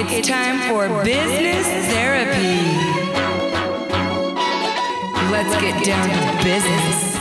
It's 0.00 0.28
time 0.28 0.60
for 0.68 1.02
business 1.02 1.66
therapy. 1.88 2.62
Let's 5.32 5.60
get 5.60 5.84
down 5.84 6.08
to 6.08 6.44
business. 6.44 7.17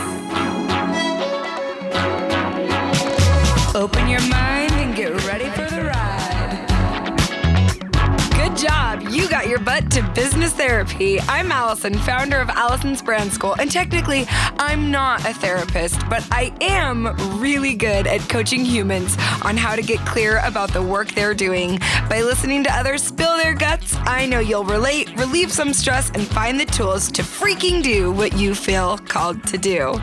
Your 9.58 9.66
butt 9.66 9.90
to 9.90 10.04
business 10.14 10.54
therapy. 10.54 11.20
I'm 11.22 11.52
Allison, 11.52 11.96
founder 11.96 12.38
of 12.38 12.50
Allison's 12.50 13.02
Brand 13.02 13.32
School, 13.34 13.56
and 13.60 13.72
technically, 13.72 14.26
I'm 14.30 14.92
not 14.92 15.22
a 15.22 15.34
therapist, 15.34 16.00
but 16.10 16.28
I 16.32 16.54
am 16.62 17.08
really 17.40 17.74
good 17.74 18.06
at 18.06 18.22
coaching 18.30 18.64
humans 18.64 19.18
on 19.44 19.58
how 19.58 19.76
to 19.76 19.82
get 19.82 20.00
clear 20.06 20.42
about 20.46 20.74
the 20.74 20.82
work 20.84 21.10
they're 21.10 21.34
doing. 21.34 21.80
By 22.08 22.22
listening 22.22 22.64
to 22.66 22.72
others 22.72 23.02
spill 23.02 23.36
their 23.38 23.56
guts, 23.56 23.96
I 24.02 24.28
know 24.28 24.40
you'll 24.40 24.64
relate, 24.64 25.10
relieve 25.18 25.52
some 25.52 25.74
stress, 25.74 26.12
and 26.12 26.28
find 26.28 26.60
the 26.60 26.66
tools 26.66 27.12
to 27.14 27.24
freaking 27.24 27.82
do 27.82 28.12
what 28.12 28.34
you 28.34 28.54
feel 28.54 29.00
called 29.00 29.44
to 29.48 29.58
do. 29.58 30.00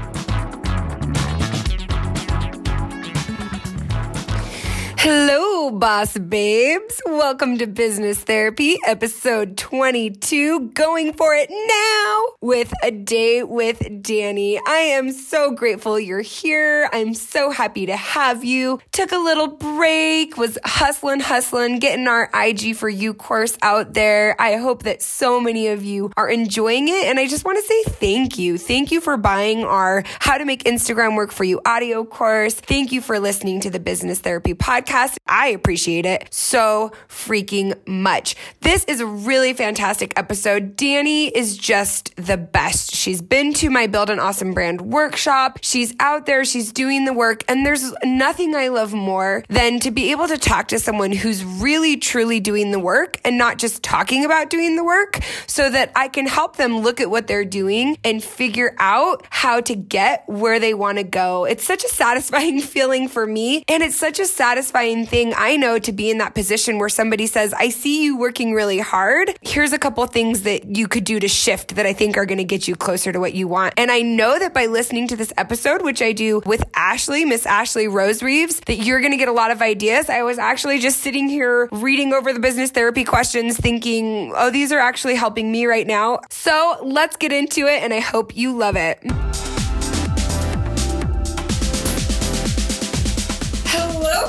Hello, 5.06 5.70
boss 5.70 6.16
babes. 6.16 6.98
Welcome 7.04 7.58
to 7.58 7.66
Business 7.66 8.20
Therapy, 8.20 8.78
episode 8.86 9.58
22. 9.58 10.70
Going 10.70 11.12
for 11.12 11.34
it 11.34 11.50
now 11.50 12.22
with 12.40 12.72
a 12.82 12.90
day 12.90 13.42
with 13.42 13.80
Dani. 13.80 14.58
I 14.66 14.78
am 14.78 15.12
so 15.12 15.50
grateful 15.50 16.00
you're 16.00 16.22
here. 16.22 16.88
I'm 16.90 17.12
so 17.12 17.50
happy 17.50 17.84
to 17.84 17.96
have 17.98 18.44
you. 18.44 18.80
Took 18.92 19.12
a 19.12 19.18
little 19.18 19.48
break, 19.48 20.38
was 20.38 20.56
hustling, 20.64 21.20
hustling, 21.20 21.80
getting 21.80 22.08
our 22.08 22.30
IG 22.34 22.74
for 22.74 22.88
You 22.88 23.12
course 23.12 23.58
out 23.60 23.92
there. 23.92 24.40
I 24.40 24.56
hope 24.56 24.84
that 24.84 25.02
so 25.02 25.38
many 25.38 25.68
of 25.68 25.84
you 25.84 26.12
are 26.16 26.30
enjoying 26.30 26.88
it. 26.88 27.04
And 27.04 27.20
I 27.20 27.26
just 27.26 27.44
want 27.44 27.58
to 27.58 27.64
say 27.64 27.82
thank 27.92 28.38
you. 28.38 28.56
Thank 28.56 28.90
you 28.90 29.02
for 29.02 29.18
buying 29.18 29.64
our 29.64 30.02
How 30.20 30.38
to 30.38 30.46
Make 30.46 30.64
Instagram 30.64 31.14
Work 31.14 31.30
for 31.30 31.44
You 31.44 31.60
audio 31.66 32.04
course. 32.06 32.54
Thank 32.54 32.90
you 32.90 33.02
for 33.02 33.20
listening 33.20 33.60
to 33.60 33.68
the 33.68 33.80
Business 33.80 34.20
Therapy 34.20 34.54
podcast. 34.54 34.93
I 34.94 35.48
appreciate 35.48 36.06
it 36.06 36.32
so 36.32 36.92
freaking 37.08 37.74
much. 37.84 38.36
This 38.60 38.84
is 38.84 39.00
a 39.00 39.06
really 39.06 39.52
fantastic 39.52 40.12
episode. 40.16 40.76
Dani 40.76 41.32
is 41.34 41.58
just 41.58 42.14
the 42.14 42.36
best. 42.36 42.94
She's 42.94 43.20
been 43.20 43.52
to 43.54 43.70
my 43.70 43.88
Build 43.88 44.08
an 44.08 44.20
Awesome 44.20 44.54
Brand 44.54 44.82
workshop. 44.82 45.58
She's 45.62 45.92
out 45.98 46.26
there, 46.26 46.44
she's 46.44 46.72
doing 46.72 47.06
the 47.06 47.12
work, 47.12 47.42
and 47.48 47.66
there's 47.66 47.92
nothing 48.04 48.54
I 48.54 48.68
love 48.68 48.92
more 48.92 49.42
than 49.48 49.80
to 49.80 49.90
be 49.90 50.12
able 50.12 50.28
to 50.28 50.38
talk 50.38 50.68
to 50.68 50.78
someone 50.78 51.10
who's 51.10 51.44
really 51.44 51.96
truly 51.96 52.38
doing 52.38 52.70
the 52.70 52.78
work 52.78 53.18
and 53.24 53.36
not 53.36 53.58
just 53.58 53.82
talking 53.82 54.24
about 54.24 54.48
doing 54.48 54.76
the 54.76 54.84
work 54.84 55.18
so 55.48 55.70
that 55.70 55.90
I 55.96 56.06
can 56.06 56.28
help 56.28 56.54
them 56.54 56.82
look 56.82 57.00
at 57.00 57.10
what 57.10 57.26
they're 57.26 57.44
doing 57.44 57.98
and 58.04 58.22
figure 58.22 58.76
out 58.78 59.26
how 59.30 59.60
to 59.62 59.74
get 59.74 60.22
where 60.28 60.60
they 60.60 60.72
want 60.72 60.98
to 60.98 61.04
go. 61.04 61.46
It's 61.46 61.64
such 61.64 61.82
a 61.82 61.88
satisfying 61.88 62.60
feeling 62.74 63.08
for 63.08 63.26
me, 63.26 63.64
and 63.66 63.82
it's 63.82 63.96
such 63.96 64.20
a 64.20 64.26
satisfying 64.26 64.83
thing 65.06 65.32
I 65.36 65.56
know 65.56 65.78
to 65.78 65.92
be 65.92 66.10
in 66.10 66.18
that 66.18 66.34
position 66.34 66.78
where 66.78 66.88
somebody 66.88 67.26
says, 67.26 67.54
I 67.54 67.70
see 67.70 68.02
you 68.04 68.16
working 68.18 68.52
really 68.52 68.78
hard. 68.78 69.36
Here's 69.40 69.72
a 69.72 69.78
couple 69.78 70.06
things 70.06 70.42
that 70.42 70.76
you 70.76 70.86
could 70.88 71.04
do 71.04 71.18
to 71.20 71.28
shift 71.28 71.76
that 71.76 71.86
I 71.86 71.92
think 71.92 72.16
are 72.16 72.26
going 72.26 72.38
to 72.38 72.44
get 72.44 72.68
you 72.68 72.76
closer 72.76 73.12
to 73.12 73.18
what 73.18 73.34
you 73.34 73.48
want. 73.48 73.74
And 73.76 73.90
I 73.90 74.00
know 74.00 74.38
that 74.38 74.52
by 74.52 74.66
listening 74.66 75.08
to 75.08 75.16
this 75.16 75.32
episode, 75.36 75.82
which 75.82 76.02
I 76.02 76.12
do 76.12 76.42
with 76.44 76.62
Ashley, 76.74 77.24
Miss 77.24 77.46
Ashley 77.46 77.88
Rose 77.88 78.22
Reeves, 78.22 78.60
that 78.66 78.76
you're 78.76 79.00
going 79.00 79.12
to 79.12 79.16
get 79.16 79.28
a 79.28 79.32
lot 79.32 79.50
of 79.50 79.62
ideas. 79.62 80.10
I 80.10 80.22
was 80.22 80.38
actually 80.38 80.78
just 80.78 81.00
sitting 81.00 81.28
here 81.28 81.68
reading 81.72 82.12
over 82.12 82.32
the 82.32 82.40
business 82.40 82.70
therapy 82.70 83.04
questions 83.04 83.56
thinking, 83.56 84.32
oh, 84.36 84.50
these 84.50 84.72
are 84.72 84.80
actually 84.80 85.14
helping 85.14 85.50
me 85.50 85.66
right 85.66 85.86
now. 85.86 86.20
So 86.30 86.78
let's 86.82 87.16
get 87.16 87.32
into 87.32 87.66
it. 87.66 87.82
And 87.82 87.94
I 87.94 88.00
hope 88.00 88.36
you 88.36 88.56
love 88.56 88.76
it. 88.76 89.02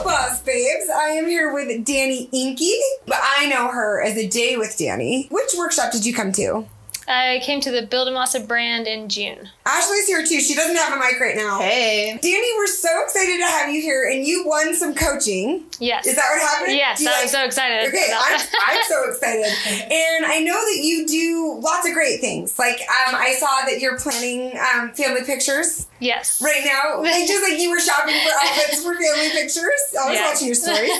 Boss 0.03 0.41
babes. 0.41 0.89
I 0.89 1.09
am 1.09 1.27
here 1.27 1.53
with 1.53 1.67
Dani 1.85 2.27
Inky, 2.31 2.73
but 3.05 3.17
I 3.21 3.47
know 3.47 3.69
her 3.69 4.01
as 4.01 4.17
a 4.17 4.27
day 4.27 4.57
with 4.57 4.71
Dani. 4.77 5.29
Which 5.31 5.51
workshop 5.57 5.91
did 5.91 6.05
you 6.05 6.13
come 6.13 6.31
to? 6.33 6.65
I 7.07 7.39
came 7.43 7.61
to 7.61 7.71
the 7.71 7.83
Build 7.85 8.07
a 8.07 8.15
Awesome 8.15 8.45
brand 8.47 8.87
in 8.87 9.09
June. 9.09 9.49
Ashley's 9.65 10.07
here 10.07 10.25
too. 10.25 10.39
She 10.41 10.55
doesn't 10.55 10.75
have 10.75 10.93
a 10.93 10.99
mic 10.99 11.19
right 11.19 11.35
now. 11.35 11.59
Hey. 11.59 12.17
Dani, 12.21 12.57
we're 12.57 12.65
so 12.67 12.89
excited 13.03 13.37
to 13.37 13.45
have 13.45 13.69
you 13.71 13.81
here, 13.81 14.09
and 14.11 14.25
you 14.25 14.43
won 14.47 14.73
some 14.73 14.95
coaching. 14.95 15.65
Yes. 15.79 16.07
Is 16.07 16.15
that 16.15 16.25
what 16.31 16.41
happened? 16.41 16.75
Yes, 16.77 16.99
I'm 17.01 17.05
like- 17.05 17.29
so 17.29 17.43
excited. 17.45 17.87
Okay, 17.89 18.11
I'm. 18.15 18.39
I'm 18.67 18.81
so 18.87 19.03
excited. 19.09 19.45
And 19.91 20.25
I 20.25 20.39
know 20.39 20.53
that 20.55 20.79
you 20.81 21.05
do 21.05 21.59
lots 21.61 21.87
of 21.87 21.93
great 21.93 22.21
things. 22.21 22.57
Like, 22.57 22.77
um, 22.79 23.15
I 23.15 23.35
saw 23.39 23.65
that 23.69 23.79
you're 23.79 23.99
planning 23.99 24.57
um, 24.73 24.91
family 24.93 25.23
pictures 25.23 25.87
yes. 25.99 26.41
right 26.41 26.61
now. 26.65 27.01
Like, 27.05 27.27
just 27.27 27.43
like 27.49 27.59
you 27.61 27.69
were 27.69 27.79
shopping 27.79 28.15
for 28.15 28.31
outfits 28.47 28.83
for 28.83 28.93
family 28.95 29.29
pictures. 29.29 29.69
I 29.99 30.09
was 30.09 30.15
Yeah. 30.17 30.29
watching 30.31 30.47
your 30.47 30.55
stories. 30.55 30.91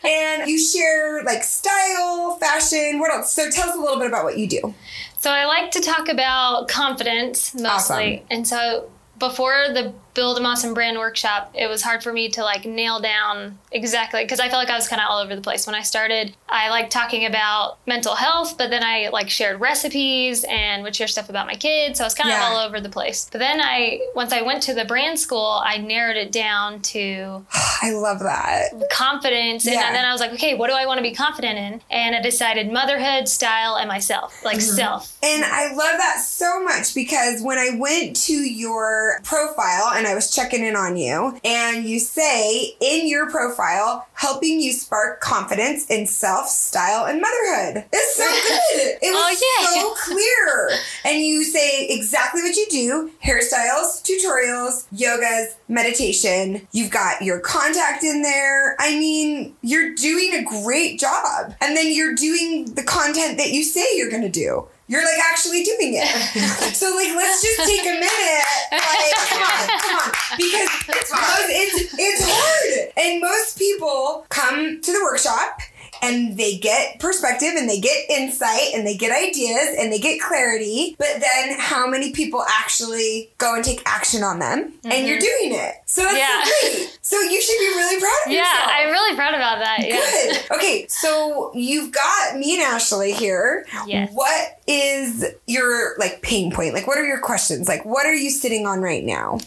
and 0.04 0.48
you 0.48 0.58
share 0.58 1.22
like 1.24 1.42
style, 1.42 2.36
fashion. 2.38 2.98
What 2.98 3.10
else? 3.12 3.32
So 3.32 3.48
tell 3.50 3.70
us 3.70 3.76
a 3.76 3.80
little 3.80 3.98
bit 3.98 4.08
about 4.08 4.24
what 4.24 4.36
you 4.38 4.46
do. 4.46 4.74
So 5.18 5.30
I 5.30 5.46
like 5.46 5.70
to 5.72 5.80
talk 5.80 6.08
about 6.08 6.68
confidence 6.68 7.54
mostly. 7.54 8.16
Awesome. 8.16 8.26
And 8.30 8.46
so 8.46 8.90
before 9.18 9.66
the 9.72 9.94
Build 10.14 10.38
a 10.38 10.44
Awesome 10.44 10.74
brand 10.74 10.96
workshop, 10.98 11.50
it 11.54 11.68
was 11.68 11.82
hard 11.82 12.02
for 12.04 12.12
me 12.12 12.28
to 12.30 12.42
like 12.44 12.64
nail 12.64 13.00
down 13.00 13.58
exactly 13.72 14.22
because 14.22 14.38
I 14.38 14.48
felt 14.48 14.62
like 14.62 14.70
I 14.72 14.76
was 14.76 14.86
kind 14.86 15.02
of 15.02 15.08
all 15.10 15.18
over 15.20 15.34
the 15.34 15.42
place. 15.42 15.66
When 15.66 15.74
I 15.74 15.82
started, 15.82 16.36
I 16.48 16.70
liked 16.70 16.92
talking 16.92 17.26
about 17.26 17.78
mental 17.86 18.14
health, 18.14 18.56
but 18.56 18.70
then 18.70 18.84
I 18.84 19.08
like 19.12 19.28
shared 19.28 19.60
recipes 19.60 20.44
and 20.48 20.84
would 20.84 20.94
share 20.94 21.08
stuff 21.08 21.28
about 21.28 21.48
my 21.48 21.56
kids. 21.56 21.98
So 21.98 22.04
I 22.04 22.06
was 22.06 22.14
kind 22.14 22.30
of 22.30 22.36
Yeah. 22.36 22.44
all 22.44 22.58
over 22.58 22.80
the 22.80 22.88
place. 22.88 23.28
But 23.32 23.38
then 23.38 23.60
I, 23.60 24.00
once 24.14 24.32
I 24.32 24.42
went 24.42 24.62
to 24.64 24.74
the 24.74 24.84
brand 24.84 25.18
school, 25.18 25.60
I 25.64 25.78
narrowed 25.78 26.16
it 26.16 26.30
down 26.30 26.80
to 26.82 27.44
I 27.82 27.90
love 27.90 28.20
that. 28.20 28.70
confidence 28.92 29.66
and 29.66 29.74
Yeah. 29.74 29.92
then 29.92 30.04
i 30.04 30.12
was 30.12 30.20
like 30.20 30.32
okay 30.32 30.54
what 30.54 30.68
do 30.70 30.74
i 30.74 30.86
want 30.86 30.98
to 30.98 31.02
be 31.02 31.12
confident 31.14 31.58
in 31.58 31.80
and 31.90 32.14
i 32.14 32.22
decided 32.22 32.72
motherhood 32.72 33.28
style 33.28 33.76
and 33.76 33.88
myself 33.88 34.42
like 34.44 34.58
Mm-hmm. 34.58 34.76
self 34.76 35.16
And 35.22 35.44
I 35.44 35.68
love 35.74 35.96
that 35.98 36.20
so 36.20 36.62
much 36.62 36.94
because 36.94 37.42
when 37.42 37.58
I 37.58 37.70
went 37.78 38.14
to 38.26 38.32
your 38.34 39.20
profile 39.24 39.90
and 39.94 40.03
I 40.06 40.14
was 40.14 40.30
checking 40.30 40.64
in 40.64 40.76
on 40.76 40.96
you, 40.96 41.38
and 41.44 41.84
you 41.84 41.98
say 41.98 42.74
in 42.80 43.08
your 43.08 43.30
profile, 43.30 44.06
helping 44.14 44.60
you 44.60 44.72
spark 44.72 45.20
confidence 45.20 45.86
in 45.90 46.06
self, 46.06 46.48
style, 46.48 47.04
and 47.06 47.20
motherhood. 47.20 47.84
It's 47.92 48.16
so 48.16 48.24
good. 48.24 48.98
It 49.02 49.12
was 49.12 49.42
Oh, 49.42 49.60
yeah. 49.60 49.82
so 49.82 49.94
clear. 50.12 50.78
And 51.04 51.22
you 51.22 51.42
say 51.44 51.86
exactly 51.88 52.42
what 52.42 52.56
you 52.56 52.66
do 52.70 53.10
hairstyles, 53.24 54.02
tutorials, 54.02 54.84
yogas, 54.94 55.54
meditation. 55.68 56.66
You've 56.72 56.90
got 56.90 57.22
your 57.22 57.40
contact 57.40 58.04
in 58.04 58.22
there. 58.22 58.76
I 58.78 58.98
mean, 58.98 59.54
you're 59.62 59.94
doing 59.94 60.34
a 60.34 60.44
great 60.62 60.98
job. 61.00 61.54
And 61.60 61.76
then 61.76 61.92
you're 61.94 62.14
doing 62.14 62.74
the 62.74 62.82
content 62.82 63.38
that 63.38 63.50
you 63.50 63.62
say 63.64 63.84
you're 63.94 64.10
going 64.10 64.22
to 64.22 64.28
do. 64.28 64.66
You're 64.86 65.04
like 65.04 65.18
actually 65.32 65.62
doing 65.64 65.94
it. 65.96 66.06
so 66.74 66.94
like 66.94 67.14
let's 67.16 67.42
just 67.42 67.66
take 67.68 67.80
a 67.86 67.94
minute. 67.96 68.44
Like 68.70 69.14
come 69.28 69.42
on, 69.42 69.80
come 69.80 69.96
on. 69.96 70.10
Because 70.36 70.68
it's 70.88 71.10
hard. 71.12 71.46
It's, 71.48 71.94
it's 71.98 72.22
hard. 72.26 72.92
And 72.96 73.20
most 73.20 73.58
people 73.58 74.26
come 74.28 74.80
to 74.82 74.92
the 74.92 75.00
workshop 75.02 75.60
and 76.04 76.36
they 76.36 76.56
get 76.56 77.00
perspective 77.00 77.50
and 77.56 77.68
they 77.68 77.80
get 77.80 78.08
insight 78.10 78.74
and 78.74 78.86
they 78.86 78.96
get 78.96 79.10
ideas 79.10 79.74
and 79.78 79.92
they 79.92 79.98
get 79.98 80.20
clarity. 80.20 80.94
But 80.98 81.20
then 81.20 81.58
how 81.58 81.86
many 81.88 82.12
people 82.12 82.44
actually 82.60 83.30
go 83.38 83.54
and 83.54 83.64
take 83.64 83.82
action 83.86 84.22
on 84.22 84.38
them? 84.38 84.74
And 84.84 85.06
you're 85.06 85.18
mhm. 85.18 85.20
doing 85.20 85.52
it. 85.58 85.74
So 85.86 86.02
that's 86.02 86.16
Yeah. 86.18 86.44
great. 86.44 86.98
So 87.02 87.20
you 87.20 87.40
should 87.40 87.58
be 87.58 87.66
really 87.76 88.00
proud 88.00 88.20
of 88.26 88.32
yeah 88.32 88.38
yourself. 88.40 88.70
i'm 88.72 88.90
really 88.90 89.14
proud 89.16 89.34
about 89.34 89.58
that 89.58 89.78
yeah 89.86 90.00
Good. 90.00 90.40
Okay, 90.56 90.86
so 90.88 91.50
you've 91.54 91.92
got 91.92 92.36
me 92.36 92.54
and 92.54 92.62
Ashley 92.62 93.12
here. 93.12 93.66
Yes. 93.86 94.10
What 94.12 94.60
is 94.66 95.24
your 95.46 95.96
like 95.98 96.22
pain 96.22 96.50
point? 96.52 96.74
Like 96.74 96.86
what 96.86 96.98
are 96.98 97.04
your 97.04 97.20
questions? 97.20 97.68
Like 97.68 97.84
what 97.84 98.06
are 98.06 98.14
you 98.14 98.30
sitting 98.30 98.66
on 98.66 98.80
right 98.80 99.04
now? 99.04 99.38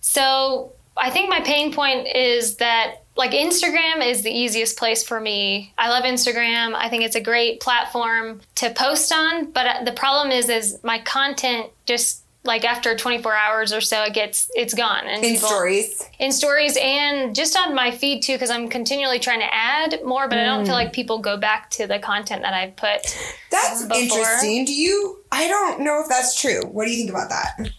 so 0.00 0.72
i 1.00 1.10
think 1.10 1.28
my 1.30 1.40
pain 1.40 1.72
point 1.72 2.06
is 2.14 2.56
that 2.56 2.96
like 3.16 3.32
instagram 3.32 4.06
is 4.06 4.22
the 4.22 4.30
easiest 4.30 4.76
place 4.78 5.02
for 5.02 5.20
me 5.20 5.72
i 5.78 5.88
love 5.88 6.04
instagram 6.04 6.74
i 6.74 6.88
think 6.88 7.02
it's 7.04 7.16
a 7.16 7.20
great 7.20 7.60
platform 7.60 8.40
to 8.54 8.70
post 8.70 9.12
on 9.12 9.50
but 9.52 9.66
uh, 9.66 9.84
the 9.84 9.92
problem 9.92 10.30
is 10.30 10.48
is 10.48 10.78
my 10.84 10.98
content 11.00 11.66
just 11.86 12.22
like 12.42 12.64
after 12.64 12.96
24 12.96 13.34
hours 13.34 13.70
or 13.70 13.82
so 13.82 14.02
it 14.04 14.14
gets 14.14 14.50
it's 14.54 14.72
gone 14.72 15.06
and 15.06 15.22
In 15.22 15.34
people- 15.34 15.48
stories. 15.48 16.08
in 16.18 16.32
stories 16.32 16.78
and 16.80 17.34
just 17.34 17.54
on 17.54 17.74
my 17.74 17.90
feed 17.90 18.22
too 18.22 18.32
because 18.32 18.48
i'm 18.48 18.68
continually 18.68 19.18
trying 19.18 19.40
to 19.40 19.54
add 19.54 20.00
more 20.04 20.26
but 20.26 20.38
i 20.38 20.44
don't 20.46 20.64
feel 20.64 20.74
like 20.74 20.92
people 20.94 21.18
go 21.18 21.36
back 21.36 21.68
to 21.72 21.86
the 21.86 21.98
content 21.98 22.40
that 22.42 22.54
i've 22.54 22.76
put 22.76 23.02
That's 23.50 23.82
Before. 23.84 23.98
interesting. 23.98 24.64
Do 24.64 24.72
you 24.74 25.18
I 25.32 25.46
don't 25.48 25.80
know 25.80 26.00
if 26.02 26.08
that's 26.08 26.40
true. 26.40 26.66
What 26.66 26.86
do 26.86 26.90
you 26.92 26.96
think 26.96 27.10
about 27.10 27.28
that? 27.28 27.70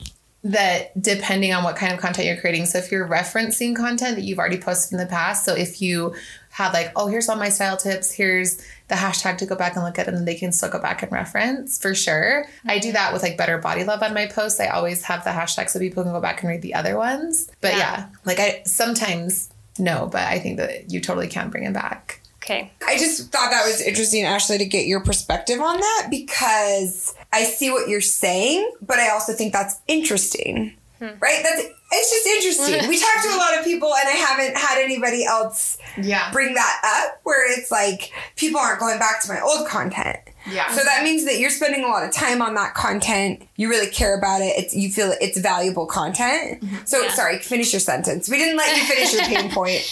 That 0.43 0.99
depending 0.99 1.53
on 1.53 1.63
what 1.63 1.75
kind 1.75 1.93
of 1.93 1.99
content 1.99 2.27
you're 2.27 2.39
creating. 2.39 2.65
So 2.65 2.79
if 2.79 2.91
you're 2.91 3.07
referencing 3.07 3.75
content 3.75 4.15
that 4.15 4.23
you've 4.23 4.39
already 4.39 4.57
posted 4.57 4.93
in 4.93 4.97
the 4.97 5.05
past, 5.05 5.45
so 5.45 5.55
if 5.55 5.81
you 5.81 6.15
have 6.51 6.73
like, 6.73 6.91
oh, 6.95 7.07
here's 7.07 7.29
all 7.29 7.37
my 7.37 7.49
style 7.49 7.77
tips. 7.77 8.11
Here's 8.11 8.57
the 8.89 8.95
hashtag 8.95 9.37
to 9.37 9.45
go 9.45 9.55
back 9.55 9.75
and 9.75 9.85
look 9.85 9.97
at, 9.97 10.07
and 10.07 10.17
then 10.17 10.25
they 10.25 10.35
can 10.35 10.51
still 10.51 10.69
go 10.69 10.79
back 10.79 11.01
and 11.01 11.11
reference 11.11 11.81
for 11.81 11.95
sure. 11.95 12.45
I 12.65 12.77
do 12.77 12.89
mm-hmm. 12.89 12.95
that 12.95 13.13
with 13.13 13.23
like 13.23 13.37
better 13.37 13.57
body 13.57 13.83
love 13.83 14.03
on 14.03 14.13
my 14.13 14.27
posts. 14.27 14.59
I 14.59 14.67
always 14.67 15.03
have 15.03 15.23
the 15.23 15.29
hashtag 15.29 15.69
so 15.69 15.79
people 15.79 16.03
can 16.03 16.11
go 16.11 16.19
back 16.19 16.41
and 16.41 16.49
read 16.49 16.61
the 16.61 16.73
other 16.73 16.97
ones. 16.97 17.49
But 17.61 17.73
Yeah. 17.73 17.77
yeah, 17.77 18.05
like 18.25 18.39
I 18.39 18.63
sometimes 18.65 19.49
no, 19.79 20.09
but 20.11 20.23
I 20.23 20.39
think 20.39 20.57
that 20.57 20.91
you 20.91 20.99
totally 20.99 21.27
can 21.27 21.49
bring 21.49 21.63
it 21.63 21.73
back. 21.73 22.20
Okay. 22.43 22.71
I 22.87 22.97
just 22.97 23.31
thought 23.31 23.51
that 23.51 23.65
was 23.65 23.81
interesting, 23.81 24.23
Ashley, 24.23 24.57
to 24.57 24.65
get 24.65 24.87
your 24.87 24.99
perspective 25.01 25.61
on 25.61 25.79
that 25.79 26.07
because 26.09 27.13
I 27.31 27.43
see 27.43 27.69
what 27.69 27.87
you're 27.87 28.01
saying, 28.01 28.71
but 28.81 28.97
I 28.97 29.09
also 29.09 29.33
think 29.33 29.53
that's 29.53 29.79
interesting. 29.87 30.75
Hmm. 30.97 31.09
Right? 31.19 31.39
That's 31.43 31.63
it's 31.93 32.09
just 32.11 32.27
interesting. 32.27 32.89
we 32.89 32.99
talked 32.99 33.23
to 33.25 33.35
a 33.35 33.37
lot 33.37 33.57
of 33.57 33.63
people 33.65 33.93
and 33.93 34.07
I 34.07 34.11
haven't 34.13 34.55
had 34.57 34.81
anybody 34.81 35.25
else 35.25 35.77
Yeah. 35.97 36.31
bring 36.31 36.53
that 36.55 36.81
up 37.07 37.19
where 37.23 37.51
it's 37.57 37.69
like 37.71 38.11
people 38.35 38.59
aren't 38.59 38.79
going 38.79 38.97
back 38.99 39.21
to 39.23 39.27
my 39.33 39.39
old 39.41 39.67
content. 39.67 40.17
Yeah. 40.51 40.71
So 40.71 40.83
that 40.83 41.03
means 41.03 41.25
that 41.25 41.37
you're 41.39 41.49
spending 41.51 41.83
a 41.83 41.87
lot 41.87 42.03
of 42.03 42.11
time 42.11 42.41
on 42.41 42.53
that 42.55 42.73
content. 42.75 43.47
You 43.55 43.69
really 43.69 43.89
care 43.91 44.17
about 44.17 44.41
it. 44.41 44.53
It's 44.57 44.75
you 44.75 44.89
feel 44.91 45.13
it's 45.21 45.39
valuable 45.39 45.85
content. 45.85 46.61
Mm-hmm. 46.61 46.77
So 46.85 47.01
Yeah. 47.01 47.11
sorry, 47.13 47.39
finish 47.39 47.73
your 47.73 47.79
sentence. 47.81 48.29
We 48.29 48.37
didn't 48.37 48.57
let 48.57 48.75
you 48.75 48.83
finish 48.83 49.13
your 49.13 49.23
pain 49.23 49.51
point. 49.53 49.83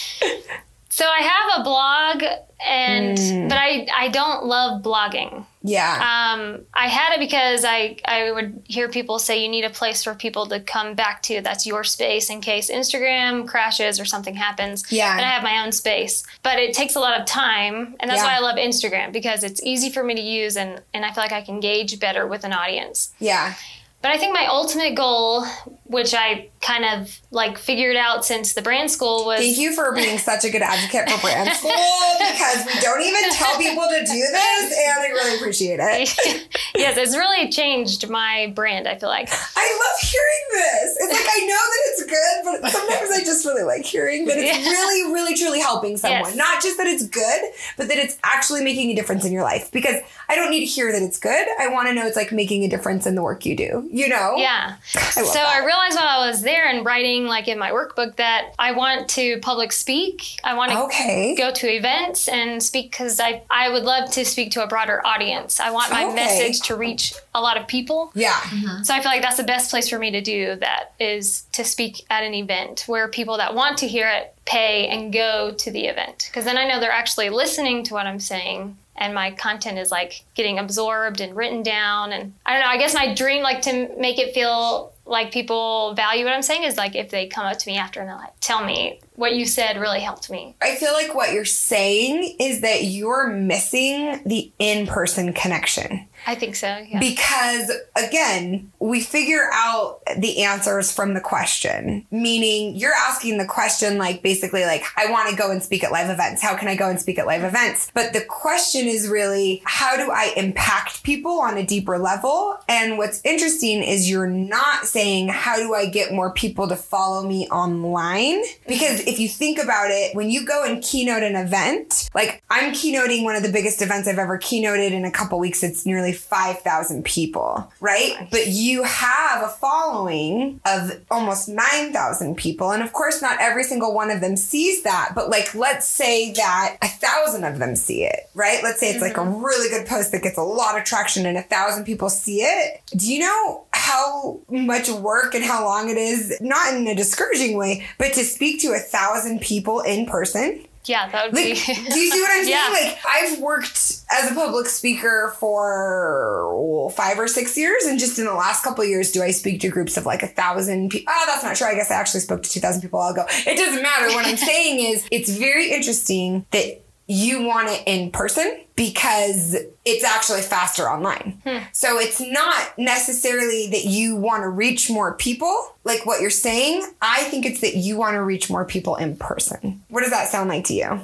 So 1.00 1.06
I 1.08 1.20
have 1.22 1.60
a 1.60 1.64
blog, 1.64 2.22
and 2.62 3.16
Mm. 3.16 3.48
but 3.48 3.56
I 3.56 3.86
I 3.96 4.08
don't 4.08 4.44
love 4.44 4.82
blogging. 4.82 5.46
Yeah. 5.62 5.94
Um, 5.94 6.66
I 6.74 6.88
had 6.88 7.14
it 7.14 7.20
because 7.20 7.64
I 7.64 7.96
I 8.04 8.30
would 8.32 8.62
hear 8.66 8.86
people 8.90 9.18
say 9.18 9.42
you 9.42 9.48
need 9.48 9.64
a 9.64 9.70
place 9.70 10.04
for 10.04 10.14
people 10.14 10.44
to 10.48 10.60
come 10.60 10.94
back 10.94 11.22
to. 11.28 11.40
That's 11.40 11.64
your 11.66 11.84
space 11.84 12.28
in 12.28 12.42
case 12.42 12.70
Instagram 12.70 13.48
crashes 13.48 13.98
or 13.98 14.04
something 14.04 14.34
happens. 14.34 14.84
Yeah. 14.90 15.12
And 15.16 15.22
I 15.24 15.30
have 15.30 15.42
my 15.42 15.62
own 15.64 15.72
space, 15.72 16.22
but 16.42 16.58
it 16.58 16.74
takes 16.74 16.96
a 16.96 17.00
lot 17.00 17.18
of 17.18 17.24
time, 17.24 17.96
and 18.00 18.10
that's 18.10 18.20
Yeah. 18.20 18.26
why 18.28 18.36
I 18.36 18.40
love 18.40 18.56
Instagram 18.56 19.10
because 19.10 19.42
it's 19.42 19.62
easy 19.62 19.88
for 19.90 20.04
me 20.04 20.14
to 20.14 20.20
use, 20.40 20.54
and 20.58 20.82
and 20.92 21.06
I 21.06 21.12
feel 21.12 21.24
like 21.24 21.32
I 21.32 21.40
can 21.40 21.54
engage 21.54 21.98
better 21.98 22.26
with 22.26 22.44
an 22.44 22.52
audience. 22.52 22.98
yeah. 23.20 23.54
But 24.02 24.12
I 24.12 24.16
think 24.18 24.32
my 24.32 24.46
ultimate 24.46 24.94
goal, 24.94 25.44
which 25.90 26.14
I 26.14 26.48
kind 26.60 26.84
of 26.84 27.18
like 27.32 27.58
figured 27.58 27.96
out 27.96 28.24
since 28.24 28.54
the 28.54 28.62
brand 28.62 28.90
school, 28.90 29.24
was 29.26 29.40
Thank 29.40 29.58
you 29.58 29.72
for 29.74 29.92
being 29.92 30.18
such 30.18 30.44
a 30.44 30.50
good 30.50 30.62
advocate 30.62 31.10
for 31.10 31.20
brand 31.20 31.50
school 31.56 31.70
because 32.18 32.64
we 32.66 32.80
don't 32.80 33.00
even 33.02 33.30
tell 33.32 33.58
people 33.58 33.82
to 33.82 33.98
do 34.06 34.18
this 34.20 34.78
and 34.78 35.00
I 35.00 35.08
really 35.08 35.36
appreciate 35.36 35.80
it. 35.82 36.48
yes, 36.76 36.96
it's 36.96 37.16
really 37.16 37.50
changed 37.50 38.08
my 38.08 38.52
brand. 38.54 38.86
I 38.86 38.98
feel 38.98 39.08
like. 39.08 39.28
I 39.30 39.78
love 39.82 40.00
hearing 40.08 40.44
this. 40.52 40.96
It's 41.00 41.12
like 41.12 41.28
I 41.28 41.46
know 41.46 41.64
that 41.72 41.82
it's 41.86 42.04
good, 42.04 42.62
but 42.62 42.70
sometimes 42.70 43.10
I 43.10 43.24
just 43.24 43.44
really 43.44 43.64
like 43.64 43.84
hearing 43.84 44.26
that 44.26 44.38
it's 44.38 44.58
Yeah. 44.60 44.70
really, 44.70 45.12
really, 45.12 45.34
truly 45.34 45.60
helping 45.60 45.96
someone. 45.96 46.20
Yes. 46.20 46.36
Not 46.36 46.62
just 46.62 46.76
that 46.76 46.86
it's 46.86 47.06
good, 47.08 47.42
but 47.76 47.88
that 47.88 47.98
it's 47.98 48.18
actually 48.22 48.62
making 48.62 48.90
a 48.90 48.94
difference 48.94 49.24
in 49.24 49.32
your 49.32 49.42
life. 49.42 49.70
Because 49.72 49.96
I 50.28 50.36
don't 50.36 50.50
need 50.50 50.60
to 50.60 50.66
hear 50.66 50.92
that 50.92 51.02
it's 51.02 51.18
good. 51.18 51.46
I 51.58 51.68
want 51.68 51.88
to 51.88 51.94
know 51.94 52.06
it's 52.06 52.16
like 52.16 52.30
making 52.32 52.64
a 52.64 52.68
difference 52.68 53.06
in 53.06 53.14
the 53.16 53.22
work 53.22 53.44
you 53.44 53.56
do. 53.56 53.88
You 53.90 54.08
know? 54.08 54.34
Yeah. 54.36 54.76
I 54.94 54.98
so 54.98 55.22
I 55.40 55.60
that. 55.60 55.66
Realized 55.80 55.98
while 55.98 56.20
I 56.22 56.28
was 56.28 56.42
there 56.42 56.66
and 56.68 56.84
writing 56.84 57.26
like 57.26 57.48
in 57.48 57.58
my 57.58 57.70
workbook 57.70 58.16
that 58.16 58.52
I 58.58 58.72
want 58.72 59.08
to 59.10 59.38
public 59.40 59.72
speak. 59.72 60.38
I 60.44 60.54
want 60.54 60.72
to 60.72 60.78
Okay. 60.84 61.34
go 61.36 61.50
to 61.52 61.68
events 61.68 62.28
and 62.28 62.62
speak 62.62 62.90
because 62.90 63.20
I 63.20 63.42
I 63.50 63.68
would 63.70 63.84
love 63.84 64.10
to 64.12 64.24
speak 64.24 64.52
to 64.52 64.62
a 64.62 64.66
broader 64.66 65.04
audience. 65.06 65.60
I 65.60 65.70
want 65.70 65.90
my 65.90 66.04
Okay. 66.04 66.14
message 66.14 66.60
to 66.68 66.76
reach 66.76 67.14
a 67.34 67.40
lot 67.40 67.56
of 67.56 67.66
people. 67.66 68.10
Yeah. 68.14 68.30
Mm-hmm. 68.32 68.82
So 68.82 68.94
I 68.94 69.00
feel 69.00 69.10
like 69.10 69.22
that's 69.22 69.36
the 69.36 69.44
best 69.44 69.70
place 69.70 69.88
for 69.88 69.98
me 69.98 70.10
to 70.12 70.20
do 70.20 70.56
that 70.56 70.92
is 70.98 71.44
to 71.52 71.64
speak 71.64 72.04
at 72.10 72.22
an 72.24 72.34
event 72.34 72.84
where 72.86 73.08
people 73.08 73.36
that 73.38 73.54
want 73.54 73.78
to 73.78 73.88
hear 73.88 74.08
it 74.08 74.34
pay 74.44 74.88
and 74.88 75.12
go 75.12 75.52
to 75.52 75.70
the 75.70 75.86
event 75.86 76.28
because 76.30 76.44
then 76.44 76.58
I 76.58 76.66
know 76.66 76.80
they're 76.80 76.90
actually 76.90 77.30
listening 77.30 77.84
to 77.84 77.94
what 77.94 78.06
I'm 78.06 78.18
saying 78.18 78.76
and 78.96 79.14
my 79.14 79.30
content 79.30 79.78
is 79.78 79.90
like 79.92 80.24
getting 80.34 80.58
absorbed 80.58 81.20
and 81.20 81.36
written 81.36 81.62
down 81.62 82.10
and 82.12 82.32
I 82.44 82.52
don't 82.54 82.62
know 82.62 82.66
I 82.68 82.76
guess 82.78 82.92
my 82.94 83.14
dream 83.14 83.42
like 83.44 83.62
to 83.62 83.88
make 83.98 84.18
it 84.18 84.34
feel 84.34 84.92
like 85.10 85.32
people 85.32 85.92
value 85.94 86.24
what 86.24 86.32
I'm 86.32 86.40
saying 86.40 86.62
is 86.62 86.76
like 86.76 86.94
if 86.94 87.10
they 87.10 87.26
come 87.26 87.44
up 87.44 87.58
to 87.58 87.68
me 87.68 87.76
after 87.76 88.00
and 88.00 88.08
they're 88.08 88.16
like 88.16 88.32
tell 88.40 88.64
me 88.64 89.00
what 89.16 89.34
you 89.34 89.44
said 89.44 89.78
really 89.78 90.00
helped 90.00 90.30
me. 90.30 90.56
I 90.62 90.76
feel 90.76 90.92
like 90.92 91.14
what 91.14 91.32
you're 91.32 91.44
saying 91.44 92.36
is 92.38 92.62
that 92.62 92.84
you're 92.84 93.28
missing 93.28 94.22
the 94.24 94.50
in 94.58 94.86
person 94.86 95.32
connection. 95.32 96.06
I 96.26 96.34
think 96.34 96.56
so. 96.56 96.66
Yeah. 96.88 97.00
Because 97.00 97.72
again, 97.96 98.70
we 98.78 99.00
figure 99.00 99.48
out 99.52 100.00
the 100.18 100.42
answers 100.42 100.92
from 100.92 101.14
the 101.14 101.20
question, 101.20 102.06
meaning 102.10 102.76
you're 102.76 102.94
asking 102.94 103.38
the 103.38 103.46
question 103.46 103.98
like 103.98 104.22
basically 104.22 104.64
like, 104.64 104.84
I 104.96 105.10
want 105.10 105.30
to 105.30 105.36
go 105.36 105.50
and 105.50 105.62
speak 105.62 105.84
at 105.84 105.92
live 105.92 106.10
events. 106.10 106.42
How 106.42 106.56
can 106.56 106.68
I 106.68 106.76
go 106.76 106.88
and 106.88 107.00
speak 107.00 107.18
at 107.18 107.26
live 107.26 107.44
events? 107.44 107.90
But 107.94 108.12
the 108.12 108.20
question 108.22 108.86
is 108.86 109.08
really, 109.08 109.62
how 109.64 109.96
do 109.96 110.10
I 110.10 110.32
impact 110.36 111.02
people 111.02 111.40
on 111.40 111.56
a 111.56 111.64
deeper 111.64 111.98
level? 111.98 112.58
And 112.68 112.98
what's 112.98 113.20
interesting 113.24 113.82
is 113.82 114.10
you're 114.10 114.26
not 114.26 114.86
saying, 114.86 115.28
how 115.28 115.56
do 115.56 115.74
I 115.74 115.86
get 115.86 116.12
more 116.12 116.32
people 116.32 116.68
to 116.68 116.76
follow 116.76 117.26
me 117.26 117.48
online? 117.48 118.42
Because 118.66 119.00
if 119.00 119.18
you 119.18 119.28
think 119.28 119.58
about 119.58 119.90
it, 119.90 120.14
when 120.14 120.30
you 120.30 120.44
go 120.46 120.64
and 120.64 120.82
keynote 120.82 121.22
an 121.22 121.36
event, 121.36 122.08
like 122.14 122.42
I'm 122.50 122.72
keynoting 122.72 123.24
one 123.24 123.36
of 123.36 123.42
the 123.42 123.52
biggest 123.52 123.82
events 123.82 124.06
I've 124.06 124.18
ever 124.18 124.38
keynoted 124.38 124.92
in 124.92 125.04
a 125.04 125.10
couple 125.10 125.38
weeks, 125.38 125.62
it's 125.62 125.86
nearly 125.86 126.09
5,000 126.12 127.04
people, 127.04 127.70
right? 127.80 128.28
But 128.30 128.48
you 128.48 128.82
have 128.82 129.42
a 129.42 129.48
following 129.48 130.60
of 130.66 130.92
almost 131.10 131.48
9,000 131.48 132.36
people. 132.36 132.72
And 132.72 132.82
of 132.82 132.92
course, 132.92 133.22
not 133.22 133.40
every 133.40 133.64
single 133.64 133.94
one 133.94 134.10
of 134.10 134.20
them 134.20 134.36
sees 134.36 134.82
that, 134.82 135.12
but 135.14 135.30
like, 135.30 135.54
let's 135.54 135.86
say 135.86 136.32
that 136.32 136.76
a 136.82 136.88
thousand 136.88 137.44
of 137.44 137.58
them 137.58 137.76
see 137.76 138.04
it, 138.04 138.28
right? 138.34 138.62
Let's 138.62 138.80
say 138.80 138.90
it's 138.90 139.02
like 139.02 139.16
a 139.16 139.20
mm-hmm. 139.20 139.44
really 139.44 139.68
good 139.68 139.86
post 139.86 140.12
that 140.12 140.22
gets 140.22 140.38
a 140.38 140.42
lot 140.42 140.78
of 140.78 140.84
traction 140.84 141.26
and 141.26 141.36
a 141.36 141.42
thousand 141.42 141.84
people 141.84 142.08
see 142.08 142.42
it. 142.42 142.80
Do 142.96 143.12
you 143.12 143.20
know 143.20 143.64
how 143.72 144.40
much 144.48 144.88
work 144.88 145.34
and 145.34 145.44
how 145.44 145.64
long 145.64 145.88
it 145.88 145.96
is? 145.96 146.38
Not 146.40 146.74
in 146.74 146.86
a 146.86 146.94
discouraging 146.94 147.56
way, 147.56 147.86
but 147.98 148.12
to 148.14 148.24
speak 148.24 148.60
to 148.62 148.68
a 148.68 148.78
thousand 148.78 149.40
people 149.40 149.80
in 149.80 150.06
person. 150.06 150.64
Yeah, 150.84 151.08
that 151.10 151.26
would 151.26 151.34
Like, 151.34 151.44
be 151.44 151.50
do 151.54 151.98
you 152.00 152.10
see 152.10 152.20
what 152.20 152.30
I'm 152.30 152.44
saying? 152.44 152.48
Yeah. 152.48 152.68
Like, 152.72 152.98
I've 153.06 153.38
worked 153.40 154.00
as 154.10 154.30
a 154.30 154.34
public 154.34 154.66
speaker 154.66 155.34
for 155.38 156.48
well, 156.54 156.90
five 156.90 157.18
or 157.18 157.28
six 157.28 157.56
years, 157.56 157.84
and 157.84 157.98
just 157.98 158.18
in 158.18 158.24
the 158.24 158.34
last 158.34 158.64
couple 158.64 158.82
of 158.82 158.88
years, 158.88 159.12
do 159.12 159.22
I 159.22 159.30
speak 159.30 159.60
to 159.60 159.68
groups 159.68 159.96
of 159.96 160.06
like 160.06 160.22
a 160.22 160.26
thousand 160.28 160.90
people? 160.90 161.12
Oh, 161.12 161.18
ah, 161.22 161.24
that's 161.26 161.44
not 161.44 161.56
true. 161.56 161.66
I 161.66 161.74
guess 161.74 161.90
I 161.90 161.94
actually 161.94 162.20
spoke 162.20 162.42
to 162.42 162.50
two 162.50 162.60
thousand 162.60 162.80
people. 162.82 162.98
I'll 162.98 163.14
go. 163.14 163.26
It 163.28 163.56
doesn't 163.56 163.82
matter. 163.82 164.08
What 164.08 164.26
I'm 164.26 164.36
saying 164.50 164.80
is, 164.80 165.06
it's 165.10 165.30
very 165.30 165.70
interesting 165.70 166.46
that 166.50 166.82
you 167.06 167.42
want 167.42 167.68
it 167.68 167.82
in 167.86 168.10
person 168.10 168.60
because 168.80 169.58
it's 169.84 170.04
actually 170.04 170.42
faster 170.42 170.88
online. 170.88 171.40
Hmm. 171.44 171.58
So 171.72 171.98
it's 171.98 172.20
not 172.20 172.78
necessarily 172.78 173.68
that 173.68 173.84
you 173.84 174.16
want 174.16 174.42
to 174.42 174.48
reach 174.48 174.90
more 174.90 175.14
people, 175.14 175.74
like 175.84 176.04
what 176.04 176.20
you're 176.20 176.30
saying. 176.30 176.86
I 177.00 177.24
think 177.24 177.46
it's 177.46 177.60
that 177.60 177.76
you 177.76 177.96
want 177.96 178.14
to 178.14 178.22
reach 178.22 178.50
more 178.50 178.64
people 178.64 178.96
in 178.96 179.16
person. 179.16 179.82
What 179.88 180.02
does 180.02 180.10
that 180.10 180.28
sound 180.28 180.50
like 180.50 180.64
to 180.66 180.74
you? 180.74 181.00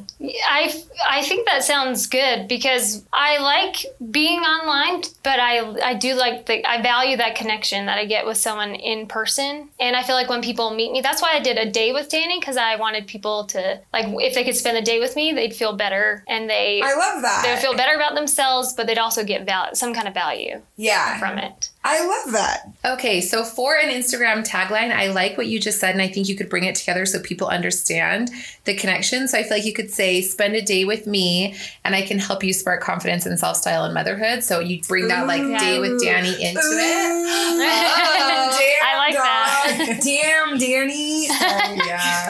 I, 0.49 0.83
I 1.09 1.23
think 1.23 1.49
that 1.49 1.65
sounds 1.65 2.07
good 2.07 2.49
because 2.49 3.03
I 3.13 3.39
like 3.39 3.87
being 4.11 4.41
online, 4.41 5.03
but 5.23 5.41
I 5.41 5.75
I 5.83 5.95
do 5.95 6.15
like 6.15 6.47
the 6.47 6.67
I 6.69 6.83
value 6.83 7.17
that 7.17 7.35
connection 7.35 7.87
that 7.87 7.99
I 7.99 8.05
get 8.05 8.27
with 8.27 8.37
someone 8.37 8.75
in 8.75 9.07
person, 9.07 9.69
and 9.81 9.97
I 9.97 10.03
feel 10.03 10.17
like 10.17 10.29
when 10.29 10.43
people 10.43 10.75
meet 10.75 10.93
me, 10.93 11.01
that's 11.01 11.23
why 11.23 11.33
I 11.35 11.41
did 11.41 11.57
a 11.57 11.71
day 11.71 11.93
with 11.93 12.11
Dani 12.11 12.39
because 12.39 12.59
I 12.59 12.77
wanted 12.77 13.07
people 13.07 13.45
to 13.47 13.81
like 13.93 14.07
if 14.21 14.35
they 14.35 14.45
could 14.45 14.57
spend 14.57 14.77
the 14.77 14.83
day 14.83 15.01
with 15.01 15.17
me, 15.17 15.33
they'd 15.33 15.55
feel 15.55 15.75
better 15.75 16.25
and 16.29 16.49
they 16.49 16.83
I 16.83 16.95
love 16.95 17.23
that. 17.23 17.43
Feel 17.67 17.77
better 17.77 17.97
about 17.97 18.15
themselves, 18.15 18.73
but 18.75 18.87
they'd 18.87 18.97
also 18.99 19.25
get 19.25 19.45
val- 19.45 19.75
some 19.75 19.93
kind 19.93 20.07
of 20.07 20.15
value 20.15 20.63
Yeah. 20.77 21.19
from 21.19 21.37
it. 21.39 21.71
I 21.83 22.05
love 22.07 22.33
that. 22.33 22.69
Okay, 22.85 23.21
so 23.21 23.43
for 23.45 23.77
an 23.77 23.91
Instagram 23.91 24.47
tagline, 24.47 24.93
I 24.95 25.09
like 25.09 25.37
what 25.37 25.47
you 25.47 25.59
just 25.61 25.79
said, 25.81 25.91
and 25.93 26.03
I 26.03 26.07
think 26.09 26.29
you 26.29 26.37
could 26.37 26.49
bring 26.49 26.65
it 26.65 26.75
together 26.77 27.07
so 27.07 27.21
people 27.21 27.47
understand 27.49 28.31
the 28.65 28.75
connection. 28.75 29.27
So 29.29 29.39
I 29.39 29.43
feel 29.43 29.57
like 29.59 29.65
you 29.65 29.73
could 29.73 29.91
say, 29.91 30.21
"Spend 30.21 30.55
a 30.57 30.63
day 30.63 30.85
with 30.85 31.07
me, 31.07 31.55
and 31.85 31.95
I 31.95 32.03
can 32.03 32.19
help 32.19 32.43
you 32.45 32.53
spark 32.53 32.83
confidence 32.83 33.25
in 33.27 33.37
self 33.37 33.57
style 33.57 33.85
and 33.85 33.95
motherhood." 33.95 34.43
So 34.45 34.59
you 34.61 34.81
bring 34.83 35.07
that 35.09 35.27
like 35.29 35.43
Ooh. 35.43 35.59
day 35.59 35.79
with 35.79 36.01
Dani 36.03 36.39
into 36.41 36.61
it. 36.61 37.27
Oh, 37.59 38.59
I 38.83 38.97
like 38.97 39.15
that. 39.15 40.01
Damn, 40.05 40.59
Dani. 40.59 41.27
Sorry. 41.27 41.79
Oh, 41.79 41.85
yeah. 41.87 42.29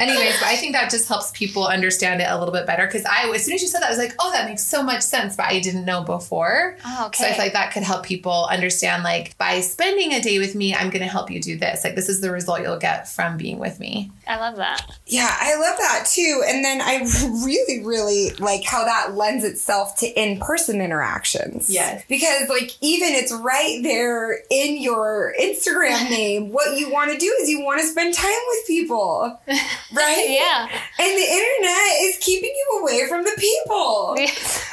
Anyways, 0.00 0.38
but 0.40 0.46
I 0.48 0.56
think 0.56 0.72
that 0.72 0.90
just 0.90 1.08
helps 1.08 1.30
people 1.32 1.66
understand 1.66 2.20
it 2.20 2.26
a 2.28 2.38
little 2.38 2.52
bit 2.52 2.66
better 2.66 2.86
because 2.86 3.04
I, 3.04 3.30
as 3.34 3.44
soon 3.44 3.54
as 3.54 3.62
you 3.62 3.68
said 3.68 3.80
that, 3.82 3.86
I 3.86 3.90
was 3.90 3.98
like, 3.98 4.14
"Oh, 4.18 4.32
that 4.32 4.48
makes 4.48 4.66
so 4.66 4.82
much 4.82 5.02
sense," 5.02 5.36
but 5.36 5.46
I 5.46 5.60
didn't 5.60 5.84
know 5.84 6.02
before. 6.02 6.76
Oh, 6.84 7.06
okay. 7.06 7.22
So 7.22 7.28
I 7.28 7.32
feel 7.34 7.44
like 7.44 7.52
that 7.52 7.72
could 7.72 7.82
help 7.82 8.04
people 8.04 8.46
understand, 8.50 9.02
like, 9.04 9.36
by 9.38 9.60
spending 9.60 10.12
a 10.14 10.20
day 10.20 10.38
with 10.38 10.54
me, 10.54 10.74
I'm 10.74 10.90
going 10.90 11.02
to 11.02 11.08
help 11.08 11.30
you 11.30 11.40
do 11.40 11.56
this. 11.56 11.84
Like, 11.84 11.94
this 11.94 12.08
is 12.08 12.20
the 12.20 12.30
result 12.30 12.62
you'll 12.62 12.78
get 12.78 13.08
from 13.08 13.36
being 13.36 13.58
with 13.58 13.78
me. 13.78 14.10
I 14.26 14.38
love 14.38 14.56
that. 14.56 14.90
Yeah, 15.06 15.34
I 15.38 15.54
love 15.56 15.76
that 15.78 16.06
too. 16.10 16.42
And 16.46 16.64
then 16.64 16.80
I 16.80 16.98
really, 17.44 17.84
really 17.84 18.30
like 18.38 18.64
how 18.64 18.84
that 18.84 19.14
lends 19.14 19.44
itself 19.44 19.96
to 19.98 20.06
in 20.06 20.38
person 20.38 20.80
interactions. 20.80 21.68
Yes. 21.68 22.04
Because, 22.08 22.48
like, 22.48 22.76
even 22.80 23.10
it's 23.12 23.32
right 23.32 23.80
there 23.82 24.40
in 24.50 24.80
your 24.80 25.34
Instagram 25.40 26.08
name. 26.10 26.52
What 26.52 26.78
you 26.78 26.90
want 26.90 27.12
to 27.12 27.18
do 27.18 27.36
is 27.40 27.48
you 27.48 27.64
want 27.64 27.80
to 27.80 27.86
spend 27.86 28.14
time 28.14 28.30
with 28.48 28.66
people. 28.66 29.40
right? 29.96 30.26
yeah. 30.28 30.68
And 30.98 31.18
the 31.18 31.22
internet 31.22 31.92
is 32.02 32.18
keeping 32.20 32.50
you 32.50 32.80
away 32.80 33.06
from 33.08 33.24
the 33.24 33.34
people. 33.38 34.16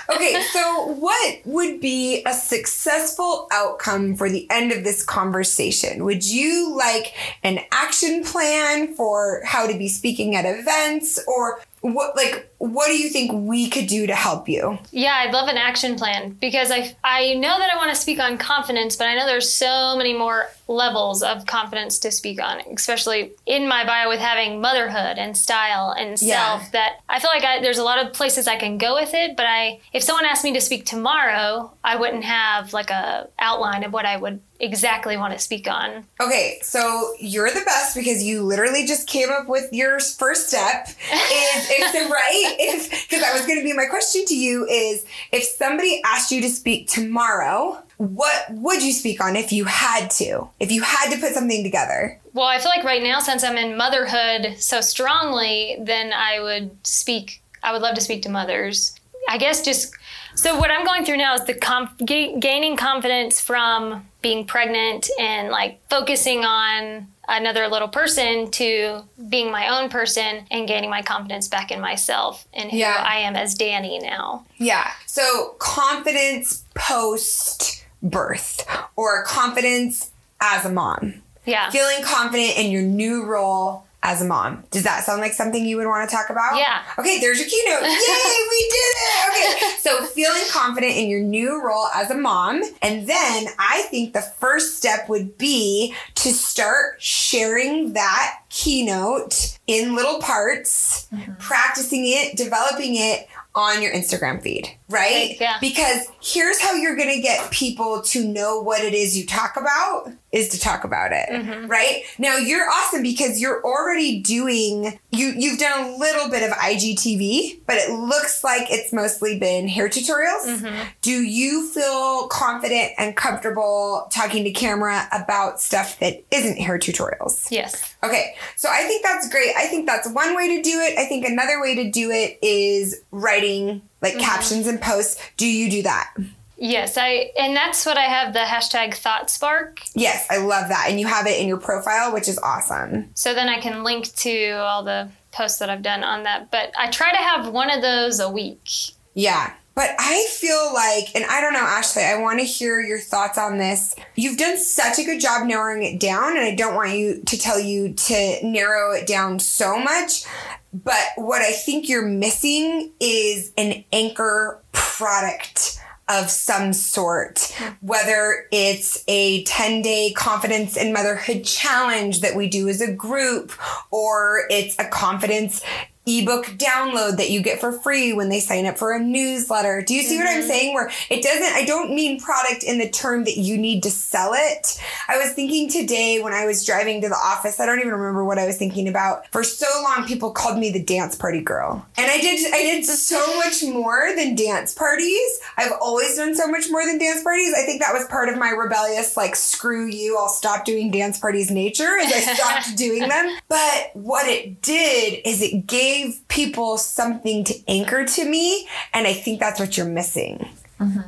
Okay, 0.10 0.42
so 0.54 0.86
what 0.86 1.42
would 1.44 1.82
be 1.82 2.24
a 2.26 2.34
successful 2.34 3.50
outcome 3.52 4.16
for 4.16 4.30
the 4.30 4.50
end 4.50 4.72
of 4.72 4.86
this 4.86 5.04
conversation? 5.04 6.06
Would 6.06 6.26
you 6.26 6.74
like 6.78 7.14
an 7.44 7.60
action 7.74 8.24
plan 8.24 8.94
for 8.94 9.42
how 9.44 9.68
to 9.68 9.78
be 9.78 9.90
speaking 9.90 10.34
at 10.36 10.46
events 10.46 11.20
or 11.28 11.60
what 11.82 12.16
like 12.16 12.50
what 12.60 12.88
do 12.88 12.94
you 12.98 13.10
think 13.10 13.32
we 13.34 13.70
could 13.70 13.88
do 13.88 14.08
to 14.08 14.16
help 14.16 14.50
you? 14.50 14.80
Yeah, 14.92 15.14
I'd 15.16 15.32
love 15.34 15.48
an 15.48 15.58
action 15.58 15.96
plan 15.96 16.32
because 16.42 16.72
I 16.72 16.96
I 17.04 17.34
know 17.36 17.58
that 17.60 17.72
I 17.72 17.78
want 17.78 17.90
to 17.92 17.96
speak 17.96 18.20
on 18.20 18.38
confidence, 18.38 18.96
but 18.96 19.08
I 19.08 19.16
know 19.16 19.26
there's 19.26 19.50
so 19.50 19.96
many 19.98 20.14
more 20.18 20.48
levels 20.68 21.24
of 21.24 21.46
confidence 21.46 21.98
to 22.00 22.12
speak 22.12 22.42
on, 22.42 22.60
especially 22.74 23.32
in 23.46 23.68
my 23.70 23.86
bio 23.86 24.10
with 24.10 24.20
having 24.20 24.60
motherhood 24.60 25.18
and 25.18 25.38
style 25.38 25.92
and 25.98 26.22
Yeah. 26.22 26.58
self 26.60 26.72
that 26.72 27.00
I 27.08 27.20
feel 27.20 27.30
like 27.34 27.44
I, 27.46 27.62
there's 27.62 27.78
a 27.78 27.84
lot 27.84 28.04
of 28.06 28.12
places 28.14 28.48
I 28.48 28.58
can 28.58 28.78
go 28.78 28.96
with 28.96 29.14
it, 29.14 29.38
but 29.38 29.46
I 29.46 29.80
if 29.94 30.04
someone 30.04 30.26
asked 30.26 30.44
me 30.44 30.54
to 30.54 30.62
speak 30.62 30.86
tomorrow, 30.86 31.72
I 31.84 31.96
wouldn't 31.96 32.24
have 32.26 32.74
like 32.74 32.90
a 32.90 33.30
outline 33.40 33.84
of 33.84 33.94
what 33.94 34.06
I 34.06 34.18
would 34.18 34.42
exactly 34.60 35.16
want 35.18 35.34
to 35.34 35.40
speak 35.40 35.70
on. 35.70 36.04
Okay, 36.20 36.58
so 36.64 37.14
you're 37.20 37.52
the 37.52 37.62
best 37.64 37.96
because 37.96 38.24
you 38.24 38.42
literally 38.42 38.86
just 38.88 39.08
came 39.08 39.30
up 39.30 39.48
with 39.48 39.72
your 39.72 40.00
first 40.00 40.50
step. 40.50 40.88
Is 40.90 41.68
if 41.70 41.94
the 41.94 42.10
right 42.12 42.47
if 42.60 42.89
because 43.10 43.22
that 43.22 43.34
was 43.34 43.46
going 43.46 43.60
to 43.60 43.63
be 43.63 43.74
my 43.74 43.86
question 43.86 44.25
to 44.25 44.36
you 44.36 44.66
is 44.68 45.06
if 45.32 45.44
somebody 45.44 46.01
asked 46.06 46.32
you 46.32 46.42
to 46.42 46.50
speak 46.50 46.88
tomorrow, 46.88 47.82
what 47.98 48.46
would 48.51 48.84
you 48.84 48.94
speak 48.94 49.22
on 49.24 49.36
if 49.36 49.51
you 49.51 49.66
had 49.66 50.10
to? 50.12 50.50
If 50.60 50.72
you 50.72 50.82
had 50.82 51.12
to 51.12 51.20
put 51.20 51.34
something 51.34 51.63
together? 51.63 52.20
Well, 52.34 52.46
I 52.46 52.60
feel 52.60 52.70
like 52.75 52.84
right 52.84 53.01
now, 53.01 53.20
since 53.20 53.44
I'm 53.44 53.58
in 53.58 53.75
motherhood 53.75 54.56
so 54.60 54.82
strongly, 54.82 55.77
then 55.80 56.13
I 56.13 56.39
would 56.39 56.75
speak. 56.86 57.42
I 57.63 57.72
would 57.72 57.82
love 57.82 57.96
to 57.96 58.01
speak 58.01 58.22
to 58.24 58.30
mothers. 58.30 58.94
I 59.30 59.38
guess 59.38 59.62
just 59.62 59.94
so 60.36 60.58
what 60.58 60.70
I'm 60.70 60.86
going 60.86 61.04
through 61.04 61.18
now 61.18 61.34
is 61.34 61.44
the 61.46 61.56
conf- 61.56 61.98
ga- 62.06 62.38
gaining 62.39 62.77
confidence 62.77 63.42
from 63.42 64.08
being 64.22 64.46
pregnant 64.46 65.10
and 65.20 65.50
like 65.50 65.82
focusing 65.89 66.46
on 66.46 67.08
another 67.28 67.68
little 67.68 67.88
person 67.88 68.50
to 68.52 69.02
being 69.30 69.52
my 69.52 69.68
own 69.68 69.90
person 69.90 70.46
and 70.52 70.68
gaining 70.68 70.90
my 70.90 71.02
confidence 71.02 71.48
back 71.48 71.72
in 71.72 71.82
myself 71.82 72.48
and 72.54 72.72
who 72.72 72.78
Yeah. 72.78 73.04
I 73.06 73.18
am 73.20 73.36
as 73.36 73.56
Dani 73.56 74.02
now. 74.02 74.46
Yeah. 74.58 74.92
So 75.06 75.56
confidence 75.60 76.64
post 76.74 77.84
birth 78.02 78.66
or 78.96 79.24
confidence 79.24 80.12
as 80.40 80.66
a 80.66 80.70
mom. 80.70 81.16
Yeah. 81.46 81.70
Feeling 81.70 82.04
confident 82.04 82.58
in 82.58 82.72
your 82.72 82.82
new 82.84 83.26
role 83.26 83.87
as 84.08 84.22
a 84.22 84.26
mom. 84.26 84.64
Does 84.72 84.84
that 84.84 85.04
sound 85.04 85.20
like 85.20 85.34
something 85.34 85.66
you 85.66 85.76
would 85.76 85.86
want 85.86 86.10
to 86.10 86.16
talk 86.16 86.30
about? 86.30 86.58
Yeah. 86.58 86.82
Okay, 86.98 87.20
there's 87.20 87.40
your 87.40 87.48
keynote. 87.50 87.82
Yay, 87.84 87.90
we 87.90 88.70
did 88.70 88.96
it. 89.04 89.30
Okay. 89.30 89.78
So 89.82 90.06
feeling 90.06 90.44
confident 90.50 90.96
in 90.96 91.10
your 91.10 91.20
new 91.20 91.62
role 91.62 91.88
as 91.94 92.10
a 92.10 92.16
mom. 92.16 92.64
And 92.82 93.06
then 93.06 93.48
I 93.60 93.86
think 93.92 94.14
the 94.14 94.22
first 94.22 94.78
step 94.78 95.10
would 95.10 95.38
be 95.38 95.94
to 96.16 96.32
start 96.32 97.02
sharing 97.02 97.94
that 97.94 98.40
keynote 98.48 99.60
in 99.68 99.94
little 99.94 100.22
parts, 100.22 101.08
mm-hmm. 101.14 101.34
practicing 101.34 102.04
it, 102.06 102.38
developing 102.38 102.96
it 102.96 103.28
on 103.56 103.82
your 103.82 103.92
Instagram 103.92 104.42
feed, 104.42 104.70
right? 104.89 105.36
Yeah. 105.39 105.58
Because 105.60 106.08
here's 106.22 106.60
how 106.62 106.74
you're 106.74 106.96
going 106.96 107.13
to 107.13 107.22
get 107.22 107.51
people 107.51 108.01
to 108.03 108.25
know 108.25 108.62
what 108.62 108.82
it 108.82 108.94
is 108.94 109.17
you 109.17 109.25
talk 109.25 109.58
about 109.58 110.12
is 110.32 110.50
to 110.50 110.60
talk 110.60 110.84
about 110.84 111.12
it, 111.12 111.29
mm-hmm. 111.29 111.67
right? 111.67 112.03
Now 112.17 112.36
you're 112.38 112.70
awesome 112.70 113.01
because 113.01 113.41
you're 113.41 113.63
already 113.63 114.20
doing 114.20 115.00
you 115.12 115.34
you've 115.38 115.60
done 115.60 115.94
a 115.94 115.98
little 115.98 116.29
bit 116.29 116.44
of 116.44 116.56
IGTV, 116.58 117.62
but 117.65 117.77
it 117.77 117.91
looks 117.91 118.44
like 118.44 118.70
it's 118.70 118.91
mostly 118.91 119.39
been 119.39 119.67
hair 119.67 119.89
tutorials. 119.89 120.46
Mm-hmm. 120.46 120.88
Do 121.01 121.12
you 121.12 121.67
feel 121.70 122.27
confident 122.27 122.91
and 122.98 123.15
comfortable 123.15 124.08
talking 124.12 124.44
to 124.44 124.51
camera 124.51 125.08
about 125.12 125.62
stuff 125.62 126.00
that 126.00 126.24
isn't 126.32 126.58
hair 126.58 126.77
tutorials? 126.77 127.50
Yes. 127.50 127.96
Okay, 128.03 128.36
so 128.56 128.70
I 128.70 128.84
think 128.84 129.03
that's 129.03 129.29
great. 129.29 129.53
I 129.58 129.67
think 129.67 129.88
that's 129.88 130.10
one 130.10 130.36
way 130.36 130.56
to 130.58 130.62
do 130.62 130.79
it. 130.82 131.00
I 131.00 131.06
think 131.06 131.25
another 131.25 131.62
way 131.62 131.75
to 131.75 131.89
do 131.89 132.12
it 132.12 132.38
is 132.41 133.01
writing 133.12 133.82
like 134.01 134.13
mm-hmm. 134.13 134.22
captions 134.22 134.68
and 134.68 134.82
posts. 134.82 135.22
Do 135.38 135.48
you 135.48 135.70
do 135.70 135.84
that? 135.84 136.13
Yes. 136.58 136.98
I 136.98 137.32
and 137.39 137.56
that's 137.56 137.86
what 137.86 137.98
I 137.98 138.06
have 138.06 138.34
the 138.34 138.39
hashtag 138.39 138.96
thought 138.96 139.30
spark. 139.30 139.82
Yes, 139.94 140.25
I 140.30 140.38
love 140.38 140.70
that. 140.70 140.88
And 140.89 141.00
you 141.00 141.08
have 141.08 141.27
it 141.27 141.39
in 141.39 141.48
your 141.48 141.58
profile, 141.58 142.13
which 142.13 142.27
is 142.27 142.39
awesome. 142.39 143.12
So 143.13 143.34
then 143.34 143.48
I 143.48 143.60
can 143.60 143.84
link 143.84 144.13
to 144.18 144.51
all 144.54 144.84
the 144.84 145.10
posts 145.32 145.60
that 145.60 145.70
I've 145.70 145.84
done 145.84 146.04
on 146.04 146.24
that. 146.24 146.51
But 146.51 146.74
I 146.77 146.89
try 146.89 147.12
to 147.12 147.18
have 147.18 147.54
one 147.54 147.70
of 147.70 147.82
those 147.82 148.20
a 148.20 148.30
week. 148.30 148.70
Yeah. 149.13 149.54
But 149.78 149.94
I 150.00 150.26
feel 150.32 150.74
like, 150.74 151.14
and 151.14 151.24
I 151.26 151.40
don't 151.40 151.54
know, 151.54 151.60
Ashley, 151.60 152.02
I 152.02 152.18
want 152.18 152.40
to 152.40 152.46
hear 152.46 152.82
your 152.82 152.98
thoughts 152.98 153.38
on 153.38 153.60
this. 153.60 153.94
You've 154.16 154.40
done 154.40 154.58
such 154.58 154.98
a 154.98 155.04
good 155.04 155.22
job 155.22 155.46
narrowing 155.46 155.84
it 155.84 156.00
down, 156.00 156.36
and 156.36 156.40
I 156.40 156.56
don't 156.56 156.74
want 156.74 156.98
you 156.98 157.22
to 157.22 157.38
tell 157.38 157.60
you 157.60 157.94
to 157.94 158.40
narrow 158.42 158.94
it 158.94 159.06
down 159.06 159.38
so 159.38 159.78
much. 159.78 160.26
But 160.74 161.04
what 161.16 161.44
I 161.44 161.52
think 161.52 161.88
you're 161.88 162.08
missing 162.08 162.92
is 163.00 163.54
an 163.56 163.84
anchor 163.94 164.64
product 164.72 165.80
of 166.10 166.32
some 166.32 166.74
sort, 166.74 167.56
whether 167.82 168.48
it's 168.52 169.04
a 169.08 169.44
10 169.44 169.84
day 169.84 170.12
confidence 170.14 170.76
in 170.76 170.92
motherhood 170.92 171.44
challenge 171.44 172.22
that 172.22 172.36
we 172.36 172.50
do 172.50 172.68
as 172.68 172.82
a 172.82 172.92
group, 172.92 173.52
or 173.92 174.48
it's 174.50 174.76
a 174.80 174.86
confidence 174.86 175.62
ebook 176.08 176.46
download 176.58 177.18
that 177.18 177.30
you 177.30 177.42
get 177.42 177.60
for 177.60 177.72
free 177.72 178.14
when 178.14 178.30
they 178.30 178.40
sign 178.40 178.66
up 178.66 178.78
for 178.78 178.94
a 178.94 179.00
newsletter. 179.00 179.82
Do 179.82 179.94
you 179.94 180.02
see 180.02 180.18
what 180.18 180.28
I'm 180.28 180.40
mm-hmm. 180.40 180.48
saying? 180.48 180.74
Where 180.74 180.90
it 181.10 181.22
doesn't, 181.22 181.56
I 181.56 181.66
don't 181.66 181.94
mean 181.94 182.20
product 182.20 182.64
in 182.64 182.78
the 182.78 182.90
term 182.90 183.26
that 183.26 183.38
you 183.38 183.58
need 183.58 183.84
to 183.84 183.92
sell 183.92 184.32
it. 184.34 184.82
I 185.08 185.18
was 185.18 185.34
thinking 185.34 185.70
today 185.70 186.22
when 186.22 186.34
I 186.34 186.46
was 186.46 186.66
driving 186.66 187.02
to 187.02 187.10
the 187.10 187.16
office, 187.16 187.60
I 187.60 187.66
don't 187.66 187.80
even 187.80 187.92
remember 187.92 188.24
what 188.24 188.40
I 188.40 188.46
was 188.46 188.58
thinking 188.58 188.88
about. 188.88 189.28
For 189.32 189.44
so 189.44 189.68
long, 189.84 190.08
people 190.08 190.32
called 190.32 190.58
me 190.58 190.72
the 190.72 190.82
dance 190.82 191.16
party 191.16 191.42
girl. 191.42 191.86
And 191.98 192.10
I 192.10 192.20
did, 192.20 192.54
I 192.54 192.62
did 192.64 192.86
so 192.86 193.36
much 193.38 193.64
more 193.64 194.10
than 194.16 194.36
dance 194.36 194.74
parties. 194.74 195.40
I've 195.58 195.74
always 195.82 196.16
done 196.16 196.36
so 196.36 196.48
much 196.48 196.68
more 196.70 196.86
than 196.86 196.98
dance 196.98 197.22
parties. 197.22 197.54
I 197.58 197.64
think 197.64 197.82
that 197.82 197.94
was 197.94 198.08
part 198.08 198.30
of 198.30 198.38
my 198.38 198.50
rebellious, 198.50 199.18
like, 199.18 199.36
screw 199.36 199.86
you, 199.86 200.18
I'll 200.18 200.30
stop 200.30 200.64
doing 200.64 200.90
dance 200.90 201.20
parties 201.20 201.52
nature 201.52 201.98
as 202.00 202.14
I 202.14 202.34
stopped 202.34 202.78
doing 202.78 203.08
them. 203.08 203.38
But 203.50 203.92
what 203.94 204.28
it 204.28 204.62
did 204.62 205.22
is 205.26 205.42
it 205.42 205.68
gave 205.68 205.97
people 206.27 206.77
something 206.77 207.44
to 207.46 207.54
anchor 207.68 208.06
to 208.06 208.25
me. 208.25 208.68
And 208.94 209.08
I 209.08 209.13
think 209.13 209.39
that's 209.39 209.60
what 209.60 209.77
you're 209.77 209.86
missing. 209.86 210.48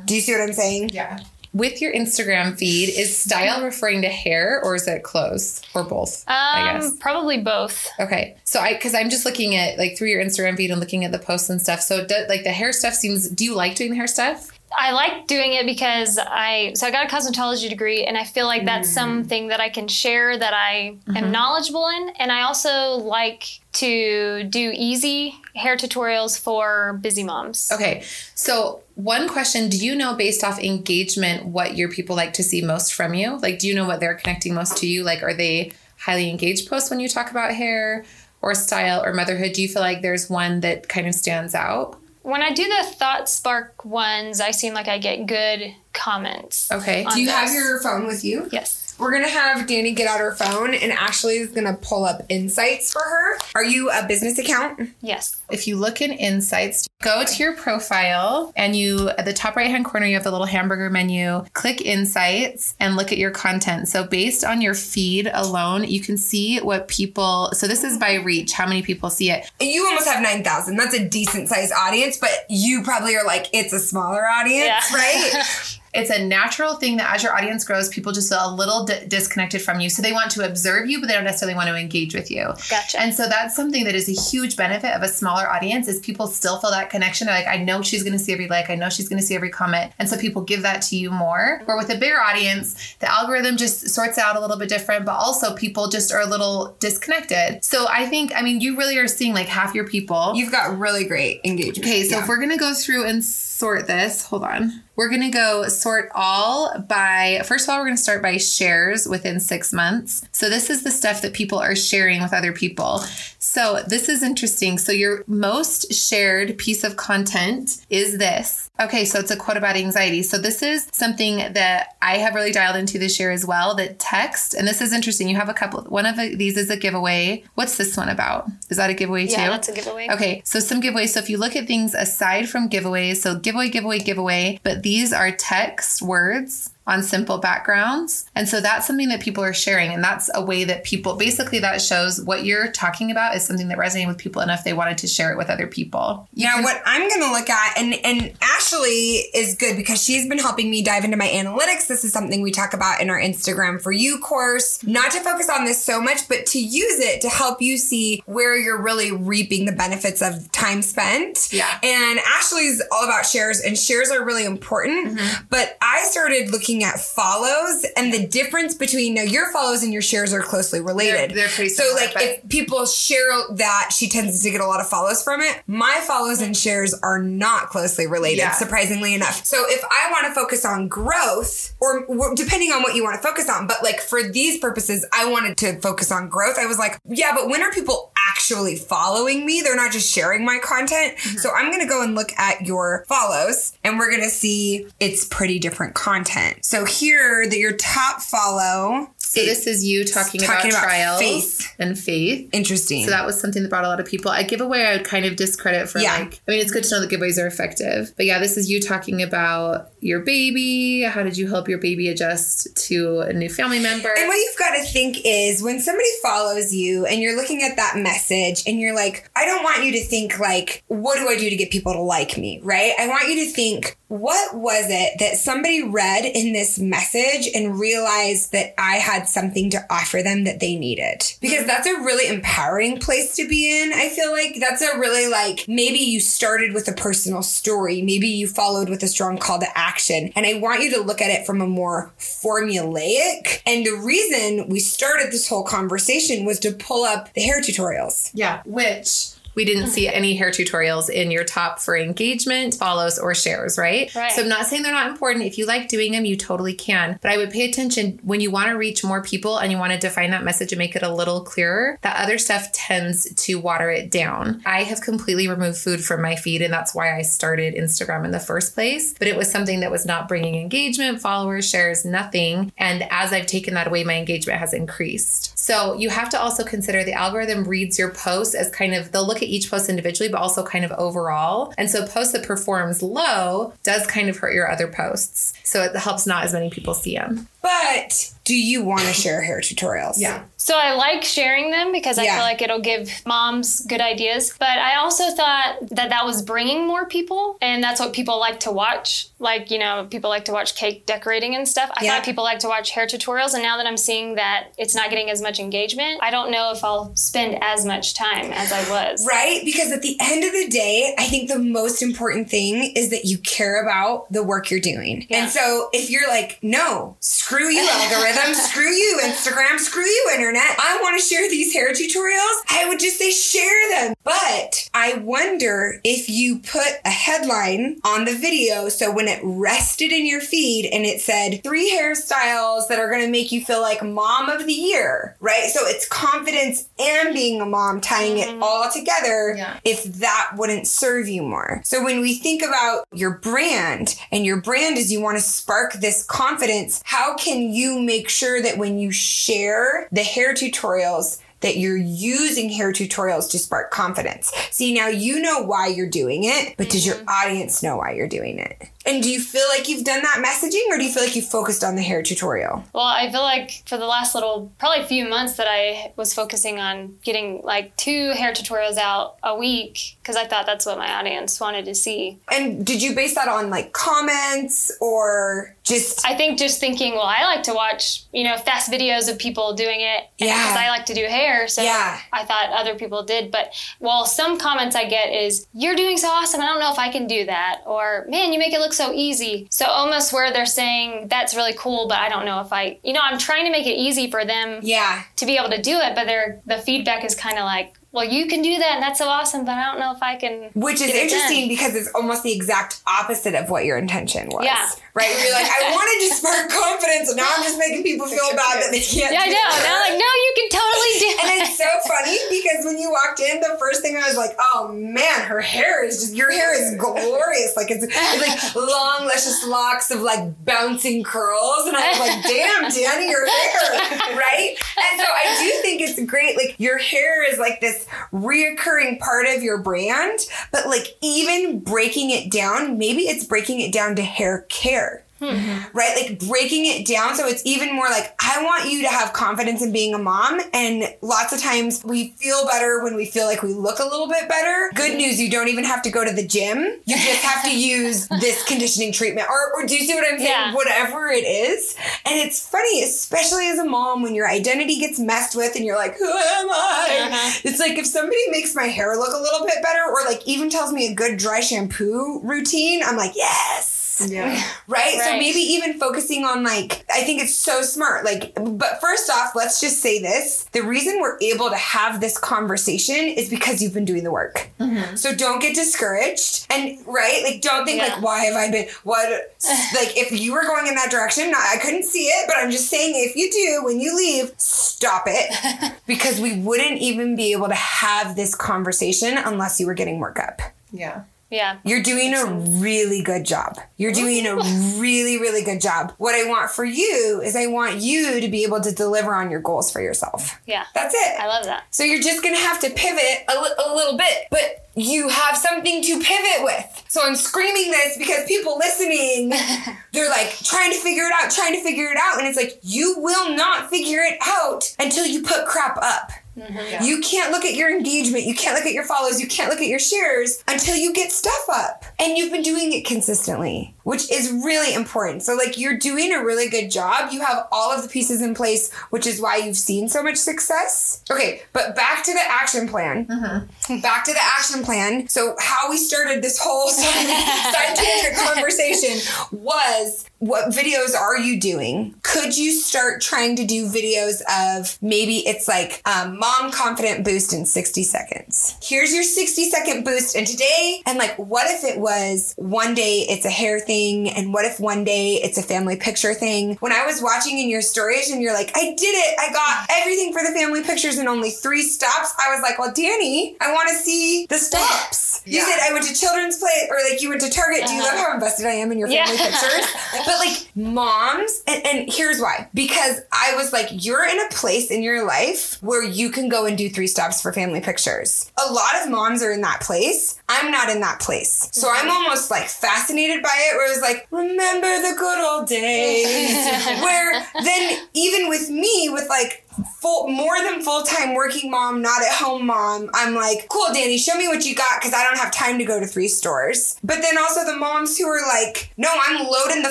Do 0.04 0.14
you 0.14 0.20
see 0.20 0.32
what 0.32 0.40
I'm 0.42 0.52
saying? 0.52 0.90
Yeah. 0.90 1.20
With 1.52 1.80
your 1.80 1.92
Instagram 1.92 2.56
feed, 2.56 2.90
is 2.90 3.16
style 3.16 3.64
referring 3.64 4.02
to 4.02 4.08
hair 4.08 4.60
or 4.62 4.76
is 4.76 4.86
it 4.86 5.02
clothes 5.02 5.62
or 5.74 5.82
both? 5.82 6.24
I 6.28 6.72
guess. 6.72 6.90
Um, 6.90 6.98
probably 6.98 7.38
both. 7.38 7.88
Okay. 7.98 8.36
So 8.44 8.60
I, 8.60 8.78
cause 8.78 8.94
I'm 8.94 9.10
just 9.10 9.24
looking 9.24 9.56
at 9.56 9.78
like 9.78 9.96
through 9.96 10.08
your 10.08 10.22
Instagram 10.22 10.56
feed 10.56 10.70
and 10.70 10.78
looking 10.78 11.04
at 11.04 11.12
the 11.12 11.18
posts 11.18 11.50
and 11.50 11.60
stuff. 11.60 11.80
So 11.80 12.06
do, 12.06 12.14
like 12.28 12.44
the 12.44 12.52
hair 12.52 12.72
stuff 12.72 12.94
seems, 12.94 13.28
do 13.28 13.44
you 13.44 13.54
like 13.54 13.74
doing 13.74 13.90
the 13.90 13.96
hair 13.96 14.06
stuff? 14.06 14.50
I 14.76 14.92
like 14.92 15.26
doing 15.26 15.54
it 15.54 15.66
because 15.66 16.18
I 16.18 16.72
so 16.74 16.86
I 16.86 16.90
got 16.90 17.04
a 17.04 17.14
cosmetology 17.14 17.68
degree 17.68 18.04
and 18.04 18.16
I 18.16 18.24
feel 18.24 18.46
like 18.46 18.64
that's 18.64 18.88
mm. 18.88 18.94
something 18.94 19.48
that 19.48 19.60
I 19.60 19.68
can 19.68 19.88
share 19.88 20.36
that 20.38 20.54
I 20.54 20.96
am 21.08 21.14
mm-hmm. 21.14 21.30
knowledgeable 21.30 21.88
in 21.88 22.10
and 22.18 22.30
I 22.30 22.42
also 22.42 22.94
like 22.96 23.60
to 23.74 24.44
do 24.44 24.72
easy 24.74 25.34
hair 25.54 25.76
tutorials 25.76 26.38
for 26.38 26.98
busy 27.02 27.24
moms. 27.24 27.70
Okay. 27.72 28.04
So 28.34 28.82
one 28.94 29.28
question, 29.28 29.68
do 29.68 29.76
you 29.76 29.94
know 29.94 30.14
based 30.14 30.44
off 30.44 30.58
engagement 30.60 31.46
what 31.46 31.76
your 31.76 31.90
people 31.90 32.14
like 32.14 32.32
to 32.34 32.42
see 32.42 32.62
most 32.62 32.94
from 32.94 33.14
you? 33.14 33.38
Like 33.38 33.58
do 33.58 33.66
you 33.66 33.74
know 33.74 33.86
what 33.86 33.98
they're 33.98 34.14
connecting 34.14 34.54
most 34.54 34.76
to 34.78 34.86
you? 34.86 35.02
Like 35.02 35.22
are 35.22 35.34
they 35.34 35.72
highly 35.98 36.30
engaged 36.30 36.68
posts 36.68 36.90
when 36.90 37.00
you 37.00 37.08
talk 37.08 37.30
about 37.30 37.54
hair 37.54 38.04
or 38.40 38.54
style 38.54 39.04
or 39.04 39.12
motherhood? 39.12 39.52
Do 39.52 39.62
you 39.62 39.68
feel 39.68 39.82
like 39.82 40.00
there's 40.00 40.30
one 40.30 40.60
that 40.60 40.88
kind 40.88 41.06
of 41.06 41.14
stands 41.14 41.54
out? 41.54 41.99
When 42.22 42.42
I 42.42 42.52
do 42.52 42.64
the 42.68 42.84
thought 42.94 43.28
spark 43.28 43.84
ones, 43.84 44.40
I 44.40 44.50
seem 44.50 44.74
like 44.74 44.88
I 44.88 44.98
get 44.98 45.26
good 45.26 45.74
comments. 45.92 46.70
Okay. 46.70 47.06
Do 47.12 47.20
you 47.20 47.28
have 47.30 47.52
your 47.52 47.80
phone 47.80 48.06
with 48.06 48.24
you? 48.24 48.48
Yes. 48.52 48.79
We're 49.00 49.12
gonna 49.12 49.28
have 49.28 49.66
Danny 49.66 49.92
get 49.92 50.06
out 50.06 50.20
her 50.20 50.34
phone 50.34 50.74
and 50.74 50.92
Ashley 50.92 51.38
is 51.38 51.50
gonna 51.50 51.78
pull 51.80 52.04
up 52.04 52.22
insights 52.28 52.92
for 52.92 53.00
her. 53.00 53.38
Are 53.54 53.64
you 53.64 53.90
a 53.90 54.06
business 54.06 54.38
account? 54.38 54.90
Yes. 55.00 55.40
If 55.50 55.66
you 55.66 55.76
look 55.76 56.02
in 56.02 56.12
insights, 56.12 56.86
go 57.02 57.24
to 57.24 57.42
your 57.42 57.54
profile 57.56 58.52
and 58.56 58.76
you 58.76 59.08
at 59.08 59.24
the 59.24 59.32
top 59.32 59.56
right 59.56 59.70
hand 59.70 59.86
corner 59.86 60.04
you 60.06 60.14
have 60.14 60.24
the 60.24 60.30
little 60.30 60.46
hamburger 60.46 60.90
menu. 60.90 61.44
Click 61.54 61.80
insights 61.80 62.74
and 62.78 62.94
look 62.94 63.10
at 63.10 63.16
your 63.16 63.30
content. 63.30 63.88
So 63.88 64.04
based 64.04 64.44
on 64.44 64.60
your 64.60 64.74
feed 64.74 65.30
alone, 65.32 65.84
you 65.84 66.00
can 66.00 66.18
see 66.18 66.58
what 66.58 66.86
people 66.88 67.50
so 67.54 67.66
this 67.66 67.82
is 67.84 67.96
by 67.96 68.16
reach, 68.16 68.52
how 68.52 68.66
many 68.66 68.82
people 68.82 69.08
see 69.08 69.30
it. 69.30 69.50
You 69.60 69.86
almost 69.86 70.08
have 70.08 70.22
9,000. 70.22 70.76
That's 70.76 70.94
a 70.94 71.08
decent 71.08 71.48
sized 71.48 71.72
audience, 71.72 72.18
but 72.18 72.30
you 72.50 72.82
probably 72.82 73.16
are 73.16 73.24
like, 73.24 73.46
it's 73.54 73.72
a 73.72 73.80
smaller 73.80 74.26
audience, 74.28 74.66
Yeah. 74.66 74.94
right? 74.94 75.76
It's 75.92 76.10
a 76.10 76.24
natural 76.24 76.74
thing 76.76 76.96
that 76.98 77.12
as 77.14 77.22
your 77.22 77.34
audience 77.36 77.64
grows, 77.64 77.88
people 77.88 78.12
just 78.12 78.28
feel 78.28 78.38
a 78.44 78.54
little 78.54 78.84
di- 78.84 79.06
disconnected 79.08 79.60
from 79.60 79.80
you. 79.80 79.90
So 79.90 80.02
they 80.02 80.12
want 80.12 80.30
to 80.32 80.46
observe 80.46 80.88
you, 80.88 81.00
but 81.00 81.08
they 81.08 81.14
don't 81.14 81.24
necessarily 81.24 81.56
want 81.56 81.68
to 81.68 81.76
engage 81.76 82.14
with 82.14 82.30
you. 82.30 82.44
Gotcha. 82.68 83.00
And 83.00 83.12
so 83.12 83.26
that's 83.28 83.56
something 83.56 83.84
that 83.84 83.94
is 83.94 84.08
a 84.08 84.12
huge 84.12 84.56
benefit 84.56 84.94
of 84.94 85.02
a 85.02 85.08
smaller 85.08 85.48
audience 85.48 85.88
is 85.88 85.98
people 86.00 86.26
still 86.28 86.58
feel 86.58 86.70
that 86.70 86.90
connection. 86.90 87.26
They're 87.26 87.34
like, 87.36 87.46
I 87.48 87.56
know 87.56 87.82
she's 87.82 88.02
going 88.04 88.12
to 88.12 88.18
see 88.18 88.32
every 88.32 88.46
like, 88.46 88.70
I 88.70 88.76
know 88.76 88.88
she's 88.88 89.08
going 89.08 89.20
to 89.20 89.26
see 89.26 89.34
every 89.34 89.50
comment. 89.50 89.92
And 89.98 90.08
so 90.08 90.16
people 90.16 90.42
give 90.42 90.62
that 90.62 90.80
to 90.82 90.96
you 90.96 91.10
more. 91.10 91.62
Where 91.64 91.76
with 91.76 91.90
a 91.90 91.96
bigger 91.98 92.20
audience, 92.20 92.94
the 93.00 93.10
algorithm 93.10 93.56
just 93.56 93.88
sorts 93.90 94.16
out 94.18 94.36
a 94.36 94.40
little 94.40 94.56
bit 94.58 94.68
different, 94.68 95.04
but 95.04 95.12
also 95.16 95.54
people 95.56 95.88
just 95.88 96.12
are 96.12 96.20
a 96.20 96.26
little 96.26 96.76
disconnected. 96.78 97.64
So 97.64 97.86
I 97.90 98.06
think, 98.06 98.32
I 98.34 98.42
mean, 98.42 98.60
you 98.60 98.76
really 98.76 98.96
are 98.98 99.08
seeing 99.08 99.34
like 99.34 99.46
half 99.48 99.74
your 99.74 99.86
people. 99.86 100.32
You've 100.36 100.52
got 100.52 100.78
really 100.78 101.04
great 101.04 101.40
engagement. 101.44 101.78
Okay, 101.86 102.04
so 102.04 102.16
Yeah. 102.16 102.22
if 102.22 102.28
we're 102.28 102.38
gonna 102.38 102.56
go 102.56 102.74
through 102.74 103.06
and 103.06 103.24
sort 103.24 103.86
this, 103.86 104.24
hold 104.24 104.44
on. 104.44 104.82
We're 105.00 105.08
gonna 105.08 105.30
go 105.30 105.66
sort 105.68 106.10
all 106.14 106.78
by, 106.78 107.40
first 107.46 107.66
of 107.66 107.72
all, 107.72 107.78
we're 107.78 107.86
gonna 107.86 107.96
start 107.96 108.20
by 108.20 108.36
shares 108.36 109.08
within 109.08 109.40
six 109.40 109.72
months. 109.72 110.28
So 110.32 110.50
this 110.50 110.68
is 110.68 110.84
the 110.84 110.90
stuff 110.90 111.22
that 111.22 111.32
people 111.32 111.58
are 111.58 111.74
sharing 111.74 112.20
with 112.20 112.34
other 112.34 112.52
people. 112.52 113.02
So 113.50 113.82
this 113.84 114.08
is 114.08 114.22
interesting. 114.22 114.78
So 114.78 114.92
your 114.92 115.24
most 115.26 115.92
shared 115.92 116.56
piece 116.56 116.84
of 116.84 116.96
content 116.96 117.84
is 117.90 118.18
this. 118.18 118.70
Okay, 118.78 119.04
so 119.04 119.18
it's 119.18 119.32
a 119.32 119.36
quote 119.36 119.56
about 119.56 119.74
anxiety. 119.74 120.22
So 120.22 120.38
this 120.38 120.62
is 120.62 120.88
something 120.92 121.38
that 121.38 121.96
I 122.00 122.18
have 122.18 122.36
really 122.36 122.52
dialed 122.52 122.76
into 122.76 122.96
this 122.96 123.18
year 123.18 123.32
as 123.32 123.44
well. 123.44 123.74
That 123.74 123.98
text, 123.98 124.54
and 124.54 124.68
this 124.68 124.80
is 124.80 124.92
interesting. 124.92 125.28
You 125.28 125.34
have 125.34 125.48
a 125.48 125.52
couple. 125.52 125.82
One 125.82 126.06
of 126.06 126.14
these 126.16 126.56
is 126.56 126.70
a 126.70 126.76
giveaway. 126.76 127.42
What's 127.56 127.76
this 127.76 127.96
one 127.96 128.08
about? 128.08 128.48
Is 128.68 128.76
that 128.76 128.88
a 128.88 128.94
giveaway 128.94 129.26
too? 129.26 129.32
yeah, 129.32 129.48
that's 129.50 129.68
a 129.68 129.74
giveaway. 129.74 130.06
Okay, 130.08 130.42
so 130.44 130.60
some 130.60 130.80
giveaways. 130.80 131.08
So 131.08 131.18
if 131.18 131.28
you 131.28 131.36
look 131.36 131.56
at 131.56 131.66
things 131.66 131.92
aside 131.92 132.48
from 132.48 132.68
giveaways, 132.68 133.16
so 133.16 133.36
giveaway, 133.36 133.68
giveaway, 133.68 133.98
giveaway, 133.98 134.60
but 134.62 134.84
these 134.84 135.12
are 135.12 135.32
text 135.32 136.02
words 136.02 136.70
on 136.90 137.02
simple 137.02 137.38
backgrounds. 137.38 138.28
And 138.34 138.48
so 138.48 138.60
that's 138.60 138.86
something 138.86 139.08
that 139.08 139.20
people 139.20 139.44
are 139.44 139.54
sharing. 139.54 139.92
And 139.92 140.02
that's 140.02 140.28
a 140.34 140.44
way 140.44 140.64
that 140.64 140.84
people 140.84 141.16
basically 141.16 141.60
that 141.60 141.80
shows 141.80 142.20
what 142.22 142.44
you're 142.44 142.70
talking 142.72 143.10
about 143.10 143.36
is 143.36 143.46
something 143.46 143.68
that 143.68 143.78
resonated 143.78 144.08
with 144.08 144.18
people 144.18 144.42
enough 144.42 144.64
they 144.64 144.72
wanted 144.72 144.98
to 144.98 145.06
share 145.06 145.32
it 145.32 145.38
with 145.38 145.48
other 145.48 145.66
people. 145.66 146.28
You 146.34 146.46
Now, 146.46 146.54
can- 146.56 146.64
what 146.64 146.82
I'm 146.84 147.08
going 147.08 147.22
to 147.22 147.30
look 147.30 147.48
at, 147.48 147.78
and 147.78 147.94
and 148.04 148.32
Ashley 148.42 148.90
is 149.34 149.54
good 149.54 149.76
because 149.76 150.02
she's 150.02 150.28
been 150.28 150.38
helping 150.38 150.70
me 150.70 150.82
dive 150.82 151.04
into 151.04 151.16
my 151.16 151.28
analytics. 151.28 151.86
This 151.86 152.04
is 152.04 152.12
something 152.12 152.42
we 152.42 152.50
talk 152.50 152.74
about 152.74 153.00
in 153.00 153.08
our 153.08 153.20
Instagram 153.20 153.80
for 153.80 153.92
you 153.92 154.18
course. 154.18 154.82
Not 154.84 155.12
to 155.12 155.20
focus 155.20 155.48
on 155.48 155.64
this 155.64 155.82
so 155.82 156.00
much, 156.00 156.28
but 156.28 156.44
to 156.46 156.58
use 156.58 156.98
it 156.98 157.20
to 157.22 157.28
help 157.28 157.62
you 157.62 157.76
see 157.78 158.22
where 158.26 158.56
you're 158.56 158.82
really 158.82 159.12
reaping 159.12 159.64
the 159.64 159.72
benefits 159.72 160.20
of 160.20 160.50
time 160.50 160.82
spent. 160.82 161.52
Yeah. 161.52 161.78
And 161.82 162.18
Ashley's 162.20 162.82
all 162.92 163.04
about 163.04 163.26
shares, 163.26 163.60
and 163.60 163.78
shares 163.78 164.10
are 164.10 164.24
really 164.24 164.44
important. 164.44 165.16
Mm-hmm. 165.18 165.44
But 165.48 165.78
I 165.80 166.02
started 166.04 166.50
looking 166.50 166.79
at 166.84 166.98
follows 167.00 167.84
and 167.96 168.12
the 168.12 168.26
difference 168.26 168.74
between 168.74 169.14
now 169.14 169.22
your 169.22 169.52
follows 169.52 169.82
and 169.82 169.92
your 169.92 170.02
shares 170.02 170.32
are 170.32 170.40
closely 170.42 170.80
related. 170.80 171.30
They're- 171.30 171.36
they're 171.40 171.48
pretty 171.48 171.70
so 171.70 171.84
like 171.94 172.12
if 172.16 172.48
people 172.48 172.84
share 172.86 173.30
that 173.52 173.90
she 173.96 174.08
tends 174.08 174.42
to 174.42 174.50
get 174.50 174.60
a 174.60 174.66
lot 174.66 174.80
of 174.80 174.88
follows 174.88 175.22
from 175.22 175.40
it. 175.40 175.62
My 175.66 176.00
follows 176.06 176.40
and 176.40 176.56
shares 176.56 176.94
are 177.02 177.18
not 177.18 177.70
closely 177.70 178.06
related, 178.06 178.38
Yeah. 178.38 178.52
surprisingly 178.52 179.14
enough. 179.14 179.44
So 179.44 179.64
if 179.68 179.82
I 179.90 180.10
want 180.10 180.26
to 180.26 180.32
focus 180.34 180.64
on 180.64 180.88
growth, 180.88 181.72
or 181.80 182.04
or 182.04 182.34
depending 182.34 182.72
on 182.72 182.82
what 182.82 182.94
you 182.94 183.02
want 183.02 183.20
to 183.20 183.22
focus 183.26 183.48
on, 183.48 183.66
but 183.66 183.82
like 183.82 184.00
for 184.00 184.22
these 184.22 184.58
purposes, 184.58 185.04
I 185.12 185.26
wanted 185.30 185.56
to 185.58 185.80
focus 185.80 186.10
on 186.10 186.28
growth. 186.28 186.56
I 186.58 186.66
was 186.66 186.78
like, 186.78 186.98
yeah, 187.06 187.32
but 187.34 187.48
when 187.48 187.62
are 187.62 187.70
people 187.70 188.12
actually 188.30 188.76
following 188.76 189.44
me? 189.46 189.60
They're 189.60 189.76
not 189.76 189.92
just 189.92 190.12
sharing 190.12 190.44
my 190.44 190.58
content. 190.62 191.18
So 191.18 191.48
mm-hmm. 191.48 191.56
I'm 191.56 191.70
going 191.70 191.82
to 191.82 191.88
go 191.88 192.02
and 192.02 192.14
look 192.14 192.32
at 192.38 192.62
your 192.62 193.04
follows 193.08 193.76
and 193.84 193.98
we're 193.98 194.10
going 194.10 194.22
to 194.22 194.30
see 194.30 194.86
it's 194.98 195.24
pretty 195.24 195.58
different 195.58 195.94
content. 195.94 196.64
So 196.64 196.84
here, 196.84 197.48
that 197.48 197.58
your 197.58 197.72
top 197.76 198.20
follow. 198.20 199.10
so 199.18 199.40
this 199.40 199.66
is 199.66 199.84
you 199.84 200.04
talking, 200.04 200.40
talking 200.40 200.70
about, 200.70 200.84
about 200.84 200.84
trials 200.84 201.20
faith. 201.20 201.74
and 201.78 201.98
faith. 201.98 202.48
Interesting. 202.52 203.04
So 203.04 203.10
that 203.10 203.26
was 203.26 203.40
something 203.40 203.62
that 203.62 203.68
brought 203.68 203.84
a 203.84 203.88
lot 203.88 204.00
of 204.00 204.06
people. 204.06 204.30
A 204.30 204.44
giveaway 204.44 204.82
I 204.82 204.96
would 204.96 205.04
kind 205.04 205.24
of 205.24 205.36
discredit 205.36 205.88
for 205.88 205.98
Yeah. 205.98 206.18
like 206.18 206.40
I 206.46 206.50
mean 206.50 206.60
it's 206.60 206.70
good 206.70 206.84
to 206.84 206.90
know 206.90 207.00
that 207.00 207.10
giveaways 207.10 207.42
are 207.42 207.46
effective. 207.46 208.12
But 208.16 208.26
yeah, 208.26 208.38
this 208.38 208.56
is 208.56 208.70
you 208.70 208.80
talking 208.80 209.22
about 209.22 209.90
your 210.00 210.20
baby. 210.20 211.02
How 211.02 211.22
did 211.22 211.36
you 211.36 211.48
help 211.48 211.68
your 211.68 211.78
baby 211.78 212.08
adjust 212.08 212.74
to 212.88 213.20
a 213.20 213.32
new 213.32 213.48
family 213.48 213.78
member? 213.78 214.08
And 214.16 214.28
what 214.28 214.36
you've 214.36 214.58
got 214.58 214.76
to 214.76 214.82
think 214.82 215.18
is 215.24 215.62
when 215.62 215.80
somebody 215.80 216.08
follows 216.22 216.74
you 216.74 217.06
and 217.06 217.20
you're 217.20 217.36
looking 217.36 217.62
at 217.62 217.76
that 217.76 217.96
message 217.96 218.62
and 218.66 218.80
you're 218.80 218.94
like, 218.94 219.30
I 219.36 219.44
don't 219.44 219.62
want 219.62 219.84
you 219.84 219.92
to 219.92 220.04
think 220.04 220.38
like, 220.38 220.82
what 220.88 221.18
do 221.18 221.28
I 221.28 221.36
do 221.36 221.50
to 221.50 221.56
get 221.56 221.70
people 221.70 221.92
to 221.92 222.00
like 222.00 222.38
me, 222.38 222.60
right? 222.62 222.92
I 222.98 223.08
want 223.08 223.28
you 223.28 223.44
to 223.44 223.50
think, 223.50 223.96
what 224.08 224.56
was 224.56 224.86
it 224.88 225.20
that 225.20 225.36
somebody 225.36 225.84
read 225.84 226.24
in 226.24 226.52
this 226.52 226.80
message 226.80 227.48
and 227.54 227.78
realized 227.78 228.50
that 228.50 228.74
I 228.76 228.96
had 228.96 229.28
something 229.28 229.70
to 229.70 229.86
offer 229.88 230.20
them 230.20 230.44
that 230.44 230.58
they 230.58 230.76
needed? 230.76 231.22
Because 231.40 231.64
that's 231.66 231.86
a 231.86 232.00
really 232.00 232.28
empowering 232.28 232.98
place 232.98 233.36
to 233.36 233.46
be 233.48 233.82
in. 233.82 233.92
I 233.92 234.08
feel 234.08 234.32
like 234.32 234.56
that's 234.58 234.82
a 234.82 234.98
really 234.98 235.30
like, 235.30 235.66
maybe 235.68 235.98
you 235.98 236.18
started 236.18 236.72
with 236.72 236.88
a 236.88 236.92
personal 236.92 237.42
story, 237.42 238.02
maybe 238.02 238.26
you 238.26 238.48
followed 238.48 238.88
with 238.88 239.02
a 239.04 239.08
strong 239.08 239.38
call 239.38 239.60
to 239.60 239.78
action. 239.78 239.89
And 240.36 240.46
I 240.46 240.54
want 240.54 240.82
you 240.82 240.90
to 240.96 241.02
look 241.02 241.20
at 241.20 241.30
it 241.30 241.46
from 241.46 241.60
a 241.60 241.66
more 241.66 242.12
formulaic. 242.18 243.62
And 243.66 243.86
the 243.86 243.92
reason 243.92 244.68
we 244.68 244.80
started 244.80 245.32
this 245.32 245.48
whole 245.48 245.64
conversation 245.64 246.44
was 246.44 246.58
to 246.60 246.72
pull 246.72 247.04
up 247.04 247.32
the 247.34 247.42
hair 247.42 247.60
tutorials. 247.60 248.30
Yeah, 248.34 248.62
which 248.64 249.30
we 249.54 249.64
didn't 249.64 249.88
see 249.88 250.08
any 250.08 250.36
hair 250.36 250.50
tutorials 250.50 251.10
in 251.10 251.30
your 251.30 251.44
top 251.44 251.78
for 251.78 251.96
engagement, 251.96 252.74
follows, 252.74 253.18
or 253.18 253.34
shares, 253.34 253.76
right? 253.78 254.14
Right. 254.14 254.32
So 254.32 254.42
I'm 254.42 254.48
not 254.48 254.66
saying 254.66 254.82
they're 254.82 254.92
not 254.92 255.10
important. 255.10 255.44
If 255.44 255.58
you 255.58 255.66
like 255.66 255.88
doing 255.88 256.12
them, 256.12 256.24
you 256.24 256.36
totally 256.36 256.74
can. 256.74 257.18
But 257.20 257.30
I 257.30 257.36
would 257.36 257.50
pay 257.50 257.68
attention 257.68 258.20
when 258.22 258.40
you 258.40 258.50
want 258.50 258.68
to 258.68 258.74
reach 258.74 259.04
more 259.04 259.22
people 259.22 259.58
and 259.58 259.72
you 259.72 259.78
want 259.78 259.92
to 259.92 259.98
define 259.98 260.30
that 260.30 260.44
message 260.44 260.72
and 260.72 260.78
make 260.78 260.96
it 260.96 261.02
a 261.02 261.12
little 261.12 261.42
clearer. 261.42 261.98
That 262.02 262.22
other 262.22 262.38
stuff 262.38 262.70
tends 262.72 263.32
to 263.34 263.58
water 263.58 263.90
it 263.90 264.10
down. 264.10 264.62
I 264.64 264.84
have 264.84 265.00
completely 265.00 265.48
removed 265.48 265.78
food 265.78 266.04
from 266.04 266.22
my 266.22 266.36
feed, 266.36 266.62
and 266.62 266.72
that's 266.72 266.94
why 266.94 267.16
I 267.16 267.22
started 267.22 267.74
Instagram 267.74 268.24
in 268.24 268.30
the 268.30 268.40
first 268.40 268.74
place. 268.74 269.14
But 269.18 269.28
it 269.28 269.36
was 269.36 269.50
something 269.50 269.80
that 269.80 269.90
was 269.90 270.06
not 270.06 270.28
bringing 270.28 270.54
engagement, 270.56 271.20
followers, 271.20 271.68
shares, 271.68 272.04
nothing. 272.04 272.72
And 272.78 273.06
as 273.10 273.32
I've 273.32 273.46
taken 273.46 273.74
that 273.74 273.86
away, 273.86 274.04
my 274.04 274.16
engagement 274.16 274.58
has 274.58 274.72
increased. 274.72 275.58
So 275.58 275.94
you 275.94 276.10
have 276.10 276.30
to 276.30 276.40
also 276.40 276.64
consider 276.64 277.04
the 277.04 277.12
algorithm 277.12 277.64
reads 277.64 277.98
your 277.98 278.10
posts 278.10 278.54
as 278.54 278.70
kind 278.70 278.94
of, 278.94 279.12
they'll 279.12 279.26
look 279.26 279.39
at 279.42 279.48
each 279.48 279.70
post 279.70 279.88
individually, 279.88 280.28
but 280.28 280.40
also 280.40 280.64
kind 280.64 280.84
of 280.84 280.92
overall. 280.92 281.72
And 281.78 281.90
so 281.90 282.06
post 282.06 282.32
that 282.32 282.44
performs 282.44 283.02
low 283.02 283.72
does 283.82 284.06
kind 284.06 284.28
of 284.28 284.36
hurt 284.36 284.54
your 284.54 284.70
other 284.70 284.88
posts. 284.88 285.54
So 285.64 285.82
it 285.82 285.96
helps 285.96 286.26
not 286.26 286.44
as 286.44 286.52
many 286.52 286.70
people 286.70 286.94
see 286.94 287.14
them. 287.14 287.48
But 287.62 288.32
do 288.50 288.56
you 288.56 288.82
want 288.82 289.02
to 289.02 289.12
share 289.12 289.40
hair 289.42 289.60
tutorials? 289.60 290.14
Yeah. 290.18 290.42
So 290.56 290.76
I 290.76 290.94
like 290.94 291.22
sharing 291.22 291.70
them 291.70 291.92
because 291.92 292.18
I 292.18 292.24
Yeah. 292.24 292.34
feel 292.34 292.42
like 292.44 292.60
it'll 292.60 292.80
give 292.80 293.08
moms 293.24 293.80
good 293.86 294.00
ideas. 294.00 294.52
But 294.58 294.76
I 294.78 294.96
also 294.96 295.30
thought 295.30 295.76
that 295.90 296.10
that 296.10 296.24
was 296.26 296.42
bringing 296.42 296.84
more 296.86 297.06
people, 297.06 297.56
and 297.62 297.82
that's 297.82 298.00
what 298.00 298.12
people 298.12 298.40
like 298.40 298.58
to 298.60 298.72
watch. 298.72 299.28
Like 299.38 299.70
you 299.70 299.78
know, 299.78 300.06
people 300.10 300.30
like 300.30 300.46
to 300.46 300.52
watch 300.52 300.74
cake 300.74 301.06
decorating 301.06 301.54
and 301.54 301.66
stuff. 301.66 301.90
I 301.96 302.04
Yeah. 302.04 302.10
thought 302.16 302.24
people 302.24 302.42
like 302.42 302.58
to 302.60 302.68
watch 302.68 302.90
hair 302.90 303.06
tutorials, 303.06 303.54
and 303.54 303.62
now 303.62 303.76
that 303.76 303.86
I'm 303.86 303.96
seeing 303.96 304.34
that 304.34 304.64
it's 304.76 304.94
not 304.96 305.10
getting 305.10 305.30
as 305.30 305.40
much 305.40 305.60
engagement, 305.60 306.18
I 306.22 306.30
don't 306.32 306.50
know 306.50 306.72
if 306.72 306.82
I'll 306.82 307.12
spend 307.14 307.56
as 307.62 307.84
much 307.84 308.14
time 308.14 308.52
as 308.52 308.72
I 308.72 308.82
was. 308.90 309.24
Right? 309.24 309.62
Because 309.64 309.92
at 309.92 310.02
the 310.02 310.16
end 310.20 310.42
of 310.42 310.52
the 310.52 310.66
day, 310.68 311.14
I 311.18 311.26
think 311.26 311.48
the 311.48 311.58
most 311.60 312.02
important 312.02 312.50
thing 312.50 312.92
is 312.96 313.10
that 313.10 313.24
you 313.26 313.38
care 313.38 313.80
about 313.82 314.30
the 314.32 314.42
work 314.42 314.70
you're 314.72 314.80
doing. 314.80 315.26
Yeah. 315.30 315.38
And 315.44 315.50
so 315.50 315.88
if 315.92 316.10
you're 316.10 316.28
like, 316.28 316.58
no, 316.62 317.16
screw 317.20 317.68
you, 317.68 317.88
algorithm, 317.98 318.39
screw 318.54 318.90
you, 318.90 319.20
Instagram, 319.22 319.78
screw 319.78 320.04
you, 320.04 320.30
internet, 320.34 320.76
I 320.78 320.98
want 321.02 321.20
to 321.20 321.26
share 321.26 321.48
these 321.48 321.72
hair 321.72 321.92
tutorials, 321.92 322.60
I 322.70 322.86
would 322.88 323.00
just 323.00 323.18
say 323.18 323.30
share 323.30 323.90
them. 323.90 324.14
But 324.24 324.88
I 324.94 325.18
wonder 325.18 326.00
if 326.04 326.28
you 326.28 326.58
put 326.58 327.00
a 327.04 327.10
headline 327.10 327.98
on 328.04 328.24
the 328.24 328.34
video 328.34 328.88
so 328.88 329.12
when 329.12 329.28
it 329.28 329.40
rested 329.42 330.12
in 330.12 330.26
your 330.26 330.40
feed 330.40 330.88
and 330.92 331.04
it 331.04 331.20
said 331.20 331.62
three 331.62 331.90
hairstyles 331.90 332.88
that 332.88 332.98
are 332.98 333.10
going 333.10 333.24
to 333.24 333.30
make 333.30 333.52
you 333.52 333.64
feel 333.64 333.80
like 333.80 334.02
mom 334.02 334.48
of 334.48 334.66
the 334.66 334.72
year, 334.72 335.36
right? 335.40 335.70
So 335.70 335.80
it's 335.86 336.06
confidence 336.08 336.88
and 336.98 337.34
being 337.34 337.60
a 337.60 337.66
mom, 337.66 338.00
tying 338.00 338.38
it 338.38 338.48
mm-hmm. 338.48 338.62
all 338.62 338.90
together 338.90 339.54
Yeah. 339.56 339.78
if 339.84 340.04
that 340.04 340.52
wouldn't 340.56 340.86
serve 340.86 341.28
you 341.28 341.42
more. 341.42 341.80
So 341.84 342.02
when 342.04 342.20
we 342.20 342.34
think 342.34 342.62
about 342.62 343.04
your 343.12 343.38
brand 343.38 344.16
and 344.30 344.44
your 344.44 344.60
brand 344.60 344.98
is 344.98 345.12
you 345.12 345.20
want 345.20 345.38
to 345.38 345.42
spark 345.42 345.94
this 345.94 346.24
confidence, 346.24 347.02
how 347.04 347.34
can 347.36 347.72
you 347.72 348.00
make 348.00 348.19
sure 348.28 348.60
that 348.62 348.78
when 348.78 348.98
you 348.98 349.10
share 349.10 350.08
the 350.12 350.22
hair 350.22 350.54
tutorials 350.54 351.40
that 351.60 351.76
you're 351.76 351.96
using 351.96 352.70
hair 352.70 352.92
tutorials 352.92 353.50
to 353.50 353.58
spark 353.58 353.90
confidence. 353.90 354.52
See, 354.70 354.94
now 354.94 355.08
you 355.08 355.40
know 355.40 355.60
why 355.62 355.88
you're 355.88 356.08
doing 356.08 356.44
it, 356.44 356.74
but 356.76 356.88
does 356.88 357.06
your 357.06 357.16
mm-hmm. 357.16 357.28
audience 357.28 357.82
know 357.82 357.98
why 357.98 358.12
you're 358.12 358.28
doing 358.28 358.58
it? 358.58 358.88
And 359.06 359.22
do 359.22 359.30
you 359.30 359.40
feel 359.40 359.64
like 359.74 359.88
you've 359.88 360.04
done 360.04 360.22
that 360.22 360.44
messaging 360.44 360.82
or 360.90 360.98
do 360.98 361.04
you 361.04 361.10
feel 361.10 361.22
like 361.22 361.34
you 361.34 361.40
focused 361.42 361.82
on 361.82 361.96
the 361.96 362.02
hair 362.02 362.22
tutorial? 362.22 362.84
Well, 362.92 363.04
I 363.04 363.30
feel 363.32 363.40
like 363.40 363.82
for 363.86 363.96
the 363.96 364.06
last 364.06 364.34
little, 364.34 364.70
probably 364.78 365.04
few 365.06 365.26
months 365.26 365.54
that 365.54 365.66
I 365.68 366.12
was 366.16 366.34
focusing 366.34 366.78
on 366.78 367.16
getting 367.22 367.62
like 367.62 367.96
two 367.96 368.30
hair 368.32 368.52
tutorials 368.52 368.98
out 368.98 369.36
a 369.42 369.56
week 369.56 370.16
because 370.22 370.36
I 370.36 370.46
thought 370.46 370.66
that's 370.66 370.84
what 370.84 370.98
my 370.98 371.10
audience 371.14 371.58
wanted 371.60 371.86
to 371.86 371.94
see. 371.94 372.38
And 372.52 372.84
did 372.84 373.02
you 373.02 373.14
base 373.14 373.34
that 373.36 373.48
on 373.48 373.70
like 373.70 373.92
comments 373.92 374.92
or 375.00 375.74
just 375.82 376.24
I 376.26 376.34
think 376.36 376.58
just 376.58 376.78
thinking, 376.78 377.14
well, 377.14 377.22
I 377.22 377.44
like 377.44 377.62
to 377.64 377.72
watch, 377.74 378.24
you 378.32 378.44
know, 378.44 378.56
fast 378.58 378.90
videos 378.92 379.30
of 379.30 379.38
people 379.38 379.72
doing 379.74 380.02
it 380.02 380.24
Yeah. 380.38 380.54
because 380.62 380.76
I 380.76 380.88
like 380.90 381.06
to 381.06 381.14
do 381.14 381.24
hair. 381.24 381.68
So 381.68 381.82
Yeah. 381.82 382.20
I 382.32 382.44
thought 382.44 382.70
other 382.72 382.94
people 382.96 383.22
did. 383.24 383.50
But 383.50 383.72
well, 383.98 384.26
some 384.26 384.58
comments 384.58 384.94
I 384.94 385.06
get 385.08 385.30
is, 385.32 385.66
you're 385.72 385.96
doing 385.96 386.18
so 386.18 386.28
awesome. 386.28 386.60
I 386.60 386.66
don't 386.66 386.80
know 386.80 386.92
if 386.92 386.98
I 386.98 387.10
can 387.10 387.26
do 387.26 387.46
that. 387.46 387.80
Or, 387.86 388.26
man, 388.28 388.52
you 388.52 388.58
make 388.58 388.72
it 388.74 388.78
look 388.78 388.89
so 388.92 389.12
easy. 389.12 389.68
So 389.70 389.86
almost 389.86 390.32
where 390.32 390.52
they're 390.52 390.66
saying, 390.66 391.28
that's 391.28 391.54
really 391.54 391.74
cool, 391.74 392.08
but 392.08 392.18
I 392.18 392.28
don't 392.28 392.44
know 392.44 392.60
if 392.60 392.72
I, 392.72 392.98
you 393.02 393.12
know, 393.12 393.20
I'm 393.22 393.38
trying 393.38 393.64
to 393.64 393.70
make 393.70 393.86
it 393.86 393.96
easy 393.96 394.30
for 394.30 394.44
them 394.44 394.80
yeah. 394.82 395.22
to 395.36 395.46
be 395.46 395.56
able 395.56 395.70
to 395.70 395.80
do 395.80 395.98
it. 395.98 396.14
But 396.14 396.26
they're, 396.26 396.60
the 396.66 396.78
feedback 396.78 397.24
is 397.24 397.34
kind 397.34 397.58
of 397.58 397.64
like, 397.64 397.94
well, 398.12 398.24
you 398.24 398.46
can 398.48 398.60
do 398.60 398.76
that 398.78 398.98
and 398.98 399.02
that's 399.02 399.18
so 399.18 399.28
awesome, 399.28 399.64
but 399.64 399.78
I 399.78 399.86
don't 399.86 400.00
know 400.00 400.10
if 400.10 400.22
I 400.22 400.34
can. 400.34 400.70
Which 400.74 400.98
is 400.98 401.06
get 401.06 401.14
it 401.14 401.22
interesting 401.30 401.60
done." 401.60 401.68
because 401.68 401.94
it's 401.94 402.10
almost 402.12 402.42
the 402.42 402.52
exact 402.52 403.02
opposite 403.06 403.54
of 403.54 403.70
what 403.70 403.84
your 403.84 403.98
intention 403.98 404.48
was. 404.50 404.64
Yeah. 404.64 404.90
Right? 405.14 405.30
You're 405.30 405.54
like, 405.54 405.70
I 405.70 405.94
wanted 405.94 406.18
to 406.26 406.34
spark 406.34 406.70
confidence, 406.74 407.30
and 407.30 407.36
now 407.38 407.46
I'm 407.54 407.62
just 407.62 407.78
making 407.78 408.02
people 408.02 408.26
feel 408.26 408.50
bad 408.58 408.82
that 408.82 408.90
they 408.90 408.98
can't. 408.98 409.30
Yeah, 409.30 409.42
I 409.42 409.46
do 409.46 409.54
know. 409.54 409.78
it. 409.78 409.82
Now, 409.86 409.96
like, 410.02 410.18
no, 410.18 410.26
you 410.26 410.52
can 410.58 410.68
totally 410.74 411.14
do 411.22 411.28
it. 411.30 411.38
And 411.46 411.56
it's 411.62 411.78
so 411.78 411.90
funny 412.10 412.38
because 412.50 412.82
when 412.84 412.98
you 412.98 413.10
walked 413.10 413.38
in, 413.38 413.60
the 413.60 413.76
first 413.78 414.02
thing 414.02 414.16
I 414.16 414.26
was 414.26 414.36
like, 414.36 414.58
"Oh 414.58 414.90
man, 414.90 415.46
her 415.46 415.60
hair 415.60 416.04
is 416.04 416.18
just 416.18 416.34
your 416.34 416.50
hair 416.50 416.74
is 416.74 416.98
glorious! 416.98 417.76
Like 417.76 417.90
it's, 417.90 418.02
it's 418.02 418.14
like 418.42 418.74
long, 418.74 419.26
luscious 419.26 419.62
locks 419.66 420.10
of 420.10 420.22
like 420.22 420.50
bouncing 420.64 421.22
curls." 421.22 421.86
And 421.86 421.96
I 421.96 422.10
was 422.10 422.20
like, 422.20 422.42
"Damn, 422.42 422.90
Dani, 422.90 423.30
your 423.30 423.46
hair, 423.46 424.34
right?" 424.34 424.74
And 424.98 425.20
so 425.20 425.26
I 425.26 425.62
do 425.62 425.70
think 425.82 426.02
it's 426.02 426.18
great. 426.26 426.56
Like 426.56 426.74
your 426.78 426.98
hair 426.98 427.46
is 427.50 427.58
like 427.58 427.80
this 427.80 427.99
reoccurring 428.32 429.18
part 429.18 429.46
of 429.46 429.62
your 429.62 429.78
brand, 429.78 430.40
but 430.72 430.86
like 430.86 431.16
even 431.20 431.80
breaking 431.80 432.30
it 432.30 432.50
down, 432.50 432.98
maybe 432.98 433.22
it's 433.22 433.44
breaking 433.44 433.80
it 433.80 433.92
down 433.92 434.16
to 434.16 434.22
hair 434.22 434.66
care 434.68 435.24
right? 435.40 436.16
Like 436.16 436.38
breaking 436.38 436.86
it 436.86 437.06
down 437.06 437.34
so 437.34 437.46
it's 437.46 437.64
even 437.64 437.94
more 437.94 438.08
like, 438.08 438.34
I 438.40 438.62
want 438.62 438.90
you 438.90 439.02
to 439.02 439.08
have 439.08 439.32
confidence 439.32 439.82
in 439.82 439.92
being 439.92 440.14
a 440.14 440.18
mom. 440.18 440.60
And 440.72 441.14
lots 441.22 441.52
of 441.52 441.60
times 441.60 442.04
we 442.04 442.30
feel 442.32 442.66
better 442.66 443.02
when 443.02 443.14
we 443.14 443.26
feel 443.26 443.46
like 443.46 443.62
we 443.62 443.72
look 443.72 443.98
a 443.98 444.04
little 444.04 444.28
bit 444.28 444.48
better. 444.48 444.90
Good 444.94 445.16
news, 445.16 445.40
you 445.40 445.50
don't 445.50 445.68
even 445.68 445.84
have 445.84 446.02
to 446.02 446.10
go 446.10 446.24
to 446.24 446.32
the 446.32 446.46
gym. 446.46 446.78
You 447.04 447.16
just 447.16 447.42
have 447.42 447.64
to 447.64 447.76
use 447.76 448.28
this 448.40 448.64
conditioning 448.64 449.12
treatment. 449.12 449.48
Or, 449.48 449.74
or 449.74 449.86
do 449.86 449.96
you 449.96 450.04
see 450.04 450.14
what 450.14 450.24
I'm 450.24 450.38
saying? 450.38 450.50
Yeah. 450.50 450.74
Whatever 450.74 451.28
it 451.28 451.44
is. 451.44 451.96
And 452.26 452.38
it's 452.38 452.66
funny, 452.68 453.02
especially 453.02 453.66
as 453.66 453.78
a 453.78 453.84
mom, 453.84 454.22
when 454.22 454.34
your 454.34 454.48
identity 454.48 454.98
gets 454.98 455.18
messed 455.18 455.56
with 455.56 455.76
and 455.76 455.84
you're 455.84 455.96
like, 455.96 456.16
who 456.16 456.28
am 456.28 456.70
I? 456.70 457.28
Uh-huh. 457.30 457.60
It's 457.64 457.78
like 457.80 457.98
if 457.98 458.06
somebody 458.06 458.50
makes 458.50 458.74
my 458.74 458.84
hair 458.84 459.16
look 459.16 459.32
a 459.32 459.40
little 459.40 459.66
bit 459.66 459.82
better 459.82 460.04
or 460.04 460.24
like 460.24 460.46
even 460.46 460.70
tells 460.70 460.92
me 460.92 461.10
a 461.10 461.14
good 461.14 461.38
dry 461.38 461.60
shampoo 461.60 462.40
routine, 462.42 463.02
I'm 463.04 463.16
like, 463.16 463.32
yes 463.34 463.89
Yeah. 464.28 464.62
right? 464.88 465.20
So 465.24 465.32
maybe 465.38 465.60
even 465.60 465.98
focusing 465.98 466.44
on 466.44 466.62
like, 466.64 467.04
I 467.10 467.22
think 467.22 467.42
it's 467.42 467.54
so 467.54 467.82
smart. 467.82 468.24
Like, 468.24 468.52
but 468.54 469.00
first 469.00 469.30
off, 469.30 469.54
let's 469.54 469.80
just 469.80 469.98
say 469.98 470.20
this 470.20 470.64
the 470.72 470.82
reason 470.82 471.20
we're 471.20 471.38
able 471.40 471.70
to 471.70 471.76
have 471.76 472.20
this 472.20 472.38
conversation 472.38 473.16
is 473.16 473.48
because 473.48 473.82
you've 473.82 473.94
been 473.94 474.04
doing 474.04 474.24
the 474.24 474.32
work. 474.32 474.70
Mm-hmm. 474.80 475.16
So 475.16 475.34
don't 475.34 475.60
get 475.60 475.74
discouraged. 475.74 476.66
And, 476.70 476.98
right? 477.06 477.42
Like, 477.44 477.62
don't 477.62 477.84
think, 477.84 478.00
Yeah. 478.02 478.14
like, 478.14 478.22
why 478.22 478.44
have 478.44 478.54
I 478.54 478.70
been, 478.70 478.88
what, 479.04 479.28
like, 479.94 480.16
if 480.16 480.32
you 480.32 480.52
were 480.52 480.62
going 480.62 480.86
in 480.86 480.94
that 480.94 481.10
direction, 481.10 481.52
I 481.56 481.76
couldn't 481.80 482.04
see 482.04 482.24
it, 482.24 482.46
but 482.46 482.56
I'm 482.58 482.70
just 482.70 482.88
saying, 482.88 483.12
if 483.16 483.36
you 483.36 483.50
do, 483.50 483.84
when 483.84 484.00
you 484.00 484.16
leave, 484.16 484.52
stop 484.58 485.24
it. 485.26 485.94
because 486.06 486.40
we 486.40 486.60
wouldn't 486.60 487.00
even 487.00 487.36
be 487.36 487.52
able 487.52 487.68
to 487.68 487.74
have 487.74 488.36
this 488.36 488.54
conversation 488.54 489.36
unless 489.38 489.80
you 489.80 489.86
were 489.86 489.94
getting 489.94 490.18
work 490.18 490.38
up. 490.38 490.60
Yeah. 490.92 491.22
Yeah. 491.50 491.78
You're 491.84 492.02
doing 492.02 492.32
a 492.32 492.44
really 492.46 493.22
good 493.22 493.44
job. 493.44 493.76
You're 493.96 494.12
doing 494.12 494.46
a 494.46 494.54
really, 494.98 495.38
really 495.38 495.62
good 495.62 495.80
job. 495.80 496.12
What 496.18 496.34
I 496.34 496.48
want 496.48 496.70
for 496.70 496.84
you 496.84 497.40
is 497.44 497.56
I 497.56 497.66
want 497.66 497.96
you 497.96 498.40
to 498.40 498.48
be 498.48 498.64
able 498.64 498.80
to 498.80 498.92
deliver 498.92 499.34
on 499.34 499.50
your 499.50 499.60
goals 499.60 499.90
for 499.92 500.00
yourself. 500.00 500.60
Yeah. 500.66 500.84
That's 500.94 501.14
it. 501.14 501.40
I 501.40 501.48
love 501.48 501.64
that. 501.64 501.84
So 501.90 502.04
you're 502.04 502.22
just 502.22 502.42
gonna 502.42 502.56
have 502.56 502.80
to 502.80 502.90
pivot 502.90 503.44
a, 503.48 503.60
li- 503.60 503.84
a 503.86 503.94
little 503.94 504.16
bit, 504.16 504.46
but 504.50 504.86
you 504.96 505.28
have 505.28 505.56
something 505.56 506.02
to 506.02 506.20
pivot 506.20 506.62
with. 506.64 507.04
So 507.08 507.20
I'm 507.24 507.36
screaming 507.36 507.90
this 507.90 508.18
because 508.18 508.46
people 508.46 508.76
listening, 508.76 509.50
they're 510.12 510.28
like 510.28 510.56
trying 510.62 510.92
to 510.92 510.98
figure 510.98 511.24
it 511.24 511.32
out, 511.32 511.50
trying 511.50 511.74
to 511.74 511.82
figure 511.82 512.10
it 512.10 512.16
out. 512.20 512.38
And 512.38 512.46
it's 512.46 512.56
like, 512.56 512.78
you 512.82 513.14
will 513.18 513.54
not 513.54 513.88
figure 513.88 514.20
it 514.20 514.36
out 514.42 514.94
until 514.98 515.26
you 515.26 515.42
put 515.42 515.66
crap 515.66 515.96
up. 516.02 516.30
Yeah. 516.56 517.02
You 517.02 517.20
can't 517.20 517.52
look 517.52 517.64
at 517.64 517.74
your 517.74 517.90
engagement. 517.90 518.44
You 518.44 518.54
can't 518.54 518.76
look 518.76 518.86
at 518.86 518.92
your 518.92 519.04
follows. 519.04 519.40
You 519.40 519.46
can't 519.46 519.70
look 519.70 519.80
at 519.80 519.86
your 519.86 519.98
shares 519.98 520.62
until 520.68 520.96
you 520.96 521.12
get 521.12 521.32
stuff 521.32 521.64
up. 521.72 522.04
And 522.18 522.36
you've 522.36 522.52
been 522.52 522.62
doing 522.62 522.92
it 522.92 523.06
consistently, 523.06 523.94
which 524.02 524.30
is 524.30 524.50
really 524.50 524.94
important. 524.94 525.42
So, 525.42 525.54
like, 525.54 525.78
you're 525.78 525.96
doing 525.96 526.32
a 526.32 526.44
really 526.44 526.68
good 526.68 526.90
job. 526.90 527.32
You 527.32 527.40
have 527.40 527.68
all 527.70 527.92
of 527.92 528.02
the 528.02 528.08
pieces 528.08 528.42
in 528.42 528.54
place, 528.54 528.92
which 529.10 529.26
is 529.26 529.40
why 529.40 529.56
you've 529.56 529.76
seen 529.76 530.08
so 530.08 530.22
much 530.22 530.36
success. 530.36 531.22
Okay, 531.30 531.62
but 531.72 531.94
back 531.94 532.24
to 532.24 532.32
the 532.32 532.42
action 532.42 532.88
plan. 532.88 533.26
Mm-hmm. 533.26 534.00
Back 534.00 534.24
to 534.24 534.32
the 534.32 534.42
action 534.42 534.82
plan. 534.82 535.28
So, 535.28 535.54
how 535.58 535.88
we 535.88 535.96
started 535.96 536.42
this 536.42 536.58
whole 536.60 536.88
side 536.90 538.36
conversation 538.36 539.18
was 539.52 540.29
what 540.40 540.70
videos 540.70 541.14
are 541.14 541.38
you 541.38 541.60
doing? 541.60 542.14
Could 542.22 542.56
you 542.56 542.72
start 542.72 543.20
trying 543.20 543.56
to 543.56 543.66
do 543.66 543.86
videos 543.86 544.40
of 544.50 544.96
maybe 545.02 545.46
it's 545.46 545.68
like 545.68 546.00
um, 546.06 546.38
mom 546.38 546.72
confident 546.72 547.26
boost 547.26 547.52
in 547.52 547.66
60 547.66 548.02
seconds? 548.02 548.74
Here's 548.82 549.12
your 549.12 549.22
60 549.22 549.64
second 549.68 550.04
boost. 550.04 550.34
And 550.34 550.46
today, 550.46 551.02
and 551.04 551.18
like, 551.18 551.36
what 551.38 551.70
if 551.70 551.84
it 551.84 552.00
was 552.00 552.54
one 552.56 552.94
day 552.94 553.26
it's 553.28 553.44
a 553.44 553.50
hair 553.50 553.80
thing? 553.80 554.30
And 554.30 554.52
what 554.54 554.64
if 554.64 554.80
one 554.80 555.04
day 555.04 555.34
it's 555.34 555.58
a 555.58 555.62
family 555.62 555.96
picture 555.96 556.32
thing? 556.32 556.76
When 556.76 556.92
I 556.92 557.04
was 557.04 557.20
watching 557.22 557.58
in 557.58 557.68
your 557.68 557.82
stories 557.82 558.30
and 558.30 558.40
you're 558.40 558.54
like, 558.54 558.70
I 558.74 558.94
did 558.96 559.14
it, 559.14 559.38
I 559.38 559.52
got 559.52 559.86
everything 560.00 560.32
for 560.32 560.40
the 560.42 560.58
family 560.58 560.82
pictures 560.82 561.18
in 561.18 561.28
only 561.28 561.50
three 561.50 561.82
stops, 561.82 562.32
I 562.42 562.54
was 562.54 562.62
like, 562.62 562.78
well, 562.78 562.92
Dani, 562.92 563.56
I 563.60 563.72
want 563.74 563.90
to 563.90 563.94
see 563.96 564.46
the 564.48 564.56
stops. 564.56 565.42
You 565.44 565.58
Yeah. 565.58 565.66
said 565.66 565.78
I 565.88 565.92
went 565.92 566.06
to 566.06 566.14
Children's 566.14 566.56
Place, 566.58 566.86
or 566.88 566.96
like 567.10 567.20
you 567.20 567.28
went 567.28 567.42
to 567.42 567.50
Target. 567.50 567.86
Do 567.86 567.92
you 567.94 568.02
love 568.02 568.14
how 568.18 568.32
invested 568.32 568.64
I 568.66 568.72
am 568.72 568.90
in 568.90 568.98
your 568.98 569.08
family 569.08 569.36
Yeah. 569.36 569.50
pictures? 569.50 570.26
But 570.30 570.46
like 570.46 570.70
moms, 570.76 571.64
and, 571.66 571.84
and 571.84 572.12
here's 572.12 572.40
why. 572.40 572.68
Because 572.72 573.20
I 573.32 573.56
was 573.56 573.72
like, 573.72 573.88
you're 573.90 574.24
in 574.24 574.38
a 574.38 574.48
place 574.50 574.88
in 574.88 575.02
your 575.02 575.26
life 575.26 575.82
where 575.82 576.04
you 576.04 576.30
can 576.30 576.48
go 576.48 576.66
and 576.66 576.78
do 576.78 576.88
three 576.88 577.08
stops 577.08 577.42
for 577.42 577.52
family 577.52 577.80
pictures. 577.80 578.52
A 578.64 578.72
lot 578.72 579.02
of 579.02 579.10
moms 579.10 579.42
are 579.42 579.50
in 579.50 579.60
that 579.62 579.80
place. 579.80 580.39
I'm 580.52 580.72
not 580.72 580.90
in 580.90 581.00
that 581.00 581.20
place. 581.20 581.68
So 581.72 581.88
I'm 581.88 582.08
mm-hmm. 582.08 582.10
almost 582.10 582.50
like 582.50 582.66
fascinated 582.66 583.40
by 583.40 583.56
it, 583.68 583.76
where 583.76 583.86
it 583.86 583.94
was 583.94 584.02
like, 584.02 584.26
remember 584.32 584.88
the 584.88 585.14
good 585.16 585.38
old 585.38 585.68
days. 585.68 586.54
where 587.02 587.46
then 587.62 588.08
even 588.14 588.48
with 588.48 588.68
me, 588.68 589.08
with 589.12 589.28
like 589.28 589.64
full 590.00 590.28
more 590.28 590.60
than 590.62 590.82
full-time 590.82 591.34
working 591.34 591.70
mom, 591.70 592.02
not 592.02 592.22
at 592.22 592.32
home 592.32 592.66
mom, 592.66 593.10
I'm 593.14 593.34
like, 593.34 593.68
cool, 593.68 593.86
Dani, 593.94 594.18
show 594.18 594.36
me 594.36 594.48
what 594.48 594.64
you 594.64 594.74
got 594.74 595.00
because 595.00 595.14
I 595.14 595.22
don't 595.24 595.38
have 595.38 595.52
time 595.52 595.78
to 595.78 595.84
go 595.84 596.00
to 596.00 596.06
three 596.06 596.28
stores. 596.28 596.96
But 597.04 597.22
then 597.22 597.38
also 597.38 597.64
the 597.64 597.76
moms 597.76 598.18
who 598.18 598.26
are 598.26 598.46
like, 598.46 598.92
no, 598.96 599.08
I'm 599.08 599.46
loading 599.46 599.82
the 599.82 599.90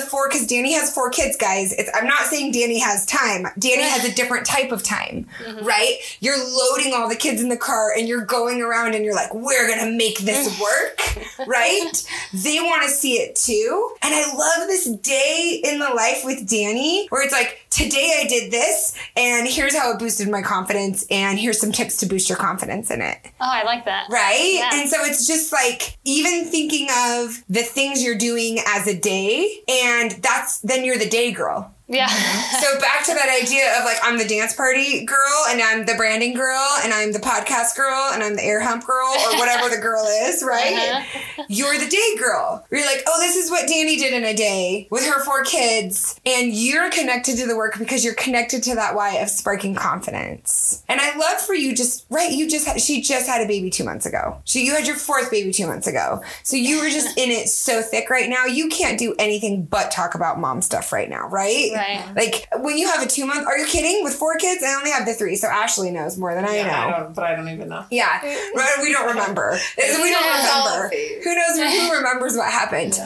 four 0.00 0.28
because 0.28 0.46
Dani 0.46 0.72
has 0.72 0.92
four 0.92 1.10
kids, 1.10 1.36
guys. 1.36 1.72
It's, 1.72 1.90
I'm 1.94 2.06
not 2.06 2.26
saying 2.26 2.52
Dani 2.52 2.80
has 2.80 3.06
time. 3.06 3.44
Dani 3.58 3.88
has 3.88 4.04
a 4.04 4.14
different 4.14 4.46
type 4.46 4.72
of 4.72 4.82
time, 4.82 5.26
mm-hmm. 5.42 5.64
right? 5.64 5.96
You're 6.20 6.38
loading 6.38 6.92
all 6.94 7.08
the 7.08 7.16
kids 7.16 7.40
in 7.40 7.48
the 7.48 7.56
car 7.56 7.92
and 7.96 8.06
you're 8.06 8.24
going 8.24 8.60
around 8.60 8.94
and 8.94 9.04
you're 9.04 9.14
like, 9.14 9.32
we're 9.34 9.68
gonna 9.68 9.90
make 9.90 10.18
this 10.18 10.49
work, 10.60 11.46
right? 11.46 11.92
They 12.32 12.60
want 12.60 12.82
to 12.84 12.88
see 12.88 13.14
it 13.14 13.36
too. 13.36 13.94
And 14.02 14.14
I 14.14 14.32
love 14.34 14.68
this 14.68 14.86
day 14.86 15.60
in 15.64 15.78
the 15.78 15.90
life 15.90 16.22
with 16.24 16.48
Dani 16.48 17.06
where 17.10 17.22
it's 17.22 17.32
like, 17.32 17.66
today 17.70 18.20
I 18.20 18.26
did 18.26 18.50
this 18.50 18.96
and 19.16 19.46
here's 19.48 19.76
how 19.76 19.92
it 19.92 19.98
boosted 19.98 20.28
my 20.28 20.42
confidence 20.42 21.06
and 21.10 21.38
here's 21.38 21.60
some 21.60 21.72
tips 21.72 21.98
to 21.98 22.06
boost 22.06 22.28
your 22.28 22.38
confidence 22.38 22.90
in 22.90 23.00
it. 23.00 23.18
Oh, 23.40 23.50
I 23.50 23.64
like 23.64 23.84
that. 23.84 24.06
Right? 24.10 24.54
Yeah. 24.54 24.70
And 24.74 24.88
so 24.88 25.04
it's 25.04 25.26
just 25.26 25.52
like 25.52 25.96
even 26.04 26.46
thinking 26.46 26.88
of 26.90 27.42
the 27.48 27.62
things 27.62 28.02
you're 28.02 28.18
doing 28.18 28.58
as 28.66 28.86
a 28.86 28.98
day 28.98 29.60
and 29.68 30.12
that's 30.22 30.60
then 30.60 30.84
you're 30.84 30.98
the 30.98 31.08
day 31.08 31.32
girl. 31.32 31.74
Yeah. 31.90 32.08
So 32.60 32.78
back 32.78 33.06
to 33.06 33.14
that 33.14 33.40
idea 33.42 33.78
of 33.78 33.84
like 33.84 33.96
I'm 34.02 34.18
the 34.18 34.26
dance 34.28 34.54
party 34.54 35.04
girl 35.06 35.44
and 35.48 35.62
I'm 35.62 35.86
the 35.86 35.94
branding 35.94 36.34
girl 36.34 36.62
and 36.84 36.92
I'm 36.92 37.10
the 37.12 37.18
podcast 37.18 37.74
girl 37.74 38.10
and 38.12 38.22
I'm 38.22 38.36
the 38.36 38.44
air 38.44 38.60
hump 38.60 38.84
girl 38.84 39.08
or 39.08 39.38
whatever 39.38 39.74
the 39.74 39.80
girl 39.80 40.04
is, 40.04 40.42
right? 40.46 40.74
Uh-huh. 40.76 41.44
You're 41.48 41.78
the 41.78 41.88
day 41.88 42.16
girl. 42.18 42.66
You're 42.70 42.84
like, 42.84 43.02
oh, 43.08 43.18
this 43.20 43.36
is 43.36 43.50
what 43.50 43.66
Dani 43.66 43.96
did 43.98 44.12
in 44.12 44.24
a 44.24 44.34
day 44.34 44.88
with 44.90 45.06
her 45.06 45.24
four 45.24 45.42
kids. 45.42 46.20
And 46.26 46.52
you're 46.52 46.90
connected 46.90 47.38
to 47.38 47.46
the 47.46 47.56
work 47.56 47.78
because 47.78 48.04
you're 48.04 48.14
connected 48.14 48.62
to 48.64 48.74
that 48.74 48.94
why 48.94 49.14
of 49.16 49.30
sparking 49.30 49.74
confidence. 49.74 50.84
And 50.86 51.00
I 51.00 51.16
love 51.16 51.40
for 51.40 51.54
you 51.54 51.74
just, 51.74 52.04
right, 52.10 52.30
you 52.30 52.48
just, 52.48 52.66
had, 52.66 52.80
she 52.80 53.00
just 53.00 53.26
had 53.26 53.40
a 53.42 53.48
baby 53.48 53.70
two 53.70 53.84
months 53.84 54.04
ago. 54.04 54.40
She, 54.44 54.66
you 54.66 54.74
had 54.74 54.86
your 54.86 54.96
fourth 54.96 55.30
baby 55.30 55.50
two 55.50 55.66
months 55.66 55.86
ago. 55.86 56.22
So 56.42 56.56
you 56.56 56.80
were 56.80 56.90
just 56.90 57.16
in 57.16 57.30
it 57.30 57.48
so 57.48 57.80
thick 57.80 58.10
right 58.10 58.28
now. 58.28 58.44
You 58.44 58.68
can't 58.68 58.98
do 58.98 59.14
anything 59.18 59.64
but 59.64 59.90
talk 59.90 60.14
about 60.14 60.38
mom 60.38 60.60
stuff 60.60 60.92
right 60.92 61.08
now, 61.08 61.26
right? 61.28 61.70
Right. 61.74 61.79
Like 62.14 62.46
when 62.58 62.78
you 62.78 62.88
have 62.88 63.02
a 63.02 63.06
two 63.08 63.26
month, 63.26 63.46
are 63.46 63.58
you 63.58 63.66
kidding? 63.66 64.04
With 64.04 64.14
four 64.14 64.36
kids, 64.36 64.62
I 64.62 64.74
only 64.74 64.90
have 64.90 65.06
the 65.06 65.14
three, 65.14 65.36
so 65.36 65.48
Ashley 65.48 65.90
knows 65.90 66.16
more 66.18 66.34
than 66.34 66.44
I 66.44 66.56
Yeah, 66.56 66.66
know. 66.66 66.96
I 66.96 67.00
don't, 67.00 67.14
but 67.14 67.24
I 67.24 67.34
don't 67.34 67.48
even 67.48 67.68
know. 67.68 67.84
Yeah, 67.90 68.20
we 68.82 68.92
don't 68.92 69.06
remember. 69.08 69.58
we 69.76 70.10
don't 70.10 70.26
remember. 70.36 70.90
Who 71.24 71.34
knows? 71.34 71.58
Who 71.58 71.92
remembers 71.96 72.36
what 72.36 72.50
happened? 72.50 72.98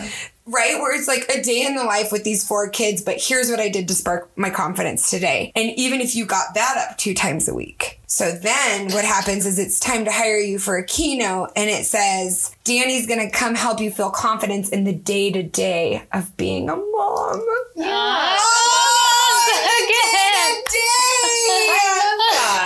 Right, 0.47 0.75
where 0.79 0.95
it's 0.95 1.09
like 1.09 1.27
a 1.35 1.41
day 1.43 1.65
in 1.65 1.75
the 1.75 1.85
life 1.85 2.13
with 2.13 2.23
these 2.23 2.47
four 2.47 2.69
kids, 2.69 3.01
but 3.01 3.17
here's 3.19 3.49
what 3.49 3.61
I 3.61 3.71
did 3.71 3.89
to 3.89 3.95
spark 3.95 4.31
my 4.37 4.51
confidence 4.51 5.09
today. 5.09 5.51
And 5.57 5.71
even 5.79 6.03
if 6.03 6.15
you 6.15 6.27
got 6.27 6.53
that 6.55 6.87
up 6.91 6.99
two 6.99 7.15
times 7.15 7.49
a 7.49 7.55
week. 7.55 7.99
So 8.09 8.31
then 8.31 8.93
what 8.93 9.07
happens 9.07 9.47
is 9.47 9.59
it's 9.59 9.81
time 9.81 10.05
to 10.05 10.13
hire 10.13 10.37
you 10.37 10.59
for 10.59 10.77
a 10.77 10.85
keynote 10.85 11.51
and 11.57 11.71
it 11.71 11.87
says, 11.87 12.55
Dani's 12.63 13.07
gonna 13.07 13.31
come 13.31 13.55
help 13.55 13.81
you 13.81 13.91
feel 13.91 14.11
confidence 14.11 14.69
in 14.69 14.85
the 14.85 14.93
day 14.93 15.33
to 15.33 15.43
day 15.43 16.03
of 16.13 16.37
being 16.37 16.69
a 16.69 16.77
mom. 16.77 17.43
Yeah. 17.75 18.37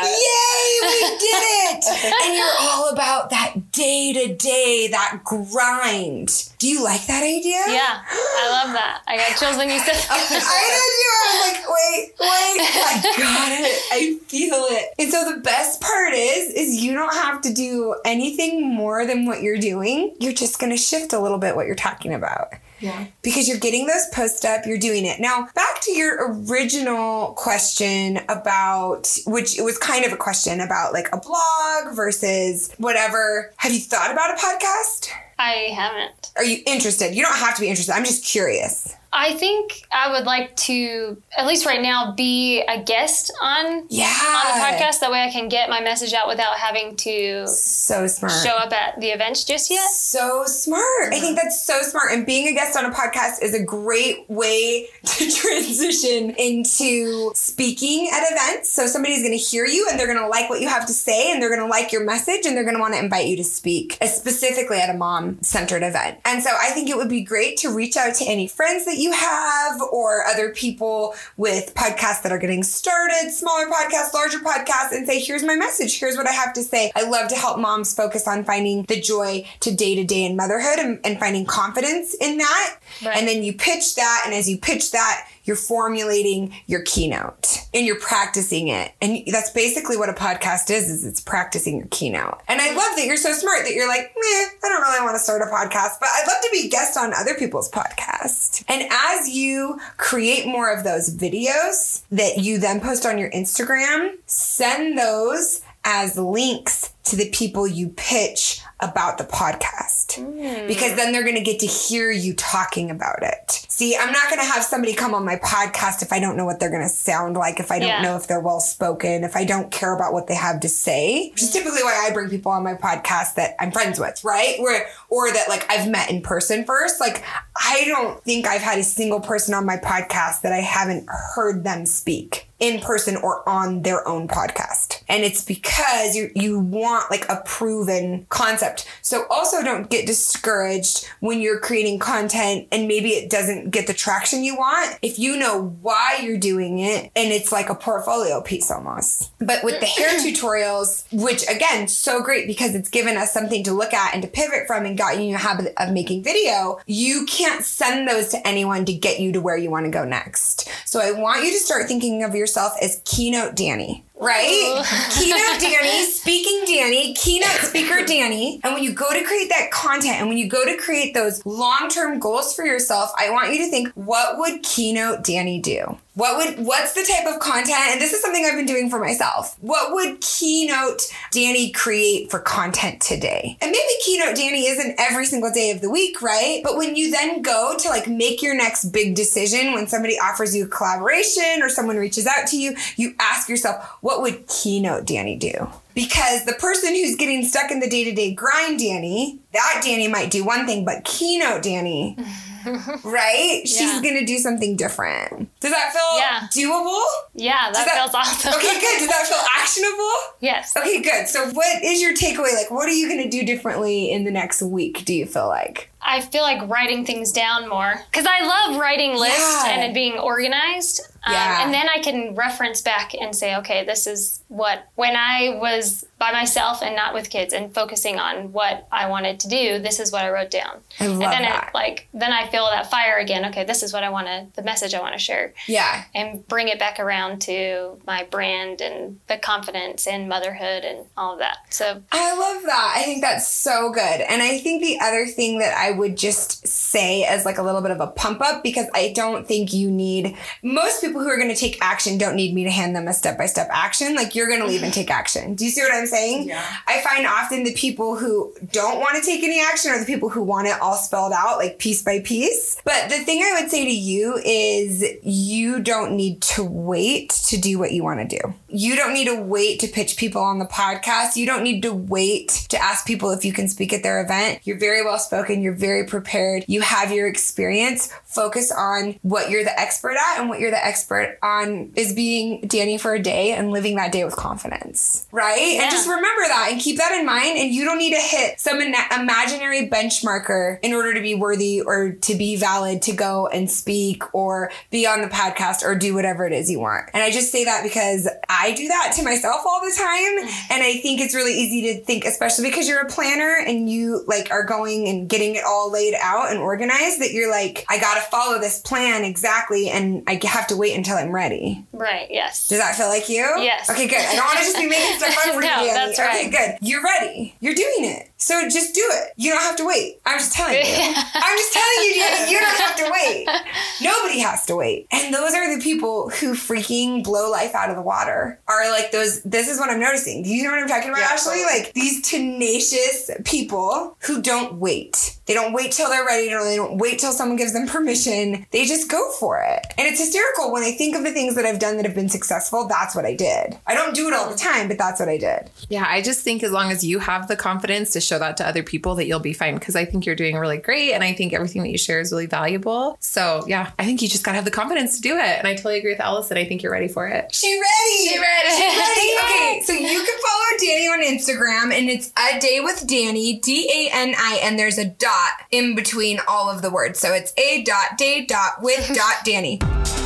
Yay, 0.05 0.81
we 0.83 1.01
did 1.19 1.43
it! 1.45 1.85
And 2.25 2.35
you're 2.35 2.57
all 2.61 2.89
about 2.91 3.31
that 3.31 3.68
day 3.79 4.13
to 4.13 4.35
day, 4.35 4.89
that 4.91 5.21
grind. 5.25 6.51
Do 6.59 6.69
you 6.69 6.83
like 6.83 7.07
that 7.07 7.23
idea? 7.23 7.63
Yeah, 7.69 8.03
I 8.11 8.51
love 8.51 8.73
that. 8.75 9.03
I 9.07 9.17
got 9.17 9.39
chills 9.39 9.57
when 9.57 9.69
you 9.71 9.79
said 9.79 9.95
that. 9.95 10.09
I 10.11 10.19
did 10.29 10.43
too. 10.43 11.15
I 11.15 11.31
was 11.31 11.41
like, 11.47 11.69
wait, 11.69 12.13
wait, 12.19 12.59
I 12.85 13.03
got 13.17 13.53
it. 13.53 13.83
I 13.93 14.19
feel 14.27 14.67
it. 14.71 14.95
And 14.99 15.13
so 15.13 15.33
the 15.33 15.41
best 15.41 15.81
part 15.81 16.13
is, 16.13 16.53
is 16.55 16.83
you 16.83 16.93
don't 16.95 17.15
have 17.15 17.41
to 17.43 17.53
do 17.53 17.95
anything 18.05 18.75
more 18.75 19.07
than 19.07 19.27
what 19.27 19.43
you're 19.43 19.59
doing. 19.59 20.15
You're 20.19 20.33
just 20.33 20.59
gonna 20.59 20.77
shift 20.77 21.13
a 21.13 21.21
little 21.21 21.39
bit 21.39 21.55
what 21.55 21.67
you're 21.67 21.77
talking 21.77 22.13
about 22.13 22.55
Yeah. 22.81 23.07
because 23.23 23.49
you're 23.49 23.59
getting 23.59 23.87
those 23.87 24.07
posts 24.13 24.45
up, 24.45 24.67
you're 24.67 24.79
doing 24.79 25.05
it. 25.05 25.21
Now, 25.21 25.49
back 25.55 25.81
to 25.83 25.93
your 25.93 26.33
original 26.33 27.33
question 27.35 28.21
about 28.29 29.17
which 29.27 29.59
it 29.59 29.63
was 29.63 29.79
kind 29.79 30.05
of 30.05 30.13
a 30.13 30.17
question 30.17 30.61
about 30.61 30.93
like 30.93 31.09
a 31.13 31.19
blog 31.19 31.95
versus 31.95 32.73
whatever. 32.79 33.53
Have 33.57 33.73
you 33.73 33.81
thought 33.81 34.11
about 34.13 34.35
a 34.35 34.41
podcast? 34.41 35.11
I 35.39 35.71
haven't. 35.75 36.33
Are 36.37 36.45
you 36.45 36.63
interested? 36.67 37.15
You 37.15 37.23
don't 37.23 37.37
have 37.37 37.55
to 37.57 37.61
be 37.61 37.69
interested. 37.69 37.93
I'm 37.93 38.05
just 38.05 38.25
curious. 38.25 38.95
I 39.11 39.33
think 39.37 39.85
I 39.91 40.13
would 40.13 40.27
like 40.27 40.55
to, 40.57 41.17
at 41.37 41.47
least 41.47 41.65
right 41.65 41.81
now, 41.81 42.13
be 42.15 42.61
a 42.61 42.83
guest 42.83 43.33
on 43.41 43.87
Yeah. 43.89 44.05
on 44.07 44.59
the 44.59 44.65
podcast. 44.67 45.01
That 45.01 45.11
way, 45.11 45.23
I 45.23 45.31
can 45.31 45.49
get 45.49 45.71
my 45.71 45.81
message 45.81 46.13
out 46.13 46.29
without 46.29 46.57
having 46.59 46.95
to 46.97 47.47
So 47.49 48.07
smart. 48.07 48.35
show 48.45 48.51
up 48.51 48.71
at 48.71 49.01
the 49.01 49.09
events 49.09 49.45
just 49.45 49.71
yet. 49.71 49.89
So 49.89 50.45
smart. 50.45 51.15
I 51.15 51.21
think 51.21 51.37
that's 51.37 51.65
so 51.65 51.81
smart. 51.83 52.13
And 52.13 52.27
being 52.27 52.49
a 52.49 52.53
guest 52.53 52.77
on 52.77 52.85
a 52.85 52.91
podcast 52.91 53.41
is 53.43 53.55
a 53.55 53.63
great 53.63 54.29
way 54.29 54.89
to 55.07 55.31
transition 55.31 56.31
into 56.37 57.33
speaking 57.35 58.11
at 58.13 58.25
events. 58.31 58.69
So 58.71 58.87
somebody's 58.87 59.21
going 59.23 59.33
to 59.33 59.43
hear 59.43 59.65
you 59.65 59.87
and 59.91 59.99
they're 59.99 60.07
going 60.07 60.19
to 60.19 60.29
like 60.29 60.51
what 60.51 60.61
you 60.61 60.69
have 60.69 60.87
to 60.87 60.93
say 60.93 61.33
and 61.33 61.41
they're 61.41 61.49
going 61.49 61.63
to 61.63 61.67
like 61.67 61.93
your 61.93 62.05
message 62.05 62.45
and 62.45 62.55
they're 62.55 62.65
going 62.65 62.77
to 62.77 62.81
want 62.81 62.93
to 62.93 63.01
invite 63.01 63.27
you 63.27 63.37
to 63.39 63.45
speak, 63.45 63.97
uh, 64.03 64.07
specifically 64.07 64.79
at 64.79 64.91
a 64.95 64.99
mom 64.99 65.28
Um, 65.29 65.43
centered 65.43 65.83
event. 65.83 66.19
And 66.25 66.43
so 66.43 66.51
I 66.51 66.71
think 66.71 66.89
it 66.89 66.97
would 66.97 67.09
be 67.09 67.21
great 67.21 67.57
to 67.59 67.71
reach 67.71 67.97
out 67.97 68.15
to 68.17 68.25
any 68.25 68.47
friends 68.47 68.85
that 68.85 68.97
you 68.97 69.13
have 69.13 69.81
or 69.93 70.25
other 70.27 70.51
people 70.51 71.15
with 71.37 71.75
podcasts 71.75 72.23
that 72.23 72.33
are 72.33 72.39
getting 72.39 72.63
started, 72.63 73.31
smaller 73.31 73.67
podcasts, 73.67 74.13
larger 74.15 74.39
podcasts, 74.39 74.93
and 74.93 75.07
say, 75.07 75.21
here's 75.21 75.43
my 75.43 75.57
message. 75.57 75.99
Here's 75.99 76.17
what 76.17 76.27
I 76.27 76.33
have 76.33 76.53
to 76.55 76.63
say. 76.63 76.93
I 76.95 77.09
love 77.09 77.29
to 77.29 77.37
help 77.37 77.59
moms 77.59 77.95
focus 77.95 78.27
on 78.27 78.45
finding 78.45 78.85
the 78.85 79.01
joy 79.01 79.47
to 79.61 79.75
day 79.75 79.95
to 79.95 80.05
day 80.05 80.25
in 80.25 80.37
motherhood 80.37 80.79
and, 80.79 81.01
and 81.05 81.19
finding 81.19 81.45
confidence 81.45 82.15
in 82.15 82.39
that. 82.39 82.79
Right. 83.05 83.17
And 83.17 83.29
then 83.29 83.43
you 83.43 83.53
pitch 83.53 83.95
that. 83.97 84.23
And 84.25 84.35
as 84.35 84.49
you 84.49 84.59
pitch 84.59 84.93
that, 84.93 85.29
you're 85.49 85.57
formulating 85.57 86.55
your 86.67 86.83
keynote 86.83 87.59
and 87.73 87.87
you're 87.87 87.99
practicing 87.99 88.69
it. 88.69 88.93
And 89.01 89.23
that's 89.27 89.51
basically 89.51 89.97
what 89.97 90.11
a 90.11 90.13
podcast 90.13 90.71
is, 90.71 90.91
is 90.91 91.07
it's 91.07 91.21
practicing 91.21 91.79
your 91.79 91.89
keynote. 91.91 92.39
And 92.47 92.61
I 92.61 92.69
love 92.69 92.97
that 92.97 93.07
you're 93.07 93.17
so 93.17 93.33
smart 93.33 93.65
that 93.65 93.73
you're 93.73 93.89
like, 93.89 94.13
meh, 94.15 94.47
I 94.63 94.69
don't 94.69 94.83
really 94.83 95.05
want 95.05 95.17
to 95.17 95.21
start 95.21 95.41
a 95.41 95.47
podcast, 95.47 95.99
but 96.01 96.11
I'd 96.13 96.27
love 96.29 96.43
to 96.43 96.49
be 96.53 96.69
guest 96.69 96.99
on 96.99 97.15
other 97.15 97.35
people's 97.35 97.71
podcasts. 97.71 98.63
And 98.69 98.87
as 98.93 99.31
you 99.31 99.81
create 99.97 100.47
more 100.47 100.71
of 100.71 100.85
those 100.85 101.17
videos 101.17 102.03
that 102.11 102.37
you 102.37 102.59
then 102.59 102.81
post 102.81 103.07
on 103.07 103.17
your 103.17 103.31
Instagram, 103.31 104.17
send 104.27 104.99
those 104.99 105.63
as 105.85 106.19
links 106.19 106.93
to 107.05 107.17
the 107.17 107.31
people 107.31 107.67
you 107.67 107.89
pitch 107.97 108.61
about 108.81 109.19
the 109.19 109.25
podcast 109.25 110.19
mm. 110.23 110.69
because 110.69 110.95
then 110.95 111.13
they're 111.13 111.25
going 111.25 111.35
to 111.35 111.43
get 111.43 111.59
to 111.61 111.67
hear 111.67 112.11
you 112.11 112.33
talking 112.35 112.91
about 112.91 113.23
it. 113.23 113.65
See, 113.69 113.97
I'm 113.97 114.13
not 114.13 114.29
going 114.29 114.41
to 114.41 114.45
have 114.45 114.63
somebody 114.63 114.93
come 114.95 115.15
on 115.15 115.25
my 115.25 115.37
podcast 115.37 116.03
if 116.03 116.13
I 116.13 116.21
don't 116.21 116.37
know 116.37 116.45
what 116.45 116.61
they're 116.61 116.71
going 116.71 116.83
to 116.83 116.89
sound 116.89 117.37
like, 117.37 117.61
if 117.61 117.71
I 117.71 117.79
don't 117.79 117.89
Yeah. 117.89 118.03
know 118.03 118.17
if 118.17 118.27
they're 118.27 118.41
well 118.41 118.61
spoken, 118.61 119.25
if 119.25 119.37
I 119.37 119.45
don't 119.45 119.71
care 119.71 119.95
about 119.95 120.13
what 120.13 120.27
they 120.27 120.35
have 120.35 120.61
to 120.61 120.69
say, 120.69 121.31
which 121.31 121.43
is 121.43 121.53
typically 121.53 121.83
why 121.83 122.07
I 122.09 122.13
bring 122.13 122.29
people 122.29 122.53
on 122.53 122.63
my 122.63 122.75
podcast 122.75 123.35
that 123.35 123.57
I'm 123.59 123.73
friends 123.73 123.99
with, 123.99 124.23
right? 124.25 124.57
Where, 124.59 124.87
or 125.09 125.33
that 125.33 125.49
like 125.49 125.67
I've 125.71 125.89
met 125.89 126.11
in 126.11 126.23
person 126.23 126.65
first. 126.65 127.01
Like, 127.01 127.25
I 127.57 127.85
don't 127.87 128.23
think 128.25 128.47
I've 128.47 128.63
had 128.63 128.79
a 128.79 128.85
single 128.85 129.21
person 129.21 129.55
on 129.55 129.67
my 129.67 129.77
podcast 129.77 130.43
that 130.43 130.53
I 130.53 130.61
haven't 130.61 131.07
heard 131.09 131.65
them 131.65 131.87
speak 131.87 132.48
in 132.59 132.81
person 132.81 133.17
or 133.17 133.49
on 133.49 133.83
their 133.83 134.07
own 134.07 134.27
podcast. 134.27 135.03
And 135.09 135.23
it's 135.23 135.45
because 135.45 136.17
you 136.17 136.31
you 136.35 136.59
want 136.59 137.11
like 137.11 137.29
a 137.29 137.43
proven 137.45 138.27
concept. 138.29 138.87
So 139.03 139.27
also 139.31 139.63
don't 139.63 139.89
get 139.89 140.07
discouraged 140.07 141.07
when 141.21 141.41
you're 141.41 141.61
creating 141.61 141.99
content 141.99 142.69
and 142.73 142.89
maybe 142.89 143.11
it 143.11 143.31
doesn't 143.31 143.71
get 143.71 143.87
the 143.87 143.95
traction 143.95 144.43
you 144.45 144.57
want. 144.57 144.99
If 145.03 145.19
you 145.19 145.37
know 145.37 145.77
why 145.83 146.21
you're 146.23 146.39
doing 146.39 146.81
it 146.81 147.11
and 147.15 147.33
it's 147.33 147.53
like 147.53 147.71
a 147.71 147.75
portfolio 147.75 148.41
piece 148.41 148.71
almost. 148.71 149.33
But 149.39 149.63
with 149.63 149.81
the 149.81 149.87
hair 149.87 150.09
tutorials, 150.19 151.05
which 151.13 151.45
again, 151.49 151.89
so 151.89 152.23
great 152.23 152.47
because 152.47 152.75
it's 152.75 152.91
given 152.91 153.17
us 153.17 153.33
something 153.33 153.63
to 153.65 153.73
look 153.73 153.93
at 153.93 154.15
and 154.15 154.23
to 154.23 154.29
pivot 154.29 154.67
from 154.67 154.85
and 154.85 154.99
got 154.99 155.17
you 155.17 155.25
in 155.25 155.33
the 155.33 155.39
habit 155.39 155.73
of 155.77 155.93
making 155.93 156.25
video, 156.25 156.79
you 156.87 157.25
can't 157.27 157.65
send 157.65 158.09
those 158.09 158.29
to 158.29 158.47
anyone 158.47 158.85
to 158.85 158.93
get 158.93 159.21
you 159.21 159.33
to 159.33 159.41
where 159.41 159.57
you 159.57 159.71
want 159.71 159.87
to 159.87 159.91
go 159.91 160.05
next. 160.05 160.69
So 160.85 161.01
I 161.01 161.13
want 161.13 161.45
you 161.45 161.53
to 161.53 161.59
start 161.59 161.87
thinking 161.87 162.23
of 162.23 162.35
yourself 162.49 162.73
as 162.81 163.03
keynote 163.05 163.55
Dani. 163.55 164.03
Right? 164.21 164.83
keynote 165.13 165.61
Dani, 165.61 166.05
speaking 166.11 166.65
Danny, 166.67 167.15
keynote 167.15 167.51
speaker 167.63 167.88
Dani. 168.05 168.61
And 168.65 168.75
when 168.75 168.83
you 168.83 168.93
go 168.93 169.13
to 169.13 169.23
create 169.25 169.49
that 169.51 169.71
content 169.71 170.17
and 170.17 170.29
when 170.29 170.39
you 170.39 170.49
go 170.49 170.65
to 170.65 170.77
create 170.77 171.15
those 171.15 171.45
long 171.45 171.89
term 171.89 172.19
goals 172.19 172.55
for 172.55 172.65
yourself, 172.65 173.11
I 173.19 173.31
want 173.31 173.53
you 173.53 173.59
to 173.59 173.71
think 173.71 173.93
what 173.95 174.39
would 174.39 174.63
keynote 174.63 175.21
Dani 175.21 175.63
do? 175.63 175.99
What 176.19 176.37
would 176.37 176.67
what's 176.67 176.95
the 176.95 177.05
type 177.05 177.33
of 177.33 177.41
content? 177.41 177.93
And 177.93 178.01
this 178.01 178.13
is 178.13 178.21
something 178.21 178.45
I've 178.45 178.57
been 178.57 178.67
doing 178.67 178.91
for 178.91 178.99
myself. 178.99 179.57
What 179.61 179.93
would 179.93 180.21
keynote 180.21 181.03
Dani 181.33 181.73
create 181.73 182.29
for 182.29 182.41
content 182.41 183.01
today? 183.01 183.57
And 183.61 183.71
maybe 183.71 183.93
keynote 184.05 184.35
Dani 184.35 184.65
isn't 184.67 184.97
every 184.99 185.27
single 185.27 185.53
day 185.53 185.71
of 185.71 185.81
the 185.81 185.89
week, 185.89 186.21
right? 186.21 186.61
But 186.65 186.77
when 186.77 186.97
you 186.97 187.13
then 187.13 187.41
go 187.41 187.77
to 187.79 187.89
like 187.89 188.09
make 188.09 188.43
your 188.43 188.57
next 188.57 188.87
big 188.87 189.15
decision, 189.15 189.73
when 189.73 189.87
somebody 189.87 190.19
offers 190.19 190.57
you 190.57 190.65
a 190.65 190.69
collaboration 190.69 191.63
or 191.63 191.69
someone 191.69 191.97
reaches 191.97 192.27
out 192.27 192.49
to 192.49 192.59
you, 192.59 192.77
you 192.97 193.15
ask 193.21 193.49
yourself, 193.49 193.85
what 194.01 194.21
would 194.21 194.49
keynote 194.49 195.05
Dani 195.05 195.39
do? 195.39 195.69
Because 195.95 196.45
the 196.45 196.53
person 196.53 196.95
who's 196.95 197.17
getting 197.17 197.45
stuck 197.45 197.71
in 197.71 197.81
the 197.81 197.88
day 197.89 198.05
to 198.05 198.13
day 198.13 198.33
grind, 198.35 198.81
Dani, 198.81 199.39
that 199.53 199.83
Dani 199.85 200.11
might 200.11 200.31
do 200.31 200.45
one 200.45 200.67
thing, 200.67 200.85
but 200.85 201.05
keynote 201.05 201.63
Dani, 201.63 202.17
right? 203.05 203.63
She's 203.65 203.81
Yeah. 203.81 204.01
gonna 204.03 204.25
do 204.27 204.39
something 204.39 204.77
different. 204.77 205.49
Does 205.61 205.71
that 205.73 205.93
feel 205.93 206.19
Yeah. 206.19 206.49
doable? 206.71 207.03
Yeah, 207.35 207.71
that, 207.73 207.87
that- 207.87 207.95
feels 207.97 208.15
awesome. 208.15 208.55
Okay, 208.55 208.81
good. 208.81 208.99
Does 208.99 209.09
that 209.09 209.27
feel 209.27 209.39
actionable? 209.57 210.13
yes. 210.41 210.77
Okay, 210.77 211.01
good. 211.01 211.29
So, 211.29 211.49
what 211.51 211.83
is 211.83 212.01
your 212.03 212.15
takeaway? 212.15 212.55
Like, 212.55 212.71
what 212.71 212.89
are 212.89 212.93
you 212.93 213.09
to 213.09 213.29
do 213.29 213.45
differently 213.45 214.11
in 214.13 214.25
the 214.25 214.31
next 214.31 214.63
week? 214.63 215.05
Do 215.05 215.15
you 215.15 215.27
feel 215.27 215.49
like? 215.49 215.91
I 216.01 216.21
feel 216.21 216.43
like 216.43 216.69
writing 216.71 217.05
things 217.05 217.33
down 217.33 217.69
more 217.69 217.95
because 218.11 218.25
I 218.29 218.41
love 218.45 218.81
writing 218.81 219.17
lists 219.17 219.65
Yeah. 219.65 219.71
and 219.73 219.83
it 219.91 219.95
being 219.95 220.19
organized. 220.19 221.01
Um, 221.27 221.33
Yeah. 221.33 221.65
And 221.65 221.75
then 221.75 221.89
I 221.89 221.99
can 221.99 222.35
reference 222.37 222.81
back 222.81 223.13
and 223.21 223.35
say, 223.35 223.57
okay, 223.57 223.85
this 223.85 224.07
is 224.07 224.41
what, 224.49 224.87
when 224.95 225.17
I 225.17 225.59
was 225.61 226.07
by 226.19 226.31
myself 226.33 226.83
and 226.83 226.95
not 226.95 227.15
with 227.15 227.29
kids 227.31 227.53
and 227.53 227.75
focusing 227.75 228.19
on 228.21 228.53
what 228.53 228.87
I 228.93 229.09
wanted 229.09 229.38
to 229.41 229.49
do, 229.49 229.79
this 229.79 230.01
is 230.01 230.11
what 230.13 230.25
I 230.25 230.31
wrote 230.31 230.51
down. 230.51 230.79
I 231.01 231.07
love 231.07 231.23
and 231.23 231.33
then 231.33 231.43
that. 231.43 231.69
it 231.69 231.75
like, 231.75 232.09
then 232.13 232.33
I 232.33 232.49
feel 232.49 232.67
that 232.67 232.91
fire 232.91 233.17
again. 233.19 233.45
Okay, 233.47 233.65
this 233.65 233.83
is 233.83 233.93
what 233.93 234.03
I 234.05 234.11
want 234.11 234.27
to, 234.27 234.47
the 234.57 234.63
message 234.63 234.95
I 234.95 235.01
want 235.01 235.15
to 235.15 235.19
share 235.19 235.55
Yeah. 235.67 236.05
and 236.15 236.47
bring 236.49 236.69
it 236.69 236.79
back 236.79 236.99
around 237.01 237.41
to 237.43 238.01
my 238.07 238.25
brand 238.25 238.81
and 238.81 239.21
the 239.29 239.37
confidence 239.39 240.07
and 240.07 240.29
motherhood 240.29 240.85
and 240.85 241.07
all 241.17 241.35
of 241.35 241.39
that. 241.41 241.59
So 241.71 242.03
I 242.13 242.37
love 242.37 242.63
that. 242.65 242.95
I 242.97 243.03
think 243.05 243.23
that's 243.23 243.47
so 243.49 243.91
good. 243.93 244.21
And 244.21 244.43
I 244.43 244.59
think 244.59 244.83
the 244.83 244.99
other 245.01 245.27
thing 245.27 245.59
that 245.61 245.77
I 245.77 245.91
would 245.93 246.17
just 246.17 246.67
say 246.67 247.25
as 247.25 247.45
like 247.45 247.59
a 247.59 247.63
little 247.63 247.81
bit 247.81 247.91
of 247.91 248.01
a 248.01 248.07
pump 248.09 248.41
up 248.41 248.63
because 248.63 248.87
I 248.95 249.13
don't 249.15 249.47
think 249.47 249.73
you 249.73 249.91
need 249.91 250.37
most 250.63 251.01
people 251.01 251.21
who 251.21 251.29
are 251.29 251.37
going 251.37 251.49
to 251.49 251.57
take 251.57 251.79
action 251.81 252.19
don't 252.19 252.37
need 252.37 252.55
me 252.55 252.65
to 252.65 252.71
hand 252.71 252.95
them 252.97 253.09
a 253.09 253.13
step 253.13 253.39
by 253.39 253.47
step 253.47 253.69
action. 253.71 254.15
Like 254.15 254.35
you're 254.35 254.49
going 254.49 254.61
to 254.61 254.67
leave 254.67 254.83
and 254.83 254.93
take 254.93 255.11
action. 255.11 255.55
Do 255.55 255.65
you 255.65 255.71
see 255.71 255.81
what 255.83 255.93
I'm 255.95 256.07
saying? 256.07 256.49
Yeah. 256.49 256.65
I 256.87 257.01
find 257.03 257.27
often 257.27 257.65
the 257.65 257.75
people 257.75 258.17
who 258.17 258.55
don't 258.73 258.99
want 259.01 259.17
to 259.17 259.23
take 259.29 259.45
any 259.45 259.61
action 259.61 259.91
are 259.91 259.99
the 259.99 260.07
people 260.07 260.29
who 260.29 260.43
want 260.43 260.67
it 260.67 260.81
all 260.81 260.95
spelled 260.95 261.33
out 261.33 261.59
like 261.59 261.79
piece 261.79 262.03
by 262.03 262.21
piece. 262.21 262.81
But 262.85 263.09
the 263.09 263.19
thing 263.19 263.43
I 263.43 263.61
would 263.61 263.71
say 263.71 263.85
to 263.85 263.91
you 263.91 264.41
is 264.45 265.05
you 265.23 265.81
don't 265.81 266.17
need 266.17 266.41
to 266.43 266.65
wait 266.65 267.31
to 267.31 267.59
do 267.59 267.79
what 267.79 267.93
you 267.93 268.03
want 268.03 268.29
to 268.29 268.39
do. 268.39 268.55
You 268.69 268.97
don't 268.97 269.15
need 269.15 269.27
to 269.27 269.41
wait 269.41 269.81
to 269.81 269.89
pitch 269.89 270.17
people 270.17 270.43
on 270.43 270.59
the 270.59 270.67
podcast. 270.67 271.37
You 271.37 271.47
don't 271.47 271.63
need 271.63 271.83
to 271.83 271.93
wait 271.93 272.67
to 272.69 272.79
ask 272.79 273.07
people 273.07 273.31
if 273.31 273.45
you 273.45 273.53
can 273.53 273.69
speak 273.69 273.93
at 273.93 274.03
their 274.03 274.23
event. 274.23 274.61
You're 274.65 274.79
very 274.79 275.05
well 275.05 275.19
spoken. 275.19 275.63
You're 275.63 275.75
very 275.75 276.05
prepared. 276.05 276.65
You 276.67 276.83
have 276.83 277.11
your 277.13 277.27
experience. 277.27 278.13
Focus 278.25 278.71
on 278.71 279.19
what 279.23 279.51
you're 279.51 279.65
the 279.65 279.79
expert 279.79 280.17
at 280.17 280.41
and 280.41 280.49
what 280.49 280.61
you're 280.61 280.71
the 280.71 280.85
expert 280.85 281.39
on 281.43 281.93
is 281.97 282.15
being 282.15 282.63
Dani 282.63 283.01
for 283.01 283.15
a 283.15 283.23
day 283.23 283.53
and 283.53 283.71
living 283.71 283.97
that 283.97 284.13
day 284.13 284.25
with 284.25 284.37
confidence. 284.37 285.27
Right? 285.33 285.75
Yeah. 285.75 285.83
And 285.85 285.91
just 285.91 286.07
remember 286.07 286.43
that 286.49 286.69
and 286.71 286.81
keep 286.81 286.99
that 286.99 287.13
in 287.19 287.25
mind. 287.25 287.59
And 287.59 287.73
you 287.73 287.85
don't 287.85 287.99
need 287.99 288.15
to 288.15 288.21
hit 288.21 288.61
some 288.61 288.81
ina- 288.81 289.09
imaginary 289.21 289.89
benchmarker 289.89 290.79
in 290.83 290.93
order 290.93 291.15
to 291.15 291.21
be 291.21 291.35
worthy 291.35 291.81
or 291.81 292.13
to 292.13 292.35
be 292.35 292.57
valid 292.57 293.03
to 293.03 293.13
go 293.13 293.47
and 293.49 293.71
speak 293.71 294.23
or 294.35 294.71
be 294.91 295.07
on 295.07 295.21
the 295.23 295.29
podcast 295.29 295.83
or 295.85 295.95
do 295.95 296.15
whatever 296.15 296.47
it 296.47 296.53
is 296.53 296.71
you 296.71 296.81
want. 296.81 297.09
And 297.15 297.23
I 297.23 297.31
just 297.31 297.51
say 297.53 297.65
that 297.65 297.83
because 297.83 298.29
I 298.49 298.73
do 298.73 298.89
that 298.89 299.13
to 299.17 299.23
myself 299.23 299.63
all 299.67 299.81
the 299.81 299.95
time. 299.97 300.39
Mm-hmm. 300.49 300.73
And 300.73 300.83
I 300.83 300.97
think 300.99 301.21
it's 301.21 301.35
really 301.35 301.55
easy 301.55 301.95
to 301.95 302.05
think, 302.05 302.25
especially 302.25 302.69
because 302.69 302.89
you're 302.89 303.01
a 303.01 303.09
planner 303.09 303.57
and 303.67 303.91
you 303.91 304.25
like 304.27 304.51
are 304.51 304.65
going 304.65 305.09
and 305.09 305.29
getting 305.29 305.57
it 305.57 305.65
all 305.67 305.91
laid 305.93 306.15
out 306.21 306.51
and 306.51 306.59
organized, 306.59 307.21
that 307.21 307.33
you're 307.33 307.51
like, 307.51 307.85
I 307.89 307.99
got 307.99 308.15
to 308.15 308.21
follow 308.23 308.59
this 308.59 308.81
plan 308.81 309.25
exactly. 309.25 309.89
And 309.91 310.23
I 310.27 310.39
have 310.45 310.67
to 310.69 310.77
wait 310.77 310.97
until 310.97 311.17
I'm 311.17 311.33
ready. 311.33 311.85
right, 311.93 312.27
yes. 312.31 312.69
Does 312.69 312.79
that 312.79 312.95
feel 312.97 313.09
like 313.09 313.29
you? 313.29 313.37
Yes. 313.59 313.91
Okay, 313.91 314.07
good. 314.07 314.19
I 314.19 314.35
don't 314.37 314.45
want 314.45 314.59
to 314.59 314.65
just 314.65 314.77
be 314.77 314.89
making 314.89 315.19
stuff 315.19 315.37
up 315.47 315.55
for 315.55 315.61
No, 315.61 315.83
you. 315.83 315.93
That's 315.95 316.19
Okay, 316.19 316.45
right. 316.45 316.51
good. 316.53 316.89
You're 316.89 317.03
ready. 317.03 317.55
You're 317.61 317.75
doing 317.75 318.05
it. 318.05 318.31
So 318.41 318.69
just 318.69 318.95
do 318.95 319.03
it. 319.05 319.33
You 319.37 319.51
don't 319.53 319.61
have 319.63 319.77
to 319.77 319.85
wait. 319.85 320.21
I'm 320.25 320.39
just 320.39 320.53
telling 320.53 320.75
you. 320.77 320.83
I'm 320.85 321.59
just 321.59 321.73
telling 321.73 322.07
you, 322.07 322.23
Dani, 322.23 322.51
you 322.51 322.59
don't 322.61 322.79
have 322.79 322.97
to 322.97 323.11
wait. 323.13 323.49
Nobody 324.01 324.39
has 324.41 324.65
to 324.67 324.77
wait. 324.77 325.09
And 325.11 325.35
those 325.35 325.55
are 325.55 325.77
the 325.77 325.83
people 325.83 326.31
who 326.31 326.55
freaking 326.55 327.25
blow 327.25 327.51
life 327.51 327.75
out 327.75 327.91
of 327.91 327.97
the 327.97 328.03
water. 328.03 328.61
Are 328.69 328.91
like 328.93 329.11
those. 329.11 329.43
This 329.43 329.69
is 329.69 329.79
what 329.79 329.91
I'm 329.91 329.99
noticing. 330.01 330.45
Do 330.45 330.51
you 330.51 330.63
know 330.65 330.71
what 330.71 330.79
I'm 330.81 330.89
talking 330.89 331.11
about, 331.11 331.21
Yeah, 331.21 331.27
Ashley? 331.33 331.63
totally. 331.63 331.81
Like 331.83 331.93
these 331.95 332.23
tenacious 332.29 333.31
people 333.45 334.17
who 334.21 334.41
don't 334.41 334.75
wait. 334.75 335.37
They 335.47 335.55
don't 335.55 335.73
wait 335.73 335.93
till 335.93 336.09
they're 336.09 336.25
ready. 336.27 336.53
Or 336.53 336.63
they 336.63 336.77
don't 336.77 336.99
wait 336.99 337.19
till 337.19 337.33
someone 337.33 337.57
gives 337.57 337.73
them 337.73 337.89
permission. 337.89 338.67
They 338.71 338.85
just 338.85 339.11
go 339.11 339.33
for 339.33 339.61
it. 339.63 339.85
And 339.99 340.07
it's 340.07 340.21
hysterical 340.21 340.73
when 340.73 340.83
I 340.85 340.93
think 340.93 341.17
of 341.17 341.25
the 341.25 341.33
things 341.33 341.55
that 341.57 341.65
I've 341.65 341.79
done 341.79 341.97
that 341.97 342.07
have 342.07 342.15
been 342.15 342.29
successful. 342.29 342.87
That's 342.87 343.17
what 343.17 343.25
I 343.25 343.35
did. 343.35 343.77
I 343.87 343.95
don't 343.95 344.15
do 344.15 344.29
it 344.29 344.35
all 344.35 344.49
the 344.49 344.57
time, 344.57 344.87
but 344.89 344.99
that's 344.99 345.19
what 345.19 345.29
I 345.29 345.39
did. 345.39 345.71
Yeah, 345.89 346.05
I 346.09 346.23
just 346.23 346.43
think 346.43 346.63
as 346.63 346.71
long 346.71 346.93
as 346.93 347.05
you 347.05 347.19
have 347.19 347.49
the 347.49 347.57
confidence 347.57 348.11
to 348.13 348.21
show 348.29 348.39
that 348.39 348.57
to 348.59 348.67
other 348.67 348.83
people, 348.83 349.15
that 349.17 349.27
you'll 349.27 349.41
be 349.41 349.53
fine. 349.53 349.75
Because 349.75 349.97
I 349.97 350.05
think 350.05 350.27
you're 350.27 350.35
doing 350.35 350.57
really 350.57 350.79
great, 350.79 351.13
and 351.13 351.25
I 351.25 351.33
think 351.33 351.53
everything 351.53 351.83
that 351.83 351.91
you 351.91 351.99
share 351.99 352.21
is 352.21 352.31
really 352.31 352.47
valuable. 352.47 353.17
So 353.21 353.65
yeah, 353.67 353.93
I 353.99 354.05
think 354.05 354.23
you 354.23 354.29
just 354.29 354.45
gotta 354.45 354.57
have 354.57 354.65
the 354.65 354.71
confidence 354.71 355.17
to 355.17 355.23
do 355.23 355.37
it. 355.37 355.59
And 355.59 355.67
I 355.67 355.75
totally 355.75 355.99
agree 355.99 356.13
with 356.13 356.21
Allison. 356.21 356.57
I 356.57 356.65
think 356.65 356.83
you're 356.83 356.93
ready 356.93 357.09
for 357.09 357.27
it. 357.27 357.55
She 357.55 357.73
ready. 357.73 358.29
She 358.29 358.39
ready. 358.39 358.77
She 358.77 358.87
ready. 358.87 359.35
Okay, 359.49 359.83
so 359.85 359.93
you 359.93 360.25
can 360.25 360.39
follow 360.41 360.69
Dani 360.79 361.11
on 361.11 361.23
Instagram, 361.23 361.97
and 361.97 362.09
it's 362.09 362.33
a 362.37 362.59
day 362.61 362.81
with 362.81 363.07
Dani, 363.07 363.61
D 363.63 363.91
A 363.93 364.15
N 364.15 364.35
I, 364.37 364.61
and 364.63 364.79
there's 364.79 364.99
a 364.99 365.07
dot 365.07 365.53
in 365.71 365.95
between 365.95 366.41
all 366.47 366.71
of 366.71 366.83
the 366.83 366.91
words. 366.91 367.19
So 367.19 367.33
it's 367.33 367.53
a 367.57 367.83
dot 367.85 368.19
day 368.19 368.45
dot 368.45 368.83
with 368.83 369.07
dot 369.15 369.45
Dani. 369.45 369.79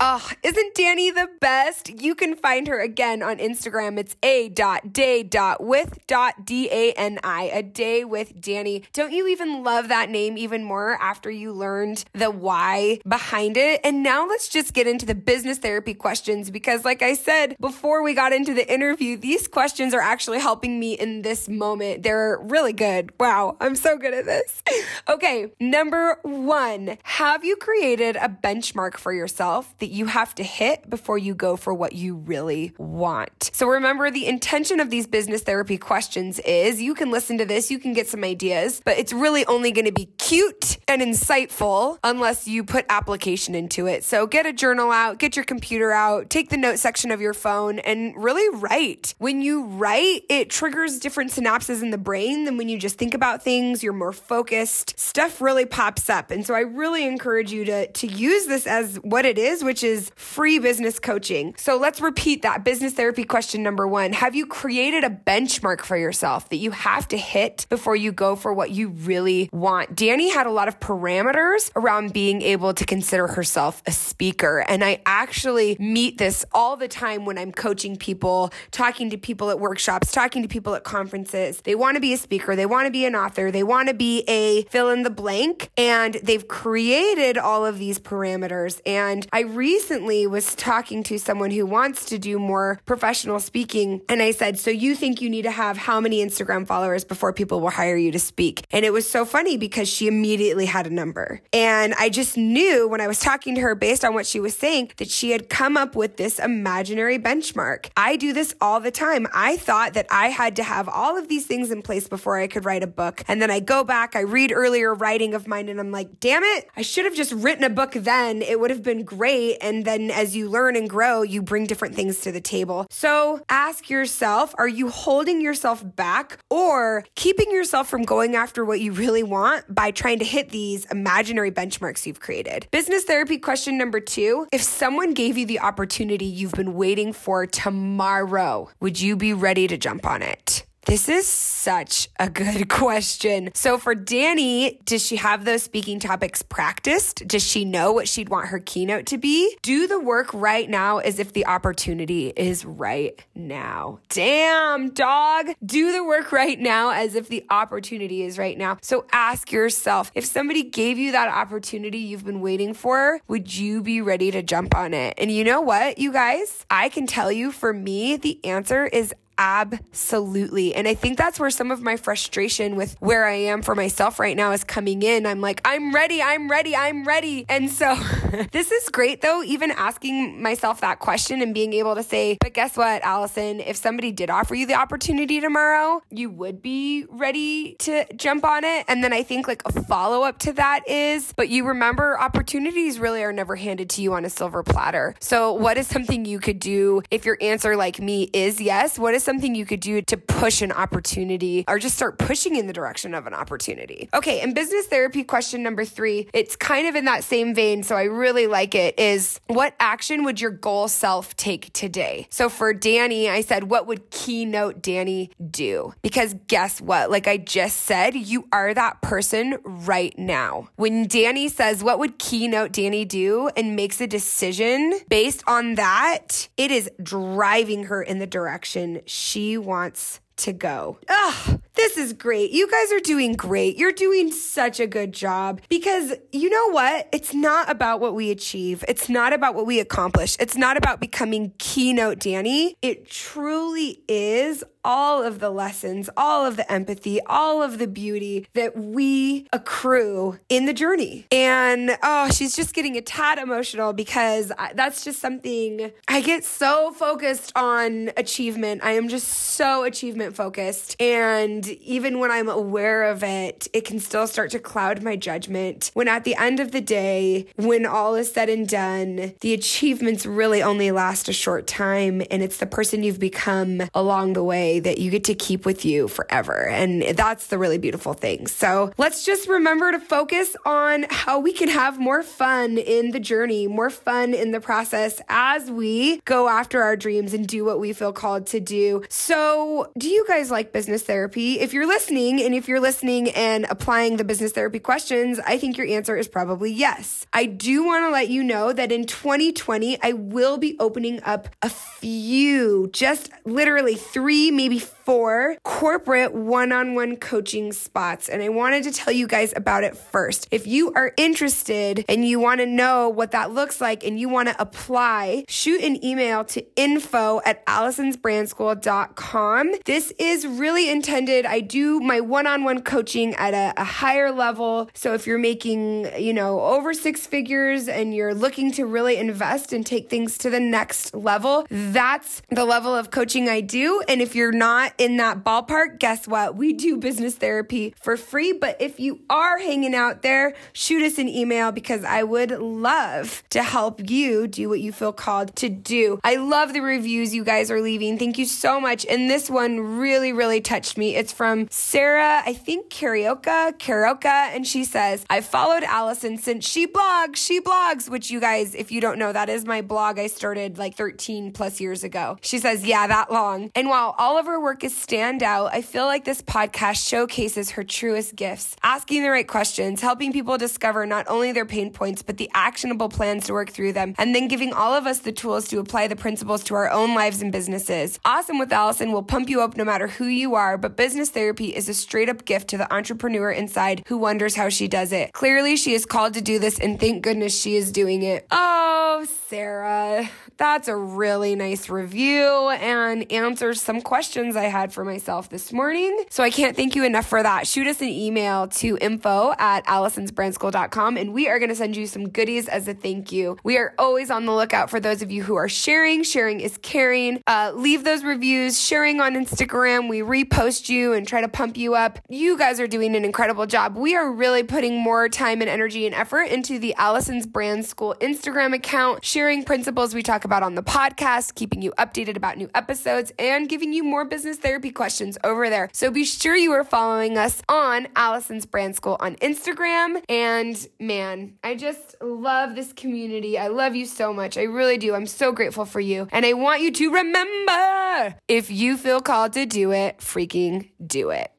Oh, 0.00 0.28
isn't 0.42 0.74
Dani 0.74 1.14
the 1.14 1.28
best? 1.40 2.02
You 2.02 2.14
can 2.14 2.34
find 2.34 2.66
her 2.66 2.80
again 2.80 3.22
on 3.22 3.38
Instagram. 3.38 3.98
It's 3.98 4.16
a 4.22 4.48
day 4.48 5.28
with 5.60 5.98
D 6.44 6.68
A 6.70 6.92
N 6.92 7.18
I. 7.22 7.44
A 7.44 7.62
day 7.62 8.04
with 8.04 8.40
Dani. 8.40 8.84
Don't 8.92 9.12
you 9.12 9.28
even 9.28 9.62
love 9.62 9.88
that 9.88 10.10
name 10.10 10.36
even 10.36 10.64
more 10.64 10.98
after 11.00 11.30
you 11.30 11.52
learned 11.52 12.04
the 12.12 12.30
why 12.30 13.00
behind 13.06 13.56
it? 13.56 13.80
And 13.84 14.02
now 14.02 14.26
let's 14.26 14.48
just 14.48 14.74
get 14.74 14.86
into 14.86 15.06
the 15.06 15.14
business 15.14 15.58
therapy 15.58 15.94
questions 15.94 16.50
because, 16.50 16.84
like 16.84 17.02
I 17.02 17.14
said 17.14 17.56
before 17.60 18.02
we 18.02 18.14
got 18.14 18.32
into 18.32 18.52
the 18.52 18.70
interview, 18.72 19.16
these 19.16 19.46
questions 19.46 19.94
are 19.94 20.00
actually 20.00 20.40
helping 20.40 20.80
me 20.80 20.94
in 20.94 21.22
this 21.22 21.48
moment. 21.48 22.02
They're 22.02 22.38
really 22.42 22.72
good. 22.72 23.12
Wow, 23.20 23.56
I'm 23.60 23.76
so 23.76 23.96
good 23.96 24.14
at 24.14 24.24
this. 24.24 24.62
Okay, 25.06 25.52
number 25.60 26.18
one, 26.22 26.96
have 27.02 27.44
you 27.44 27.56
created 27.56 28.16
a 28.16 28.28
benchmark 28.28 28.96
for 28.96 29.12
yourself 29.12 29.74
that 29.84 29.90
you 29.90 30.06
have 30.06 30.34
to 30.34 30.42
hit 30.42 30.88
before 30.88 31.18
you 31.18 31.34
go 31.34 31.56
for 31.56 31.74
what 31.74 31.92
you 31.92 32.16
really 32.16 32.72
want? 32.78 33.50
So 33.52 33.68
remember, 33.68 34.10
the 34.10 34.26
intention 34.26 34.80
of 34.80 34.88
these 34.88 35.06
business 35.06 35.42
therapy 35.42 35.76
questions 35.76 36.38
is 36.38 36.80
you 36.80 36.94
can 36.94 37.10
listen 37.10 37.36
to 37.36 37.44
this, 37.44 37.70
you 37.70 37.78
can 37.78 37.92
get 37.92 38.08
some 38.08 38.24
ideas, 38.24 38.80
but 38.82 38.96
it's 38.96 39.12
really 39.12 39.44
only 39.44 39.72
going 39.72 39.84
to 39.84 39.92
be 39.92 40.06
cute 40.16 40.78
and 40.88 41.02
insightful 41.02 41.98
unless 42.02 42.48
you 42.48 42.64
put 42.64 42.86
application 42.88 43.54
into 43.54 43.86
it. 43.86 44.04
So 44.04 44.26
get 44.26 44.46
a 44.46 44.54
journal 44.54 44.90
out, 44.90 45.18
get 45.18 45.36
your 45.36 45.44
computer 45.44 45.92
out, 45.92 46.30
take 46.30 46.48
the 46.48 46.56
note 46.56 46.78
section 46.78 47.10
of 47.10 47.20
your 47.20 47.34
phone, 47.34 47.78
and 47.80 48.14
really 48.16 48.48
write. 48.58 49.14
When 49.18 49.42
you 49.42 49.64
write, 49.66 50.22
it 50.30 50.48
triggers 50.48 50.98
different 50.98 51.30
synapses 51.30 51.82
in 51.82 51.90
the 51.90 51.98
brain 51.98 52.46
than 52.46 52.56
when 52.56 52.70
you 52.70 52.78
just 52.78 52.96
think 52.96 53.12
about 53.12 53.42
things. 53.42 53.82
You're 53.82 53.92
more 53.92 54.14
focused. 54.14 54.98
Stuff 54.98 55.42
really 55.42 55.66
pops 55.66 56.08
up. 56.08 56.30
And 56.30 56.46
so 56.46 56.54
I 56.54 56.60
really 56.60 57.04
encourage 57.04 57.52
you 57.52 57.66
to, 57.66 57.92
to 57.92 58.06
use 58.06 58.46
this 58.46 58.66
as 58.66 58.96
what 59.02 59.26
it 59.26 59.36
is, 59.36 59.62
which 59.62 59.73
is 59.82 60.12
free 60.14 60.58
business 60.58 60.98
coaching. 60.98 61.54
So 61.56 61.76
let's 61.76 62.00
repeat 62.00 62.42
that 62.42 62.64
business 62.64 62.92
therapy 62.92 63.24
question 63.24 63.62
number 63.62 63.88
one. 63.88 64.12
Have 64.12 64.34
you 64.34 64.46
created 64.46 65.04
a 65.04 65.10
benchmark 65.10 65.80
for 65.80 65.96
yourself 65.96 66.48
that 66.50 66.56
you 66.56 66.70
have 66.70 67.08
to 67.08 67.16
hit 67.16 67.66
before 67.68 67.96
you 67.96 68.12
go 68.12 68.36
for 68.36 68.52
what 68.52 68.70
you 68.70 68.88
really 68.88 69.48
want? 69.52 69.94
Dani 69.96 70.32
had 70.32 70.46
a 70.46 70.50
lot 70.50 70.68
of 70.68 70.78
parameters 70.80 71.70
around 71.76 72.12
being 72.12 72.42
able 72.42 72.74
to 72.74 72.84
consider 72.84 73.26
herself 73.26 73.82
a 73.86 73.92
speaker. 73.92 74.64
And 74.68 74.84
I 74.84 75.00
actually 75.06 75.76
meet 75.80 76.18
this 76.18 76.44
all 76.52 76.76
the 76.76 76.88
time 76.88 77.24
when 77.24 77.38
I'm 77.38 77.52
coaching 77.52 77.96
people, 77.96 78.52
talking 78.70 79.10
to 79.10 79.18
people 79.18 79.50
at 79.50 79.58
workshops, 79.58 80.12
talking 80.12 80.42
to 80.42 80.48
people 80.48 80.74
at 80.74 80.84
conferences. 80.84 81.60
They 81.62 81.74
want 81.74 81.96
to 81.96 82.00
be 82.00 82.12
a 82.12 82.18
speaker, 82.18 82.54
they 82.54 82.66
want 82.66 82.86
to 82.86 82.90
be 82.90 83.04
an 83.04 83.14
author, 83.14 83.50
they 83.50 83.62
want 83.62 83.88
to 83.88 83.94
be 83.94 84.24
a 84.28 84.62
fill 84.64 84.90
in 84.90 85.02
the 85.02 85.10
blank, 85.10 85.70
and 85.76 86.14
they've 86.22 86.46
created 86.46 87.38
all 87.38 87.64
of 87.64 87.78
these 87.78 87.98
parameters. 87.98 88.80
And 88.84 89.26
I 89.32 89.40
recently 89.64 90.26
was 90.26 90.54
talking 90.54 91.02
to 91.02 91.18
someone 91.18 91.50
who 91.50 91.64
wants 91.64 92.04
to 92.04 92.18
do 92.18 92.38
more 92.38 92.78
professional 92.84 93.40
speaking, 93.40 94.02
and 94.10 94.20
I 94.20 94.30
said, 94.30 94.58
So 94.58 94.70
you 94.70 94.94
think 94.94 95.22
you 95.22 95.30
need 95.30 95.42
to 95.42 95.50
have 95.50 95.78
how 95.78 96.00
many 96.00 96.22
Instagram 96.22 96.66
followers 96.66 97.02
before 97.02 97.32
people 97.32 97.62
will 97.62 97.70
hire 97.70 97.96
you 97.96 98.12
to 98.12 98.18
speak? 98.18 98.66
And 98.70 98.84
it 98.84 98.92
was 98.92 99.10
so 99.10 99.24
funny 99.24 99.56
because 99.56 99.88
she 99.88 100.06
immediately 100.06 100.66
had 100.66 100.86
a 100.86 100.90
number. 100.90 101.40
And 101.50 101.94
I 101.94 102.10
just 102.10 102.36
knew 102.36 102.86
when 102.86 103.00
I 103.00 103.06
was 103.06 103.20
talking 103.20 103.54
to 103.54 103.62
her 103.62 103.74
based 103.74 104.04
on 104.04 104.12
what 104.12 104.26
she 104.26 104.38
was 104.38 104.54
saying 104.54 104.92
that 104.98 105.08
she 105.08 105.30
had 105.30 105.48
come 105.48 105.78
up 105.78 105.96
with 105.96 106.18
this 106.18 106.38
imaginary 106.38 107.18
benchmark. 107.18 107.88
I 107.96 108.16
do 108.16 108.34
this 108.34 108.54
all 108.60 108.80
the 108.80 108.90
time. 108.90 109.26
I 109.32 109.56
thought 109.56 109.94
that 109.94 110.06
I 110.10 110.28
had 110.28 110.56
to 110.56 110.62
have 110.62 110.90
all 110.90 111.16
of 111.16 111.28
these 111.28 111.46
things 111.46 111.70
in 111.70 111.80
place 111.80 112.06
before 112.06 112.36
I 112.36 112.48
could 112.48 112.66
write 112.66 112.82
a 112.82 112.86
book. 112.86 113.24
And 113.28 113.40
then 113.40 113.50
I 113.50 113.60
go 113.60 113.82
back, 113.82 114.14
I 114.14 114.20
read 114.20 114.52
earlier 114.52 114.92
writing 114.92 115.32
of 115.32 115.48
mine, 115.48 115.70
and 115.70 115.80
I'm 115.80 115.90
like, 115.90 116.20
damn 116.20 116.44
it, 116.44 116.68
I 116.76 116.82
should 116.82 117.06
have 117.06 117.14
just 117.14 117.32
written 117.32 117.64
a 117.64 117.70
book 117.70 117.92
then. 117.92 118.42
It 118.42 118.60
would 118.60 118.70
have 118.70 118.82
been 118.82 119.04
great. 119.04 119.53
And 119.60 119.84
then 119.84 120.10
as 120.10 120.36
you 120.36 120.48
learn 120.48 120.76
and 120.76 120.88
grow, 120.88 121.22
you 121.22 121.42
bring 121.42 121.66
different 121.66 121.94
things 121.94 122.20
to 122.20 122.32
the 122.32 122.40
table. 122.40 122.86
So 122.90 123.40
ask 123.48 123.90
yourself, 123.90 124.54
are 124.58 124.68
you 124.68 124.88
holding 124.88 125.40
yourself 125.40 125.82
back 125.96 126.38
or 126.50 127.04
keeping 127.14 127.50
yourself 127.50 127.88
from 127.88 128.02
going 128.02 128.36
after 128.36 128.64
what 128.64 128.80
you 128.80 128.92
really 128.92 129.22
want 129.22 129.72
by 129.72 129.90
trying 129.90 130.18
to 130.18 130.24
hit 130.24 130.50
these 130.50 130.84
imaginary 130.86 131.50
benchmarks 131.50 132.06
you've 132.06 132.20
created? 132.20 132.66
Business 132.70 133.04
therapy 133.04 133.38
question 133.38 133.78
number 133.78 134.00
two. 134.00 134.46
If 134.52 134.62
someone 134.62 135.14
gave 135.14 135.38
you 135.38 135.46
the 135.46 135.60
opportunity 135.60 136.24
you've 136.24 136.52
been 136.52 136.74
waiting 136.74 137.12
for 137.12 137.46
tomorrow, 137.46 138.70
would 138.80 139.00
you 139.00 139.16
be 139.16 139.32
ready 139.32 139.66
to 139.68 139.76
jump 139.76 140.06
on 140.06 140.22
it? 140.22 140.64
This 140.86 141.08
is 141.08 141.26
such 141.26 142.10
a 142.18 142.28
good 142.28 142.68
question. 142.68 143.50
So, 143.54 143.78
for 143.78 143.94
Dani, 143.94 144.84
does 144.84 145.04
she 145.04 145.16
have 145.16 145.44
those 145.44 145.62
speaking 145.62 145.98
topics 145.98 146.42
practiced? 146.42 147.26
Does 147.26 147.42
she 147.42 147.64
know 147.64 147.92
what 147.92 148.06
she'd 148.06 148.28
want 148.28 148.48
her 148.48 148.58
keynote 148.58 149.06
to 149.06 149.18
be? 149.18 149.56
Do 149.62 149.86
the 149.86 149.98
work 149.98 150.32
right 150.34 150.68
now 150.68 150.98
as 150.98 151.18
if 151.18 151.32
the 151.32 151.46
opportunity 151.46 152.28
is 152.36 152.66
right 152.66 153.18
now. 153.34 154.00
Damn, 154.10 154.90
dog. 154.90 155.54
Do 155.64 155.92
the 155.92 156.04
work 156.04 156.32
right 156.32 156.60
now 156.60 156.90
as 156.90 157.14
if 157.14 157.28
the 157.28 157.46
opportunity 157.48 158.22
is 158.22 158.36
right 158.36 158.58
now. 158.58 158.76
So, 158.82 159.06
ask 159.10 159.50
yourself 159.50 160.12
if 160.14 160.26
somebody 160.26 160.64
gave 160.64 160.98
you 160.98 161.12
that 161.12 161.28
opportunity 161.28 161.98
you've 161.98 162.26
been 162.26 162.42
waiting 162.42 162.74
for, 162.74 163.20
would 163.26 163.54
you 163.54 163.82
be 163.82 164.02
ready 164.02 164.30
to 164.32 164.42
jump 164.42 164.74
on 164.76 164.92
it? 164.92 165.14
And 165.16 165.30
you 165.30 165.44
know 165.44 165.62
what, 165.62 165.96
you 165.96 166.12
guys? 166.12 166.66
I 166.70 166.90
can 166.90 167.06
tell 167.06 167.32
you 167.32 167.52
for 167.52 167.72
me, 167.72 168.16
the 168.16 168.44
answer 168.44 168.84
is 168.84 169.14
Absolutely. 169.36 170.74
And 170.74 170.86
I 170.86 170.94
think 170.94 171.18
that's 171.18 171.40
where 171.40 171.50
some 171.50 171.70
of 171.70 171.82
my 171.82 171.96
frustration 171.96 172.76
with 172.76 172.96
where 173.00 173.24
I 173.24 173.34
am 173.34 173.62
for 173.62 173.74
myself 173.74 174.20
right 174.20 174.36
now 174.36 174.52
is 174.52 174.62
coming 174.62 175.02
in. 175.02 175.26
I'm 175.26 175.40
like, 175.40 175.60
I'm 175.64 175.92
ready, 175.92 176.22
I'm 176.22 176.48
ready, 176.48 176.76
I'm 176.76 177.04
ready. 177.04 177.44
And 177.48 177.68
so 177.70 177.96
this 178.52 178.70
is 178.70 178.88
great 178.90 179.22
though, 179.22 179.42
even 179.42 179.70
asking 179.72 180.40
myself 180.40 180.80
that 180.82 181.00
question 181.00 181.42
and 181.42 181.52
being 181.52 181.72
able 181.72 181.96
to 181.96 182.02
say, 182.02 182.38
but 182.40 182.54
guess 182.54 182.76
what, 182.76 183.02
Allison, 183.02 183.60
if 183.60 183.76
somebody 183.76 184.12
did 184.12 184.30
offer 184.30 184.54
you 184.54 184.66
the 184.66 184.74
opportunity 184.74 185.40
tomorrow, 185.40 186.02
you 186.10 186.30
would 186.30 186.62
be 186.62 187.04
ready 187.08 187.74
to 187.80 188.06
jump 188.14 188.44
on 188.44 188.62
it. 188.64 188.84
And 188.86 189.02
then 189.02 189.12
I 189.12 189.24
think 189.24 189.48
like 189.48 189.62
a 189.66 189.82
follow 189.82 190.22
up 190.22 190.38
to 190.40 190.52
that 190.52 190.88
is, 190.88 191.32
but 191.36 191.48
you 191.48 191.66
remember 191.66 192.18
opportunities 192.20 193.00
really 193.00 193.24
are 193.24 193.32
never 193.32 193.56
handed 193.56 193.90
to 193.90 194.02
you 194.02 194.14
on 194.14 194.24
a 194.24 194.30
silver 194.30 194.62
platter. 194.62 195.14
So 195.18 195.52
what 195.52 195.76
is 195.76 195.88
something 195.88 196.24
you 196.24 196.38
could 196.38 196.60
do 196.60 197.02
if 197.10 197.24
your 197.24 197.36
answer 197.40 197.74
like 197.76 197.98
me 197.98 198.30
is 198.32 198.60
yes? 198.60 198.96
What 198.98 199.14
is 199.14 199.23
something 199.24 199.54
you 199.54 199.66
could 199.66 199.80
do 199.80 200.02
to 200.02 200.16
push 200.16 200.62
an 200.62 200.72
opportunity 200.72 201.64
or 201.66 201.78
just 201.78 201.96
start 201.96 202.18
pushing 202.18 202.56
in 202.56 202.66
the 202.66 202.72
direction 202.72 203.14
of 203.14 203.26
an 203.26 203.34
opportunity? 203.34 204.08
Okay, 204.14 204.42
in 204.42 204.54
business 204.54 204.86
therapy, 204.86 205.24
question 205.24 205.62
number 205.62 205.84
three, 205.84 206.28
it's 206.32 206.56
kind 206.56 206.86
of 206.86 206.94
in 206.94 207.04
that 207.06 207.24
same 207.24 207.54
vein. 207.54 207.82
So 207.82 207.96
I 207.96 208.04
really 208.04 208.46
like 208.46 208.74
it 208.74 208.98
is 208.98 209.40
what 209.46 209.74
action 209.80 210.24
would 210.24 210.40
your 210.40 210.50
goal 210.50 210.88
self 210.88 211.34
take 211.36 211.72
today? 211.72 212.26
So 212.30 212.48
for 212.48 212.74
Dani, 212.74 213.28
I 213.28 213.40
said, 213.40 213.64
what 213.64 213.86
would 213.86 214.10
keynote 214.10 214.82
Dani 214.82 215.30
do? 215.50 215.94
Because 216.02 216.34
guess 216.46 216.80
what? 216.80 217.10
Like 217.10 217.26
I 217.26 217.36
just 217.36 217.78
said, 217.78 218.14
you 218.14 218.46
are 218.52 218.74
that 218.74 219.00
person 219.02 219.58
right 219.64 220.16
now. 220.18 220.68
When 220.76 221.06
Dani 221.08 221.50
says, 221.50 221.82
what 221.82 221.98
would 221.98 222.18
keynote 222.18 222.72
Dani 222.72 223.06
do 223.06 223.50
and 223.56 223.76
makes 223.76 224.00
a 224.00 224.06
decision 224.06 224.94
based 225.08 225.42
on 225.46 225.76
that, 225.76 226.48
it 226.56 226.70
is 226.70 226.90
driving 227.02 227.84
her 227.84 228.02
in 228.02 228.18
the 228.18 228.26
direction 228.26 229.00
she 229.14 229.56
wants 229.56 230.20
to 230.36 230.52
go. 230.52 230.98
Ugh, 231.08 231.60
this 231.74 231.96
is 231.96 232.12
great. 232.12 232.50
You 232.50 232.68
guys 232.68 232.90
are 232.92 232.98
doing 232.98 233.34
great. 233.34 233.76
You're 233.76 233.92
doing 233.92 234.32
such 234.32 234.80
a 234.80 234.86
good 234.86 235.12
job 235.12 235.60
because 235.68 236.14
you 236.32 236.50
know 236.50 236.70
what? 236.70 237.08
It's 237.12 237.32
not 237.32 237.70
about 237.70 238.00
what 238.00 238.14
we 238.14 238.32
achieve. 238.32 238.84
It's 238.88 239.08
not 239.08 239.32
about 239.32 239.54
what 239.54 239.66
we 239.66 239.78
accomplish. 239.78 240.36
It's 240.40 240.56
not 240.56 240.76
about 240.76 241.00
becoming 241.00 241.52
keynote 241.58 242.18
Dani. 242.18 242.74
It 242.82 243.08
truly 243.08 244.02
is 244.08 244.64
all 244.84 245.22
of 245.22 245.40
the 245.40 245.50
lessons, 245.50 246.10
all 246.16 246.44
of 246.44 246.56
the 246.56 246.70
empathy, 246.70 247.20
all 247.22 247.62
of 247.62 247.78
the 247.78 247.86
beauty 247.86 248.46
that 248.54 248.76
we 248.76 249.46
accrue 249.52 250.38
in 250.48 250.66
the 250.66 250.72
journey. 250.72 251.26
And 251.32 251.96
oh, 252.02 252.30
she's 252.30 252.54
just 252.54 252.74
getting 252.74 252.96
a 252.96 253.00
tad 253.00 253.38
emotional 253.38 253.92
because 253.92 254.52
that's 254.74 255.04
just 255.04 255.20
something 255.20 255.92
I 256.08 256.20
get 256.20 256.44
so 256.44 256.92
focused 256.92 257.52
on 257.56 258.10
achievement. 258.16 258.82
I 258.84 258.92
am 258.92 259.08
just 259.08 259.28
so 259.28 259.84
achievement 259.84 260.36
focused. 260.36 261.00
And 261.00 261.66
even 261.66 262.18
when 262.18 262.30
I'm 262.30 262.48
aware 262.48 263.04
of 263.04 263.22
it, 263.22 263.68
it 263.72 263.84
can 263.84 263.98
still 263.98 264.26
start 264.26 264.50
to 264.50 264.58
cloud 264.58 265.02
my 265.02 265.16
judgment. 265.16 265.90
When 265.94 266.08
at 266.08 266.24
the 266.24 266.34
end 266.34 266.60
of 266.60 266.72
the 266.72 266.80
day, 266.80 267.46
when 267.56 267.86
all 267.86 268.14
is 268.14 268.32
said 268.32 268.48
and 268.48 268.68
done, 268.68 269.34
the 269.40 269.54
achievements 269.54 270.26
really 270.26 270.62
only 270.62 270.90
last 270.90 271.28
a 271.28 271.32
short 271.32 271.66
time. 271.66 272.22
And 272.30 272.42
it's 272.42 272.58
the 272.58 272.66
person 272.66 273.02
you've 273.02 273.20
become 273.20 273.82
along 273.94 274.34
the 274.34 274.44
way 274.44 274.73
that 274.80 274.98
you 274.98 275.10
get 275.10 275.24
to 275.24 275.34
keep 275.34 275.66
with 275.66 275.84
you 275.84 276.08
forever. 276.08 276.66
And 276.68 277.02
that's 277.16 277.48
the 277.48 277.58
really 277.58 277.78
beautiful 277.78 278.14
thing. 278.14 278.46
So 278.46 278.92
let's 278.98 279.24
just 279.24 279.48
remember 279.48 279.92
to 279.92 280.00
focus 280.00 280.56
on 280.64 281.06
how 281.10 281.38
we 281.40 281.52
can 281.52 281.68
have 281.68 281.98
more 281.98 282.22
fun 282.22 282.78
in 282.78 283.10
the 283.10 283.20
journey, 283.20 283.66
more 283.66 283.90
fun 283.90 284.34
in 284.34 284.52
the 284.52 284.60
process 284.60 285.20
as 285.28 285.70
we 285.70 286.20
go 286.20 286.48
after 286.48 286.82
our 286.82 286.96
dreams 286.96 287.34
and 287.34 287.46
do 287.46 287.64
what 287.64 287.80
we 287.80 287.92
feel 287.92 288.12
called 288.12 288.46
to 288.48 288.60
do. 288.60 289.02
So, 289.08 289.90
do 289.98 290.08
you 290.08 290.24
guys 290.26 290.50
like 290.50 290.72
business 290.72 291.02
therapy? 291.02 291.60
If 291.60 291.72
you're 291.72 291.86
listening 291.86 292.42
and 292.42 292.54
if 292.54 292.68
you're 292.68 292.80
listening 292.80 293.30
and 293.30 293.66
applying 293.68 294.16
the 294.16 294.24
business 294.24 294.52
therapy 294.52 294.78
questions, 294.78 295.38
I 295.46 295.58
think 295.58 295.76
your 295.76 295.86
answer 295.86 296.16
is 296.16 296.28
probably 296.28 296.72
yes. 296.72 297.26
I 297.32 297.46
do 297.46 297.84
want 297.84 298.04
to 298.04 298.10
let 298.10 298.28
you 298.28 298.42
know 298.42 298.72
that 298.72 298.92
in 298.92 299.06
2020, 299.06 299.98
I 300.02 300.12
will 300.12 300.58
be 300.58 300.76
opening 300.78 301.22
up 301.24 301.48
a 301.62 301.68
few, 301.68 302.88
just 302.92 303.30
literally 303.44 303.94
three, 303.94 304.50
maybe 304.64 304.78
four 304.78 305.56
corporate 305.64 306.32
one 306.32 306.72
on 306.72 306.94
one 306.94 307.16
coaching 307.16 307.72
spots. 307.72 308.30
And 308.30 308.42
I 308.42 308.48
wanted 308.48 308.84
to 308.84 308.92
tell 308.92 309.12
you 309.12 309.26
guys 309.26 309.52
about 309.54 309.84
it 309.84 309.94
first. 309.94 310.48
If 310.50 310.66
you 310.66 310.90
are 310.94 311.12
interested 311.18 312.02
and 312.08 312.26
you 312.26 312.40
want 312.40 312.60
to 312.60 312.66
know 312.66 313.10
what 313.10 313.32
that 313.32 313.52
looks 313.52 313.82
like 313.82 314.02
and 314.02 314.18
you 314.18 314.30
want 314.30 314.48
to 314.48 314.58
apply, 314.58 315.44
shoot 315.48 315.82
an 315.82 316.02
email 316.02 316.44
to 316.44 316.64
info 316.76 317.42
at 317.44 317.66
allisonsbrandschool.com. 317.66 319.74
This 319.84 320.14
is 320.18 320.46
really 320.46 320.88
intended. 320.88 321.44
I 321.44 321.60
do 321.60 322.00
my 322.00 322.20
one 322.20 322.46
on 322.46 322.64
one 322.64 322.80
coaching 322.80 323.34
at 323.34 323.52
a, 323.52 323.74
a 323.76 323.84
higher 323.84 324.32
level. 324.32 324.88
So 324.94 325.12
if 325.12 325.26
you're 325.26 325.36
making, 325.36 326.10
you 326.18 326.32
know, 326.32 326.60
over 326.60 326.94
six 326.94 327.26
figures 327.26 327.88
and 327.88 328.14
you're 328.14 328.34
looking 328.34 328.72
to 328.72 328.86
really 328.86 329.18
invest 329.18 329.74
and 329.74 329.84
take 329.84 330.08
things 330.08 330.38
to 330.38 330.48
the 330.48 330.60
next 330.60 331.14
level, 331.14 331.66
that's 331.68 332.40
the 332.48 332.64
level 332.64 332.94
of 332.94 333.10
coaching 333.10 333.50
I 333.50 333.60
do. 333.60 334.02
And 334.08 334.22
if 334.22 334.34
you're 334.34 334.53
not 334.54 334.94
in 334.98 335.16
that 335.18 335.44
ballpark, 335.44 335.98
guess 335.98 336.26
what? 336.26 336.56
We 336.56 336.72
do 336.72 336.96
business 336.96 337.34
therapy 337.34 337.94
for 338.00 338.16
free. 338.16 338.52
But 338.52 338.80
if 338.80 338.98
you 338.98 339.20
are 339.28 339.58
hanging 339.58 339.94
out 339.94 340.22
there, 340.22 340.54
shoot 340.72 341.02
us 341.02 341.18
an 341.18 341.28
email 341.28 341.72
because 341.72 342.04
I 342.04 342.22
would 342.22 342.50
love 342.52 343.42
to 343.50 343.62
help 343.62 344.08
you 344.08 344.46
do 344.46 344.68
what 344.68 344.80
you 344.80 344.92
feel 344.92 345.12
called 345.12 345.54
to 345.56 345.68
do. 345.68 346.20
I 346.24 346.36
love 346.36 346.72
the 346.72 346.80
reviews 346.80 347.34
you 347.34 347.44
guys 347.44 347.70
are 347.70 347.80
leaving. 347.80 348.18
Thank 348.18 348.38
you 348.38 348.46
so 348.46 348.80
much. 348.80 349.04
And 349.06 349.28
this 349.28 349.50
one 349.50 349.98
really, 349.98 350.32
really 350.32 350.60
touched 350.60 350.96
me. 350.96 351.16
It's 351.16 351.32
from 351.32 351.66
Sarah, 351.70 352.42
I 352.46 352.54
think 352.54 352.90
Karaoke, 352.90 353.78
Karaoke, 353.78 354.24
and 354.24 354.66
she 354.66 354.84
says, 354.84 355.24
I 355.28 355.40
followed 355.40 355.82
Allison 355.82 356.38
since 356.38 356.66
she 356.66 356.86
blogs, 356.86 357.36
she 357.36 357.60
blogs, 357.60 358.08
which 358.08 358.30
you 358.30 358.40
guys, 358.40 358.74
if 358.74 358.92
you 358.92 359.00
don't 359.00 359.18
know, 359.18 359.32
that 359.32 359.48
is 359.48 359.64
my 359.64 359.82
blog 359.82 360.18
I 360.18 360.28
started 360.28 360.78
like 360.78 360.96
13 360.96 361.52
plus 361.52 361.80
years 361.80 362.04
ago. 362.04 362.38
She 362.40 362.58
says, 362.58 362.86
yeah, 362.86 363.06
that 363.06 363.32
long. 363.32 363.70
And 363.74 363.88
while 363.88 364.14
all 364.18 364.38
of 364.38 364.43
her 364.46 364.60
work 364.60 364.84
is 364.84 364.96
stand 364.96 365.42
out, 365.42 365.70
I 365.72 365.82
feel 365.82 366.06
like 366.06 366.24
this 366.24 366.42
podcast 366.42 367.06
showcases 367.06 367.70
her 367.70 367.84
truest 367.84 368.36
gifts, 368.36 368.76
asking 368.82 369.22
the 369.22 369.30
right 369.30 369.46
questions, 369.46 370.00
helping 370.00 370.32
people 370.32 370.58
discover 370.58 371.06
not 371.06 371.26
only 371.28 371.52
their 371.52 371.66
pain 371.66 371.92
points, 371.92 372.22
but 372.22 372.36
the 372.36 372.50
actionable 372.54 373.08
plans 373.08 373.46
to 373.46 373.52
work 373.52 373.70
through 373.70 373.92
them, 373.92 374.14
and 374.18 374.34
then 374.34 374.48
giving 374.48 374.72
all 374.72 374.94
of 374.94 375.06
us 375.06 375.20
the 375.20 375.32
tools 375.32 375.68
to 375.68 375.78
apply 375.78 376.08
the 376.08 376.16
principles 376.16 376.64
to 376.64 376.74
our 376.74 376.90
own 376.90 377.14
lives 377.14 377.42
and 377.42 377.52
businesses. 377.52 378.18
Awesome 378.24 378.58
with 378.58 378.72
Allison 378.72 379.12
will 379.12 379.22
pump 379.22 379.48
you 379.48 379.60
up 379.60 379.76
no 379.76 379.84
matter 379.84 380.08
who 380.08 380.26
you 380.26 380.54
are, 380.54 380.76
but 380.76 380.96
business 380.96 381.30
therapy 381.30 381.74
is 381.74 381.88
a 381.88 381.94
straight 381.94 382.28
up 382.28 382.44
gift 382.44 382.68
to 382.68 382.78
the 382.78 382.92
entrepreneur 382.92 383.50
inside 383.50 384.02
who 384.06 384.16
wonders 384.16 384.54
how 384.54 384.68
she 384.68 384.88
does 384.88 385.12
it. 385.12 385.32
Clearly, 385.32 385.76
she 385.76 385.94
is 385.94 386.06
called 386.06 386.34
to 386.34 386.40
do 386.40 386.58
this, 386.58 386.78
and 386.78 386.98
thank 387.00 387.22
goodness 387.22 387.60
she 387.60 387.76
is 387.76 387.92
doing 387.92 388.22
it. 388.22 388.46
Oh, 388.50 389.26
Sarah. 389.48 390.28
That's 390.56 390.86
a 390.86 390.96
really 390.96 391.56
nice 391.56 391.88
review 391.88 392.68
and 392.70 393.30
answers 393.32 393.82
some 393.82 394.00
questions 394.00 394.54
I 394.54 394.64
had 394.64 394.92
for 394.92 395.04
myself 395.04 395.48
this 395.48 395.72
morning. 395.72 396.24
So 396.30 396.44
I 396.44 396.50
can't 396.50 396.76
thank 396.76 396.94
you 396.94 397.04
enough 397.04 397.26
for 397.26 397.42
that. 397.42 397.66
Shoot 397.66 397.88
us 397.88 398.00
an 398.00 398.08
email 398.08 398.68
to 398.68 398.96
info 399.00 399.54
at 399.58 399.84
allisonsbrandschool.com 399.86 401.16
and 401.16 401.32
we 401.32 401.48
are 401.48 401.58
going 401.58 401.70
to 401.70 401.74
send 401.74 401.96
you 401.96 402.06
some 402.06 402.28
goodies 402.28 402.68
as 402.68 402.86
a 402.86 402.94
thank 402.94 403.32
you. 403.32 403.56
We 403.64 403.78
are 403.78 403.94
always 403.98 404.30
on 404.30 404.46
the 404.46 404.52
lookout 404.52 404.90
for 404.90 405.00
those 405.00 405.22
of 405.22 405.30
you 405.32 405.42
who 405.42 405.56
are 405.56 405.68
sharing. 405.68 406.22
Sharing 406.22 406.60
is 406.60 406.78
caring. 406.78 407.42
Uh, 407.46 407.72
leave 407.74 408.04
those 408.04 408.22
reviews, 408.22 408.80
sharing 408.80 409.20
on 409.20 409.34
Instagram. 409.34 410.08
We 410.08 410.20
repost 410.20 410.88
you 410.88 411.14
and 411.14 411.26
try 411.26 411.40
to 411.40 411.48
pump 411.48 411.76
you 411.76 411.94
up. 411.94 412.20
You 412.28 412.56
guys 412.56 412.78
are 412.78 412.86
doing 412.86 413.16
an 413.16 413.24
incredible 413.24 413.66
job. 413.66 413.96
We 413.96 414.14
are 414.14 414.30
really 414.30 414.62
putting 414.62 415.00
more 415.00 415.28
time 415.28 415.60
and 415.60 415.70
energy 415.70 416.06
and 416.06 416.14
effort 416.14 416.44
into 416.44 416.78
the 416.78 416.94
Allison's 416.96 417.46
Brand 417.46 417.86
School 417.86 418.14
Instagram 418.20 418.74
account, 418.74 419.24
sharing 419.24 419.64
principles 419.64 420.14
we 420.14 420.22
about 420.44 420.62
on 420.62 420.74
the 420.74 420.82
podcast, 420.82 421.54
keeping 421.54 421.82
you 421.82 421.92
updated 421.92 422.36
about 422.36 422.56
new 422.56 422.68
episodes, 422.74 423.32
and 423.38 423.68
giving 423.68 423.92
you 423.92 424.04
more 424.04 424.24
business 424.24 424.58
therapy 424.58 424.90
questions 424.90 425.38
over 425.44 425.70
there. 425.70 425.88
So 425.92 426.10
be 426.10 426.24
sure 426.24 426.56
you 426.56 426.72
are 426.72 426.84
following 426.84 427.38
us 427.38 427.62
on 427.68 428.08
Allison's 428.16 428.66
Brand 428.66 428.96
School 428.96 429.16
on 429.20 429.36
Instagram. 429.36 430.22
And 430.28 430.86
man, 431.00 431.54
I 431.62 431.74
just 431.74 432.16
love 432.20 432.74
this 432.74 432.92
community. 432.92 433.58
I 433.58 433.68
love 433.68 433.94
you 433.94 434.06
so 434.06 434.32
much. 434.32 434.58
I 434.58 434.62
really 434.62 434.98
do. 434.98 435.14
I'm 435.14 435.26
so 435.26 435.52
grateful 435.52 435.84
for 435.84 436.00
you. 436.00 436.28
And 436.32 436.44
I 436.44 436.52
want 436.52 436.82
you 436.82 436.90
to 436.92 437.10
remember 437.12 438.36
if 438.48 438.70
you 438.70 438.96
feel 438.96 439.20
called 439.20 439.52
to 439.54 439.66
do 439.66 439.92
it, 439.92 440.18
freaking 440.18 440.90
do 441.04 441.30
it. 441.30 441.53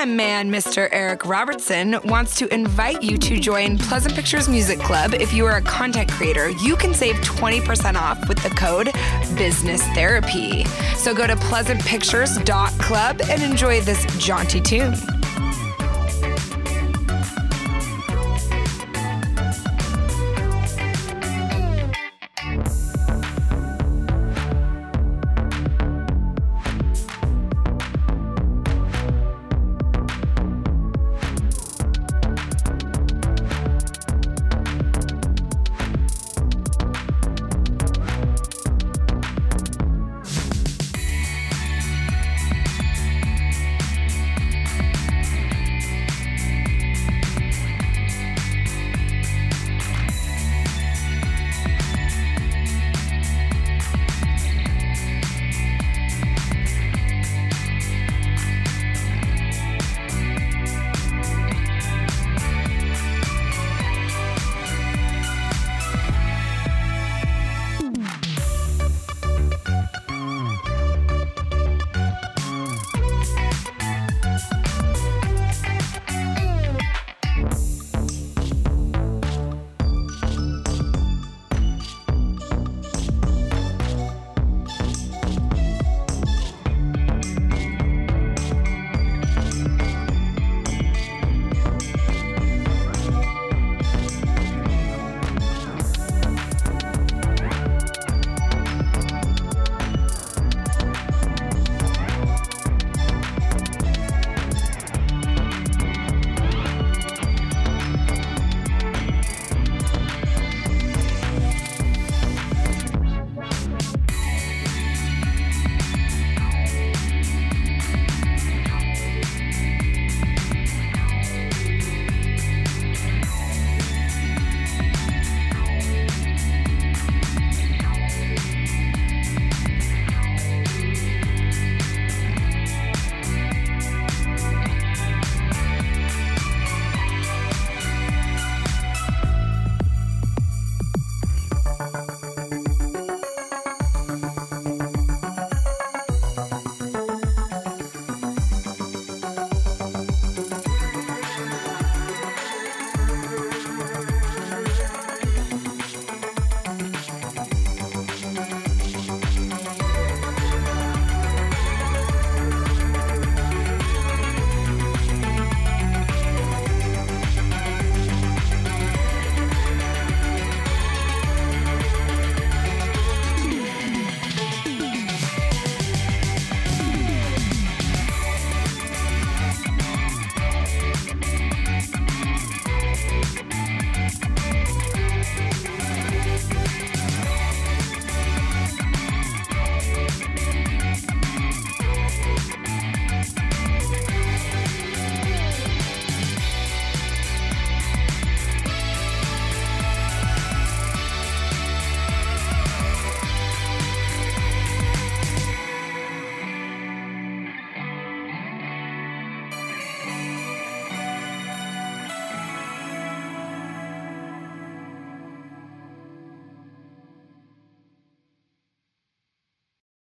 My 0.00 0.06
man, 0.06 0.50
Mr. 0.50 0.88
Eric 0.92 1.26
Robertson, 1.26 2.00
wants 2.04 2.34
to 2.36 2.50
invite 2.54 3.02
you 3.02 3.18
to 3.18 3.38
join 3.38 3.76
Pleasant 3.76 4.14
Pictures 4.14 4.48
Music 4.48 4.78
Club. 4.78 5.12
If 5.12 5.34
you 5.34 5.44
are 5.44 5.58
a 5.58 5.60
content 5.60 6.10
creator, 6.10 6.48
you 6.48 6.74
can 6.74 6.94
save 6.94 7.16
20% 7.16 7.96
off 7.96 8.26
with 8.26 8.42
the 8.42 8.48
code 8.48 8.94
Business 9.36 9.82
Therapy. 9.88 10.64
So 10.96 11.12
go 11.12 11.26
to 11.26 11.36
pleasantpictures.club 11.36 13.20
and 13.28 13.42
enjoy 13.42 13.82
this 13.82 14.06
jaunty 14.16 14.62
tune. 14.62 14.94